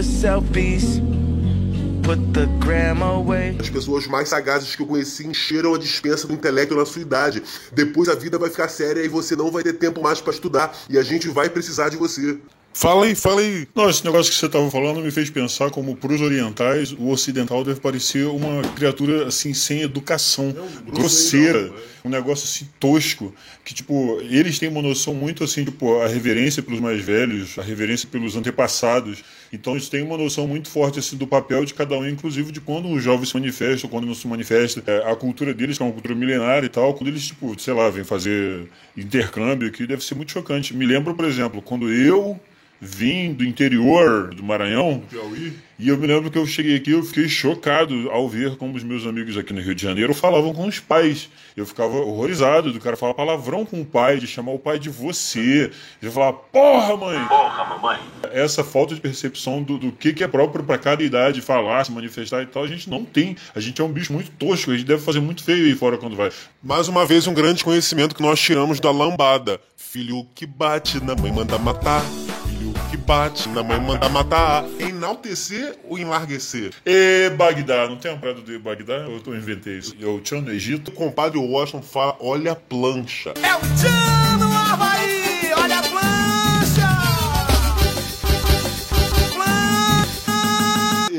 As 3.59 3.69
pessoas 3.69 4.07
mais 4.07 4.29
sagazes 4.29 4.73
que 4.73 4.81
eu 4.81 4.87
conheci 4.87 5.27
encheram 5.27 5.73
a 5.73 5.77
dispensa 5.77 6.25
do 6.25 6.33
intelecto 6.33 6.73
na 6.73 6.85
sua 6.85 7.01
idade. 7.01 7.43
Depois 7.73 8.07
a 8.07 8.15
vida 8.15 8.39
vai 8.39 8.49
ficar 8.49 8.69
séria 8.69 9.03
e 9.03 9.09
você 9.09 9.35
não 9.35 9.51
vai 9.51 9.61
ter 9.61 9.73
tempo 9.73 10.01
mais 10.01 10.21
pra 10.21 10.31
estudar. 10.31 10.73
E 10.89 10.97
a 10.97 11.03
gente 11.03 11.27
vai 11.27 11.49
precisar 11.49 11.89
de 11.89 11.97
você. 11.97 12.37
Fala 12.73 13.05
aí, 13.05 13.15
fala 13.15 13.41
aí. 13.41 13.67
Não, 13.75 13.89
esse 13.89 14.05
negócio 14.05 14.31
que 14.31 14.37
você 14.37 14.45
estava 14.45 14.71
falando 14.71 15.01
me 15.01 15.11
fez 15.11 15.29
pensar 15.29 15.69
como 15.69 15.97
pros 15.97 16.21
orientais, 16.21 16.93
o 16.93 17.09
ocidental 17.09 17.61
deve 17.63 17.81
parecer 17.81 18.25
uma 18.27 18.61
criatura 18.75 19.27
assim 19.27 19.53
sem 19.53 19.81
educação, 19.81 20.55
grosseira, 20.85 21.73
um 22.05 22.09
negócio 22.09 22.45
assim 22.45 22.69
tosco, 22.79 23.33
que 23.65 23.73
tipo, 23.73 24.19
eles 24.21 24.59
têm 24.59 24.69
uma 24.69 24.81
noção 24.81 25.13
muito 25.13 25.43
assim, 25.43 25.65
tipo, 25.65 25.99
a 25.99 26.07
reverência 26.07 26.63
pelos 26.63 26.79
mais 26.79 27.03
velhos, 27.03 27.57
a 27.57 27.63
reverência 27.63 28.07
pelos 28.09 28.35
antepassados. 28.35 29.23
Então 29.51 29.73
eles 29.73 29.89
têm 29.89 30.01
uma 30.01 30.17
noção 30.17 30.47
muito 30.47 30.69
forte 30.69 30.99
assim 30.99 31.17
do 31.17 31.27
papel 31.27 31.65
de 31.65 31.73
cada 31.73 31.97
um, 31.97 32.07
inclusive 32.07 32.51
de 32.51 32.59
quando 32.59 32.87
o 32.89 32.99
jovem 32.99 33.25
se 33.25 33.33
manifesta 33.33 33.87
ou 33.87 33.91
quando 33.91 34.05
não 34.05 34.15
se 34.15 34.27
manifesta. 34.27 34.83
É, 34.85 35.11
a 35.11 35.15
cultura 35.15 35.53
deles, 35.53 35.77
que 35.77 35.83
é 35.83 35.85
uma 35.85 35.93
cultura 35.93 36.15
milenária 36.15 36.65
e 36.65 36.69
tal, 36.69 36.93
quando 36.93 37.07
eles, 37.09 37.27
tipo, 37.27 37.59
sei 37.59 37.73
lá, 37.73 37.89
vêm 37.89 38.03
fazer 38.03 38.67
intercâmbio, 38.95 39.71
que 39.71 39.85
deve 39.87 40.03
ser 40.03 40.15
muito 40.15 40.31
chocante. 40.31 40.75
Me 40.75 40.85
lembro, 40.85 41.15
por 41.15 41.25
exemplo, 41.25 41.61
quando 41.61 41.91
eu 41.91 42.39
vim 42.79 43.33
do 43.33 43.43
interior 43.43 44.33
do 44.33 44.43
Maranhão. 44.43 45.01
Piauí. 45.09 45.53
E 45.79 45.89
eu 45.89 45.97
me 45.97 46.07
lembro 46.07 46.31
que 46.31 46.37
eu 46.39 46.45
cheguei 46.47 46.75
aqui, 46.75 46.89
eu 46.89 47.03
fiquei 47.03 47.29
chocado 47.29 48.09
ao 48.09 48.27
ver 48.27 48.55
como 48.55 48.75
os 48.75 48.83
meus 48.83 49.05
amigos 49.05 49.37
aqui 49.37 49.53
no 49.53 49.61
Rio 49.61 49.75
de 49.75 49.83
Janeiro 49.83 50.11
falavam 50.11 50.51
com 50.51 50.65
os 50.65 50.79
pais. 50.79 51.29
Eu 51.55 51.67
ficava 51.67 51.97
horrorizado 51.97 52.73
do 52.73 52.79
cara 52.79 52.97
falar 52.97 53.13
palavrão 53.13 53.63
com 53.63 53.81
o 53.81 53.85
pai, 53.85 54.17
de 54.17 54.25
chamar 54.25 54.53
o 54.53 54.59
pai 54.59 54.79
de 54.79 54.89
você. 54.89 55.69
De 56.01 56.09
falar, 56.09 56.33
porra, 56.33 56.97
mãe! 56.97 57.23
Porra, 57.27 57.63
mamãe! 57.65 57.99
Essa 58.31 58.63
falta 58.63 58.95
de 58.95 59.01
percepção 59.01 59.61
do, 59.61 59.77
do 59.77 59.91
que, 59.91 60.13
que 60.13 60.23
é 60.23 60.27
próprio 60.27 60.63
para 60.63 60.79
cada 60.79 61.03
idade 61.03 61.41
falar, 61.41 61.85
se 61.85 61.91
manifestar 61.91 62.41
e 62.41 62.47
tal, 62.47 62.63
a 62.63 62.67
gente 62.67 62.89
não 62.89 63.05
tem. 63.05 63.35
A 63.53 63.59
gente 63.59 63.79
é 63.79 63.83
um 63.83 63.91
bicho 63.91 64.11
muito 64.11 64.31
tosco, 64.31 64.71
a 64.71 64.75
gente 64.75 64.87
deve 64.87 65.03
fazer 65.03 65.19
muito 65.19 65.43
feio 65.43 65.65
aí 65.65 65.75
fora 65.75 65.99
quando 65.99 66.15
vai. 66.15 66.31
Mais 66.63 66.87
uma 66.87 67.05
vez, 67.05 67.27
um 67.27 67.35
grande 67.35 67.63
conhecimento 67.63 68.15
que 68.15 68.21
nós 68.23 68.39
tiramos 68.39 68.79
da 68.79 68.89
lambada. 68.89 69.61
Filho 69.75 70.25
que 70.33 70.47
bate 70.47 71.03
na 71.03 71.15
mãe 71.15 71.31
manda 71.31 71.59
matar. 71.59 72.03
Que 72.89 72.95
bate 72.97 73.49
na 73.49 73.61
mãe 73.63 73.79
manda 73.79 74.07
matar. 74.07 74.63
Enaltecer 74.79 75.75
ou 75.83 75.99
enlarguecer? 75.99 76.71
E 76.85 77.29
Bagdá, 77.31 77.87
não 77.87 77.97
tem 77.97 78.11
uma 78.11 78.19
parada 78.19 78.41
de 78.41 78.57
Bagdá? 78.57 78.99
Eu, 78.99 79.21
eu 79.25 79.35
inventei 79.35 79.77
isso. 79.77 79.95
Eu 79.99 80.21
tinha 80.21 80.39
no 80.41 80.51
Egito. 80.51 80.89
O 80.89 80.93
compadre 80.93 81.37
Washington 81.37 81.81
fala: 81.81 82.15
olha 82.19 82.53
a 82.53 82.55
plancha. 82.55 83.33
É 83.43 83.55
o 83.55 83.59
Tchan 83.59 84.37
no 84.39 84.51
Havaí, 84.53 85.06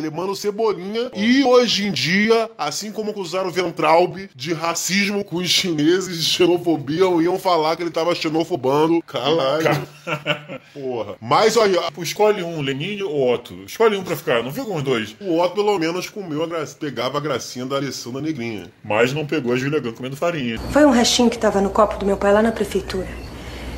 Ele 0.09 0.17
manda 0.17 0.33
o 0.33 0.37
Cebolinha. 0.37 1.11
E 1.15 1.45
hoje 1.45 1.87
em 1.87 1.93
dia, 1.93 2.51
assim 2.57 2.91
como 2.91 3.11
acusaram 3.11 3.49
o 3.49 3.53
Ventralbe 3.53 4.31
de 4.35 4.55
racismo 4.55 5.23
com 5.23 5.37
os 5.37 5.49
chineses 5.49 6.19
e 6.19 6.23
xenofobia, 6.23 7.05
iam 7.23 7.39
falar 7.39 7.77
que 7.77 7.83
ele 7.83 7.91
tava 7.91 8.15
xenofobando. 8.15 9.03
Caralho. 9.03 9.87
Porra. 10.73 11.15
Mas 11.21 11.57
olha, 11.57 11.81
Escolhe 11.99 12.43
um, 12.43 12.63
Lenin 12.63 13.03
ou 13.03 13.33
Otto. 13.35 13.55
Escolhe 13.67 13.97
um 13.97 14.03
pra 14.03 14.17
ficar, 14.17 14.43
não 14.43 14.51
fica 14.51 14.67
com 14.67 14.77
os 14.77 14.83
dois. 14.83 15.15
o 15.21 15.39
Otto 15.39 15.57
pelo 15.57 15.79
menos 15.79 16.09
comeu 16.09 16.43
a 16.43 16.47
gra... 16.47 16.65
pegava 16.67 17.19
a 17.19 17.21
gracinha 17.21 17.67
da 17.67 17.77
Alessandra 17.77 18.23
Negrinha. 18.23 18.71
Mas 18.83 19.13
não 19.13 19.27
pegou 19.27 19.53
a 19.53 19.57
Julia 19.57 19.81
Gunn 19.81 19.93
comendo 19.93 20.17
farinha. 20.17 20.59
Foi 20.73 20.87
um 20.87 20.91
restinho 20.91 21.29
que 21.29 21.37
estava 21.37 21.61
no 21.61 21.71
copo 21.71 21.99
do 21.99 22.07
meu 22.07 22.17
pai 22.17 22.33
lá 22.33 22.41
na 22.41 22.53
prefeitura. 22.53 23.09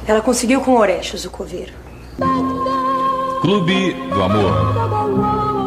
Ela 0.06 0.20
conseguiu 0.20 0.60
com 0.60 0.76
Orechos, 0.76 1.24
o 1.24 1.30
coveiro. 1.30 1.72
Clube 3.40 3.94
do 4.12 4.22
Amor. 4.22 5.59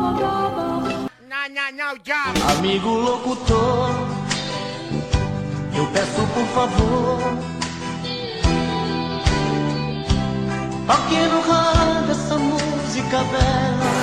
Amigo 1.55 2.89
locutor, 2.89 3.91
eu 5.75 5.85
peço 5.93 6.27
por 6.33 6.45
favor. 6.47 7.19
Toque 10.87 11.15
no 11.15 11.41
rádio 11.41 12.11
essa 12.11 12.37
música 12.39 13.17
bela. 13.25 13.93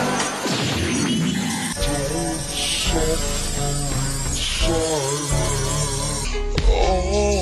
Oh, 6.72 7.39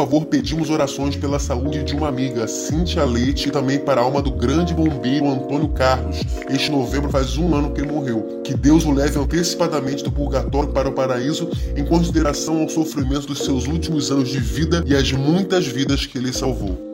favor, 0.00 0.24
pedimos 0.24 0.70
orações 0.70 1.14
pela 1.14 1.38
saúde 1.38 1.82
de 1.82 1.94
uma 1.94 2.08
amiga, 2.08 2.48
Cíntia 2.48 3.04
Leite, 3.04 3.48
e 3.48 3.52
também 3.52 3.78
para 3.78 4.00
a 4.00 4.04
alma 4.04 4.22
do 4.22 4.30
grande 4.30 4.72
bombeiro 4.72 5.28
Antônio 5.28 5.68
Carlos. 5.68 6.22
Este 6.48 6.70
novembro 6.70 7.10
faz 7.10 7.36
um 7.36 7.54
ano 7.54 7.70
que 7.72 7.82
ele 7.82 7.92
morreu. 7.92 8.40
Que 8.42 8.54
Deus 8.54 8.86
o 8.86 8.92
leve 8.92 9.18
antecipadamente 9.18 10.02
do 10.02 10.10
purgatório 10.10 10.70
para 10.70 10.88
o 10.88 10.92
paraíso, 10.92 11.50
em 11.76 11.84
consideração 11.84 12.62
ao 12.62 12.68
sofrimento 12.70 13.26
dos 13.26 13.40
seus 13.40 13.66
últimos 13.66 14.10
anos 14.10 14.30
de 14.30 14.40
vida 14.40 14.82
e 14.86 14.96
as 14.96 15.12
muitas 15.12 15.66
vidas 15.66 16.06
que 16.06 16.16
ele 16.16 16.32
salvou. 16.32 16.89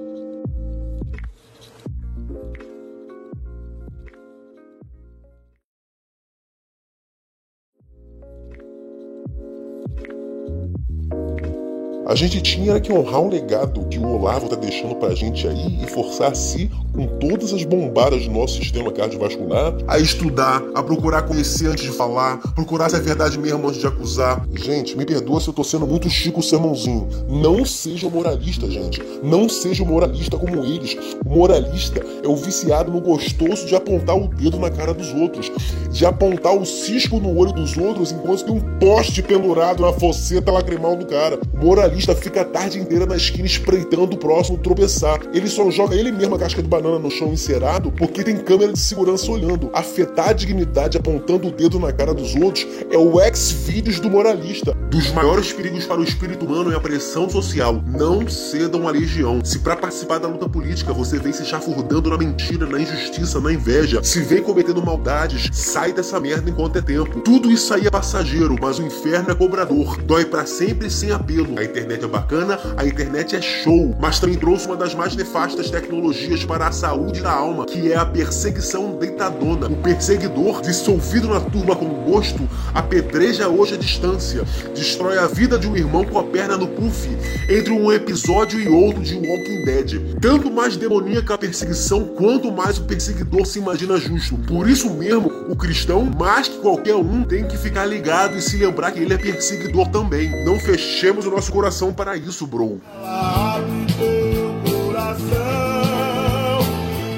Gente 12.17 12.41
tinha 12.41 12.81
que 12.81 12.93
honrar 12.93 13.21
o 13.21 13.29
legado 13.29 13.87
que 13.87 13.99
o 13.99 14.07
Olavo 14.07 14.49
tá 14.49 14.57
deixando 14.57 14.95
pra 14.97 15.15
gente 15.15 15.47
aí 15.47 15.79
e 15.83 15.87
forçar 15.87 16.33
a 16.33 16.35
si, 16.35 16.71
com 16.95 17.07
todas 17.19 17.53
as 17.53 17.63
bombadas 17.63 18.25
do 18.25 18.31
nosso 18.31 18.57
sistema 18.57 18.91
cardiovascular, 18.91 19.75
a 19.87 19.99
estudar, 19.99 20.63
a 20.75 20.83
procurar 20.83 21.23
conhecer 21.23 21.67
antes 21.67 21.85
de 21.85 21.91
falar, 21.91 22.39
procurar 22.55 22.89
se 22.89 22.97
é 22.97 23.01
verdade 23.01 23.39
mesmo 23.39 23.69
antes 23.69 23.81
de 23.81 23.87
acusar. 23.87 24.47
Gente, 24.55 24.97
me 24.97 25.05
perdoa 25.05 25.41
se 25.41 25.49
eu 25.49 25.55
tô 25.55 25.63
sendo 25.63 25.87
muito 25.87 26.09
chico 26.09 26.43
sermãozinho. 26.43 27.07
Não 27.29 27.65
seja 27.65 28.09
moralista, 28.09 28.69
gente. 28.71 29.03
Não 29.23 29.47
seja 29.49 29.85
moralista 29.85 30.39
como 30.39 30.65
eles. 30.65 30.97
O 31.25 31.29
moralista 31.29 32.03
é 32.23 32.27
o 32.27 32.35
viciado 32.35 32.91
no 32.91 33.01
gostoso 33.01 33.67
de 33.67 33.75
apontar 33.75 34.17
o 34.17 34.29
dedo 34.29 34.59
na 34.59 34.71
cara 34.71 34.95
dos 34.95 35.13
outros, 35.13 35.53
de 35.91 36.07
apontar 36.07 36.57
o 36.57 36.65
cisco 36.65 37.21
no 37.21 37.37
olho 37.37 37.53
dos 37.53 37.77
outros 37.77 38.11
enquanto 38.11 38.45
tem 38.45 38.55
um 38.55 38.79
poste 38.79 39.23
pendurado 39.23 39.83
na 39.83 39.93
foceta 39.93 40.51
lacrimal 40.51 40.97
do 40.97 41.05
cara. 41.05 41.39
Moralista 41.57 42.15
fica 42.15 42.43
a 42.43 42.45
tarde 42.45 42.79
inteira 42.79 43.07
na 43.07 43.17
esquina 43.17 43.47
espreitando 43.47 44.15
o 44.15 44.19
próximo 44.19 44.59
tropeçar. 44.59 45.21
Ele 45.33 45.49
só 45.49 45.71
joga 45.71 45.97
ele 45.97 46.13
mesmo 46.13 46.35
a 46.35 46.39
casca 46.39 46.63
de 46.63 46.69
banana 46.69 46.99
no 46.99 47.11
chão 47.11 47.33
encerado 47.33 47.91
porque 47.91 48.23
tem 48.23 48.37
câmera 48.37 48.75
de 48.75 48.79
segurança 48.79 49.31
olhando. 49.31 49.71
Afetar 49.73 50.29
a 50.29 50.33
dignidade 50.35 50.99
apontando 50.99 51.49
o 51.49 51.51
dedo 51.51 51.81
na 51.81 51.93
cara 51.93 52.13
dos 52.13 52.35
outros 52.35 52.67
é 52.91 52.99
o 52.99 53.19
ex-vídeos 53.23 53.99
do 53.99 54.11
moralista. 54.11 54.75
Dos 54.91 55.11
maiores 55.13 55.51
perigos 55.51 55.87
para 55.87 55.99
o 55.99 56.05
espírito 56.05 56.45
humano 56.45 56.71
é 56.73 56.77
a 56.77 56.81
pressão 56.81 57.29
social. 57.29 57.83
Não 57.87 58.29
cedam 58.29 58.87
à 58.87 58.91
legião. 58.91 59.43
Se 59.43 59.59
para 59.61 59.77
participar 59.77 60.19
da 60.19 60.29
luta 60.29 60.49
política 60.49 60.93
você 60.93 61.19
vem 61.19 61.33
se 61.33 61.47
chafurdando 61.47 62.11
na 62.11 62.19
mentira, 62.19 62.67
na 62.67 62.79
injustiça, 62.79 63.41
na 63.41 63.51
inveja, 63.51 64.05
se 64.05 64.21
vem 64.21 64.43
cometendo 64.43 64.85
maldades, 64.85 65.49
sai 65.53 65.91
dessa 65.91 66.21
merda 66.21 66.51
enquanto 66.51 66.77
é 66.77 66.83
tempo. 66.83 67.21
Tudo 67.21 67.51
isso 67.51 67.73
aí 67.73 67.87
é 67.87 67.91
passageiro, 67.91 68.57
mas 68.61 68.79
o 68.79 68.83
inferno 68.83 69.31
é 69.31 69.35
cobrador. 69.35 69.97
Dói 70.03 70.27
para 70.27 70.45
sempre 70.45 70.91
sem 70.91 71.11
apelo. 71.11 71.46
A 71.57 71.65
internet 71.65 72.05
é 72.05 72.09
bacana, 72.09 72.59
a 72.77 72.85
internet 72.85 73.37
é 73.37 73.41
show, 73.41 73.95
mas 74.01 74.19
também 74.19 74.37
trouxe 74.37 74.67
uma 74.67 74.77
das 74.77 74.95
mais 74.95 75.15
nefastas 75.15 75.71
tecnologias 75.71 76.45
para 76.45 76.67
a 76.67 76.73
saúde 76.73 77.21
da 77.21 77.33
alma, 77.33 77.67
que 77.67 77.93
é 77.93 77.97
a 77.97 78.05
perseguição 78.05 78.97
deitadona. 78.99 79.69
O 79.69 79.77
perseguidor, 79.77 80.61
dissolvido 80.61 81.29
na 81.29 81.41
turma 81.41 81.77
com 81.77 81.89
gosto, 82.05 82.49
apedreja 82.75 83.49
hoje 83.49 83.75
a 83.75 83.79
distância, 83.79 84.43
destrói 84.75 85.19
a 85.19 85.27
vida 85.27 85.59
de 85.59 85.69
um 85.69 85.77
irmão 85.77 86.05
com 86.05 86.19
a 86.19 86.25
perna 86.25 86.57
no 86.57 86.67
puff, 86.67 87.09
entre 87.49 87.73
um 87.73 87.93
episódio 87.93 88.59
e 88.59 88.69
outro 88.69 89.03
de 89.03 89.15
Walking 89.15 89.65
Dead. 89.65 90.19
Tanto 90.21 90.51
mais 90.51 90.77
demoníaca 90.77 91.35
a 91.35 91.39
perseguição, 91.39 92.05
quanto 92.05 92.51
mais 92.51 92.79
o 92.79 92.85
perseguidor 92.85 93.47
se 93.47 93.59
imagina 93.59 93.99
justo. 93.99 94.37
Por 94.39 94.69
isso 94.69 94.91
mesmo, 94.91 95.31
o 95.49 95.57
cristão, 95.57 96.05
mais 96.05 96.49
que 96.49 96.59
qualquer 96.59 96.95
um, 96.95 97.23
tem 97.25 97.47
que 97.47 97.57
ficar 97.57 97.85
ligado 97.85 98.37
e 98.37 98.43
se 98.43 98.57
lembrar 98.57 98.93
que 98.93 99.01
ele 99.01 99.15
é 99.15 99.19
perseguidor 99.19 99.89
também. 99.89 100.45
Não 100.45 100.59
fechemos 100.59 101.27
o 101.27 101.36
nosso 101.37 101.53
coração 101.53 101.93
para 101.93 102.17
isso, 102.17 102.47
bro. 102.47 102.81
Abre 103.05 103.85
teu 103.99 104.55
coração, 104.73 105.37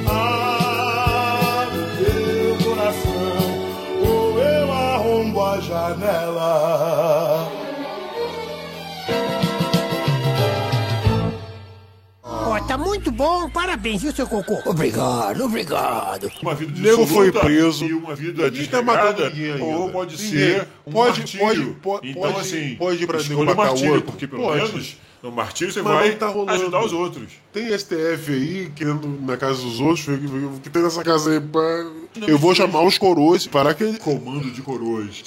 abre 0.09 1.79
teu 2.05 2.59
coração, 2.69 3.39
ou 4.05 4.39
eu 4.41 4.73
arrombo 4.73 5.41
a 5.41 5.61
janela. 5.61 6.97
Muito 12.99 13.12
bom. 13.12 13.49
Parabéns, 13.51 14.03
viu, 14.03 14.12
seu 14.12 14.26
cocô? 14.26 14.59
Obrigado, 14.68 15.44
obrigado. 15.44 16.30
Uma 16.42 16.55
vida 16.55 16.72
Nego 16.80 17.07
foi 17.07 17.30
preso. 17.30 17.84
E 17.84 17.92
uma 17.92 18.14
vida 18.14 18.51
Ninguém 18.51 18.66
tá 18.66 18.78
ainda. 18.78 19.64
Ou 19.64 19.90
pode 19.90 20.18
ser 20.18 20.66
um 20.86 20.90
Pode- 20.92 21.18
martírio. 21.20 21.44
pode- 21.46 21.74
pode- 21.80 22.11
então, 22.11 22.22
pode- 22.22 22.40
assim, 22.40 22.74
pode 22.76 23.03
ir 23.03 23.07
pra 23.07 23.18
nego 23.18 23.28
escolha 23.30 23.53
o 23.53 23.57
matar 23.57 23.68
martírio, 23.68 23.92
outro. 23.94 24.07
porque 24.11 24.26
pelo 24.26 24.42
Pode. 24.42 24.62
menos 24.72 24.96
no 25.23 25.33
martírio 25.33 25.73
você 25.73 25.83
Mas 25.83 25.93
vai 25.95 26.16
tá 26.16 26.29
ajudar 26.53 26.85
os 26.85 26.93
outros. 26.93 27.29
Tem 27.53 27.73
STF 27.77 28.33
aí, 28.33 28.73
querendo 28.75 29.09
na 29.23 29.37
casa 29.37 29.61
dos 29.62 29.81
outros, 29.81 30.07
o 30.09 30.61
que- 30.61 30.71
tem 30.71 30.83
nessa 30.83 31.03
casa 31.03 31.33
aí, 31.33 31.41
pá. 31.41 31.59
Eu 32.27 32.39
vou 32.39 32.55
chamar 32.55 32.83
os 32.83 32.97
coroas, 32.99 33.47
paraquedistas. 33.47 34.03
Comando 34.03 34.51
de 34.51 34.62
coroas. 34.62 35.23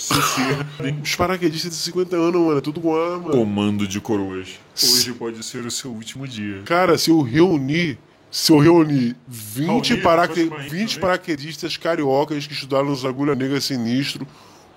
Os 1.04 1.16
paraquedistas 1.16 1.72
de 1.72 1.78
50 1.78 2.16
anos, 2.16 2.42
mano, 2.42 2.58
é 2.58 2.62
tudo 2.62 2.80
com 2.82 2.96
arma. 2.96 3.30
Comando 3.32 3.88
de 3.88 4.00
coroas. 4.02 4.60
Hoje 4.82 5.14
pode 5.14 5.44
ser 5.44 5.66
o 5.66 5.72
seu 5.72 5.92
último 5.92 6.28
dia. 6.28 6.62
Cara, 6.66 6.98
se 6.98 7.10
eu 7.10 7.22
reunir. 7.22 7.98
Se 8.30 8.50
eu 8.54 8.60
reunir 8.60 9.14
20, 9.28 9.90
Reunir, 9.90 10.02
paraque... 10.04 10.46
pode 10.46 10.50
chamar 10.50 10.70
20 10.70 10.88
também. 10.92 11.00
paraquedistas 11.02 11.76
cariocas 11.76 12.48
que 12.48 12.54
estudaram 12.54 12.86
nos 12.86 13.04
Agulha 13.04 13.36
Negra 13.36 13.60
Sinistro, 13.60 14.26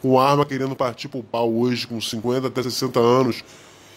com 0.03 0.19
arma 0.19 0.45
querendo 0.45 0.75
partir 0.75 1.07
pro 1.07 1.23
pau 1.23 1.55
hoje, 1.55 1.87
com 1.87 2.01
50 2.01 2.49
até 2.49 2.61
60 2.65 2.99
anos. 2.99 3.45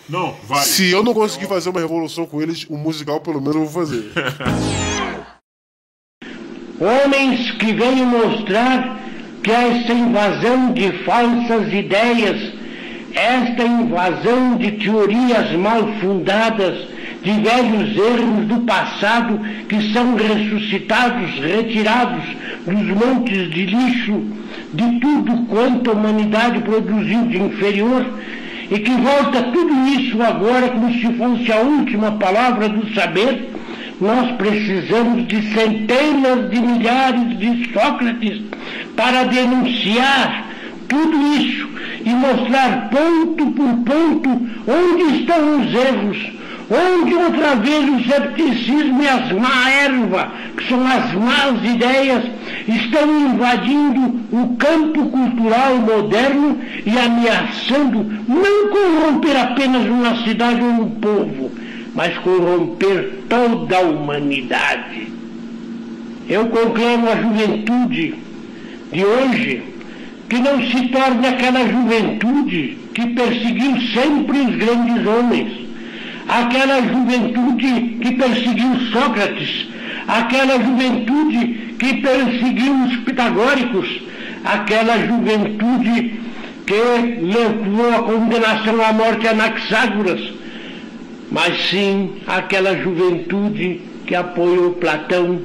Não, 0.09 0.35
vai. 0.47 0.63
Se 0.63 0.89
eu 0.89 1.03
não 1.03 1.13
conseguir 1.13 1.47
fazer 1.47 1.69
uma 1.69 1.79
revolução 1.81 2.25
com 2.25 2.41
eles, 2.41 2.65
o 2.69 2.77
musical 2.77 3.19
pelo 3.19 3.41
menos 3.41 3.55
eu 3.55 3.65
vou 3.65 3.85
fazer. 3.85 4.11
Homens 6.79 7.51
que 7.51 7.73
vêm 7.73 8.05
mostrar 8.05 8.99
que 9.43 9.51
essa 9.51 9.93
invasão 9.93 10.73
de 10.73 10.91
falsas 11.03 11.73
ideias, 11.73 12.53
esta 13.13 13.63
invasão 13.63 14.57
de 14.57 14.73
teorias 14.73 15.51
mal 15.53 15.87
fundadas, 15.99 16.87
de 17.23 17.31
velhos 17.31 17.97
erros 17.97 18.45
do 18.45 18.59
passado 18.65 19.39
que 19.67 19.91
são 19.91 20.15
ressuscitados, 20.15 21.39
retirados 21.39 22.23
dos 22.65 22.87
montes 22.95 23.49
de 23.49 23.65
lixo, 23.65 24.23
de 24.73 24.99
tudo 24.99 25.45
quanto 25.47 25.89
a 25.89 25.93
humanidade 25.93 26.59
produziu 26.61 27.25
de 27.25 27.41
inferior, 27.41 28.05
e 28.69 28.79
que 28.79 28.91
volta 28.91 29.43
tudo 29.43 29.87
isso 29.87 30.21
agora 30.21 30.69
como 30.69 30.91
se 30.91 31.13
fosse 31.13 31.51
a 31.51 31.59
última 31.61 32.11
palavra 32.13 32.67
do 32.67 32.93
saber, 32.93 33.51
nós 33.99 34.31
precisamos 34.37 35.27
de 35.27 35.41
centenas 35.53 36.49
de 36.51 36.59
milhares 36.59 37.37
de 37.39 37.73
Sócrates 37.73 38.41
para 38.95 39.23
denunciar 39.23 40.47
tudo 40.87 41.37
isso 41.37 41.67
e 42.05 42.09
mostrar 42.09 42.89
ponto 42.89 43.47
por 43.51 43.73
ponto 43.83 44.29
onde 44.67 45.19
estão 45.19 45.59
os 45.59 45.73
erros, 45.73 46.17
onde 46.69 47.13
outra 47.15 47.55
vez 47.55 47.89
o 47.89 48.03
cepticismo 48.09 49.01
e 49.01 49.07
as 49.07 49.31
má 49.31 49.69
erva, 49.69 50.31
que 50.55 50.67
são 50.67 50.85
as 50.85 51.13
más 51.13 51.63
ideias, 51.63 52.23
estão 52.67 53.31
invadindo 53.31 54.21
o 54.31 54.55
campo 54.57 55.05
cultural 55.05 55.77
moderno 55.77 56.57
e 56.85 56.97
ameaçando 56.97 58.05
não 58.27 58.69
corromper 58.69 59.37
apenas 59.37 59.87
uma 59.87 60.23
cidade 60.23 60.61
ou 60.61 60.69
um 60.69 60.89
povo, 60.91 61.51
mas 61.95 62.17
corromper 62.17 63.19
toda 63.29 63.77
a 63.77 63.81
humanidade. 63.81 65.07
Eu 66.29 66.47
conclamo 66.47 67.09
a 67.09 67.15
juventude 67.15 68.15
de 68.91 69.05
hoje 69.05 69.63
que 70.27 70.37
não 70.39 70.61
se 70.61 70.89
torne 70.89 71.25
aquela 71.25 71.65
juventude 71.65 72.77
que 72.93 73.07
perseguiu 73.07 73.79
sempre 73.93 74.39
os 74.39 74.55
grandes 74.57 75.07
homens, 75.07 75.66
aquela 76.27 76.81
juventude 76.81 77.97
que 78.01 78.11
perseguiu 78.15 78.79
Sócrates, 78.91 79.67
aquela 80.07 80.59
juventude 80.61 81.75
que 81.79 81.93
perseguiu 82.01 82.73
os 82.85 82.97
pitagóricos, 82.97 84.01
aquela 84.43 84.97
juventude 85.05 86.19
que 86.65 86.73
levou 87.21 87.95
a 87.95 88.03
condenação 88.03 88.83
à 88.83 88.91
morte 88.91 89.27
a 89.27 89.31
Anaxágoras, 89.31 90.33
mas 91.31 91.69
sim 91.69 92.11
aquela 92.27 92.75
juventude 92.77 93.81
que 94.05 94.15
apoiou 94.15 94.73
Platão, 94.73 95.39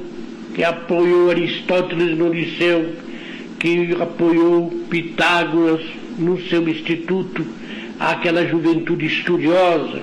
que 0.53 0.63
apoiou 0.63 1.29
Aristóteles 1.29 2.17
no 2.17 2.31
Liceu, 2.31 2.93
que 3.59 3.95
apoiou 4.01 4.69
Pitágoras 4.89 5.81
no 6.17 6.39
seu 6.49 6.67
instituto, 6.67 7.45
aquela 7.99 8.45
juventude 8.45 9.05
estudiosa, 9.05 10.01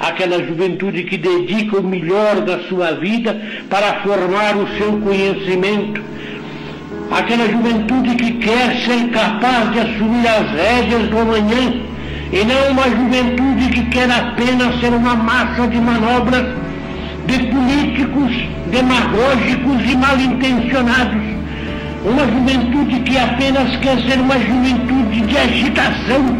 aquela 0.00 0.44
juventude 0.44 1.04
que 1.04 1.16
dedica 1.16 1.78
o 1.78 1.82
melhor 1.82 2.40
da 2.42 2.60
sua 2.68 2.92
vida 2.92 3.40
para 3.68 4.00
formar 4.02 4.56
o 4.56 4.68
seu 4.76 4.92
conhecimento, 5.00 6.02
aquela 7.10 7.48
juventude 7.50 8.14
que 8.16 8.32
quer 8.32 8.76
ser 8.84 9.08
capaz 9.10 9.72
de 9.72 9.80
assumir 9.80 10.26
as 10.26 10.50
rédeas 10.50 11.08
do 11.08 11.18
amanhã 11.18 11.82
e 12.32 12.44
não 12.44 12.72
uma 12.72 12.84
juventude 12.84 13.70
que 13.70 13.84
quer 13.86 14.10
apenas 14.10 14.80
ser 14.80 14.92
uma 14.92 15.14
massa 15.14 15.66
de 15.68 15.78
manobras 15.78 16.46
de 17.26 17.38
políticos 17.46 18.56
demagógicos 18.70 19.90
e 19.90 19.96
mal 19.96 20.18
intencionados. 20.18 21.22
Uma 22.04 22.24
juventude 22.26 23.00
que 23.00 23.18
apenas 23.18 23.76
quer 23.76 23.98
ser 24.02 24.20
uma 24.20 24.38
juventude 24.38 25.20
de 25.22 25.36
agitação, 25.36 26.36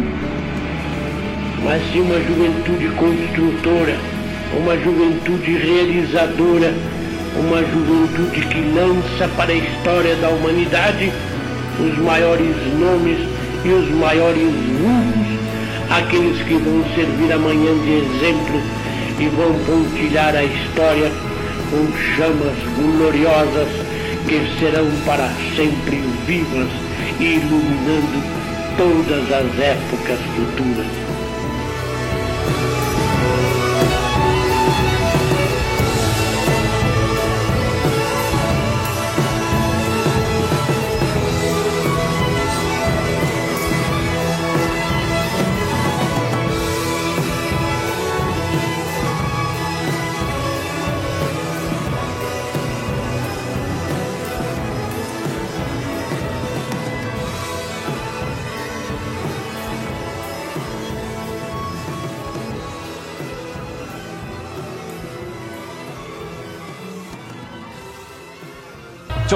mas 1.63 1.81
sim 1.91 2.01
uma 2.01 2.19
juventude 2.19 2.87
construtora, 2.95 3.97
uma 4.57 4.77
juventude 4.77 5.57
realizadora, 5.57 6.73
uma 7.35 7.59
juventude 7.59 8.41
que 8.47 8.61
lança 8.73 9.27
para 9.35 9.51
a 9.51 9.55
história 9.55 10.15
da 10.15 10.29
humanidade 10.29 11.11
os 11.79 11.97
maiores 11.99 12.55
nomes 12.79 13.19
e 13.63 13.69
os 13.69 13.89
maiores 13.91 14.51
vultos, 14.79 15.37
aqueles 15.89 16.41
que 16.43 16.55
vão 16.55 16.83
servir 16.95 17.31
amanhã 17.31 17.73
de 17.83 17.91
exemplo 17.91 18.61
e 19.19 19.27
vão 19.29 19.53
pontilhar 19.65 20.35
a 20.35 20.43
história 20.43 21.11
com 21.69 21.87
chamas 22.15 22.55
gloriosas 22.75 23.67
que 24.27 24.59
serão 24.59 24.89
para 25.05 25.29
sempre 25.55 26.01
vivas 26.25 26.69
e 27.19 27.35
iluminando 27.35 28.23
todas 28.77 29.31
as 29.31 29.59
épocas 29.59 30.19
futuras. 30.35 31.06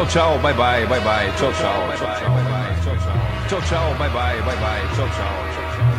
Tchau, 0.01 0.09
tchau, 0.09 0.39
bye 0.39 0.51
bye, 0.53 0.83
bye 0.87 0.99
bye, 1.01 1.31
tchau, 1.37 1.51
tchau, 1.53 1.87
bye 1.87 1.95
bye, 1.95 2.19
bye 2.25 2.43
bye, 2.43 2.73
tchau, 2.81 2.95
tchau, 2.97 3.21
tchau, 3.47 3.61
tchau, 3.61 3.93
bye 3.99 4.09
bye, 4.09 4.41
bye 4.41 4.55
bye, 4.55 4.81
tchau, 4.95 5.07
tchau, 5.07 5.33
tchau, 5.53 5.65
tchau. 5.75 5.91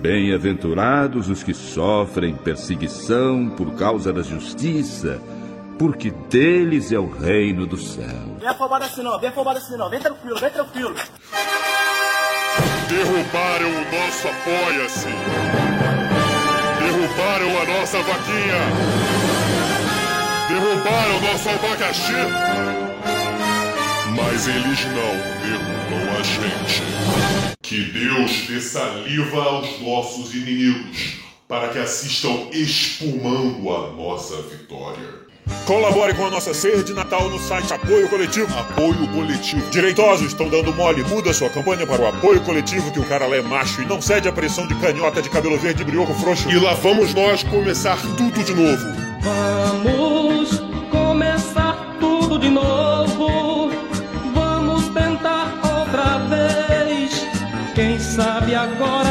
Bem-aventurados 0.00 1.28
os 1.28 1.42
que 1.42 1.52
sofrem 1.52 2.34
perseguição 2.34 3.50
por 3.50 3.74
causa 3.74 4.10
da 4.10 4.22
justiça, 4.22 5.20
porque 5.78 6.10
deles 6.30 6.92
é 6.92 6.98
o 6.98 7.10
reino 7.10 7.66
do 7.66 7.76
céu. 7.76 8.38
Vem 8.38 8.48
afobado 8.48 8.86
assim 8.86 9.02
não, 9.02 9.20
vem 9.20 9.28
afobado 9.28 9.58
assim 9.58 9.76
não, 9.76 9.90
vem 9.90 10.00
tranquilo, 10.00 10.38
vem 10.38 10.50
tranquilo. 10.50 10.94
Derrubaram 12.88 13.68
o 13.68 13.84
nosso 13.92 14.28
apoia-se. 14.28 16.05
Derrubaram 17.16 17.62
a 17.62 17.64
nossa 17.64 18.02
vaquinha. 18.02 18.60
Derrubaram 20.48 21.20
nosso 21.22 21.48
abacaxi. 21.48 22.12
Mas 24.14 24.46
eles 24.46 24.84
não 24.84 25.14
derrubam 25.40 26.18
a 26.18 26.22
gente. 26.22 26.82
Que 27.62 27.84
Deus 27.84 28.46
dê 28.46 28.60
saliva 28.60 29.42
aos 29.42 29.80
nossos 29.80 30.34
inimigos, 30.34 31.14
para 31.48 31.68
que 31.68 31.78
assistam 31.78 32.48
espumando 32.52 33.70
a 33.70 33.92
nossa 33.92 34.42
vitória. 34.42 35.25
Colabore 35.66 36.14
com 36.14 36.26
a 36.26 36.30
nossa 36.30 36.54
ceia 36.54 36.82
de 36.82 36.92
Natal 36.92 37.28
no 37.28 37.38
site 37.38 37.72
Apoio 37.72 38.08
Coletivo. 38.08 38.46
Apoio 38.56 39.06
Coletivo. 39.08 39.68
Direitosos 39.70 40.28
estão 40.28 40.48
dando 40.48 40.72
mole. 40.72 41.02
Muda 41.04 41.32
sua 41.32 41.50
campanha 41.50 41.86
para 41.86 42.02
o 42.02 42.06
apoio 42.06 42.40
coletivo 42.42 42.92
que 42.92 43.00
o 43.00 43.04
cara 43.04 43.26
lá 43.26 43.36
é 43.36 43.42
macho 43.42 43.82
e 43.82 43.86
não 43.86 44.00
cede 44.00 44.28
à 44.28 44.32
pressão 44.32 44.66
de 44.66 44.74
canhota 44.76 45.20
de 45.20 45.28
cabelo 45.28 45.58
verde 45.58 45.82
e 45.82 45.84
brioco 45.84 46.14
frouxo. 46.14 46.50
E 46.50 46.58
lá 46.58 46.74
vamos 46.74 47.14
nós 47.14 47.42
começar 47.42 47.98
tudo 48.16 48.42
de 48.44 48.54
novo. 48.54 48.86
Vamos 49.22 50.62
começar 50.90 51.96
tudo 51.98 52.38
de 52.38 52.48
novo. 52.48 53.70
Vamos 54.34 54.88
tentar 54.88 55.52
outra 55.64 56.18
vez. 56.28 57.26
Quem 57.74 57.98
sabe 57.98 58.54
agora 58.54 59.05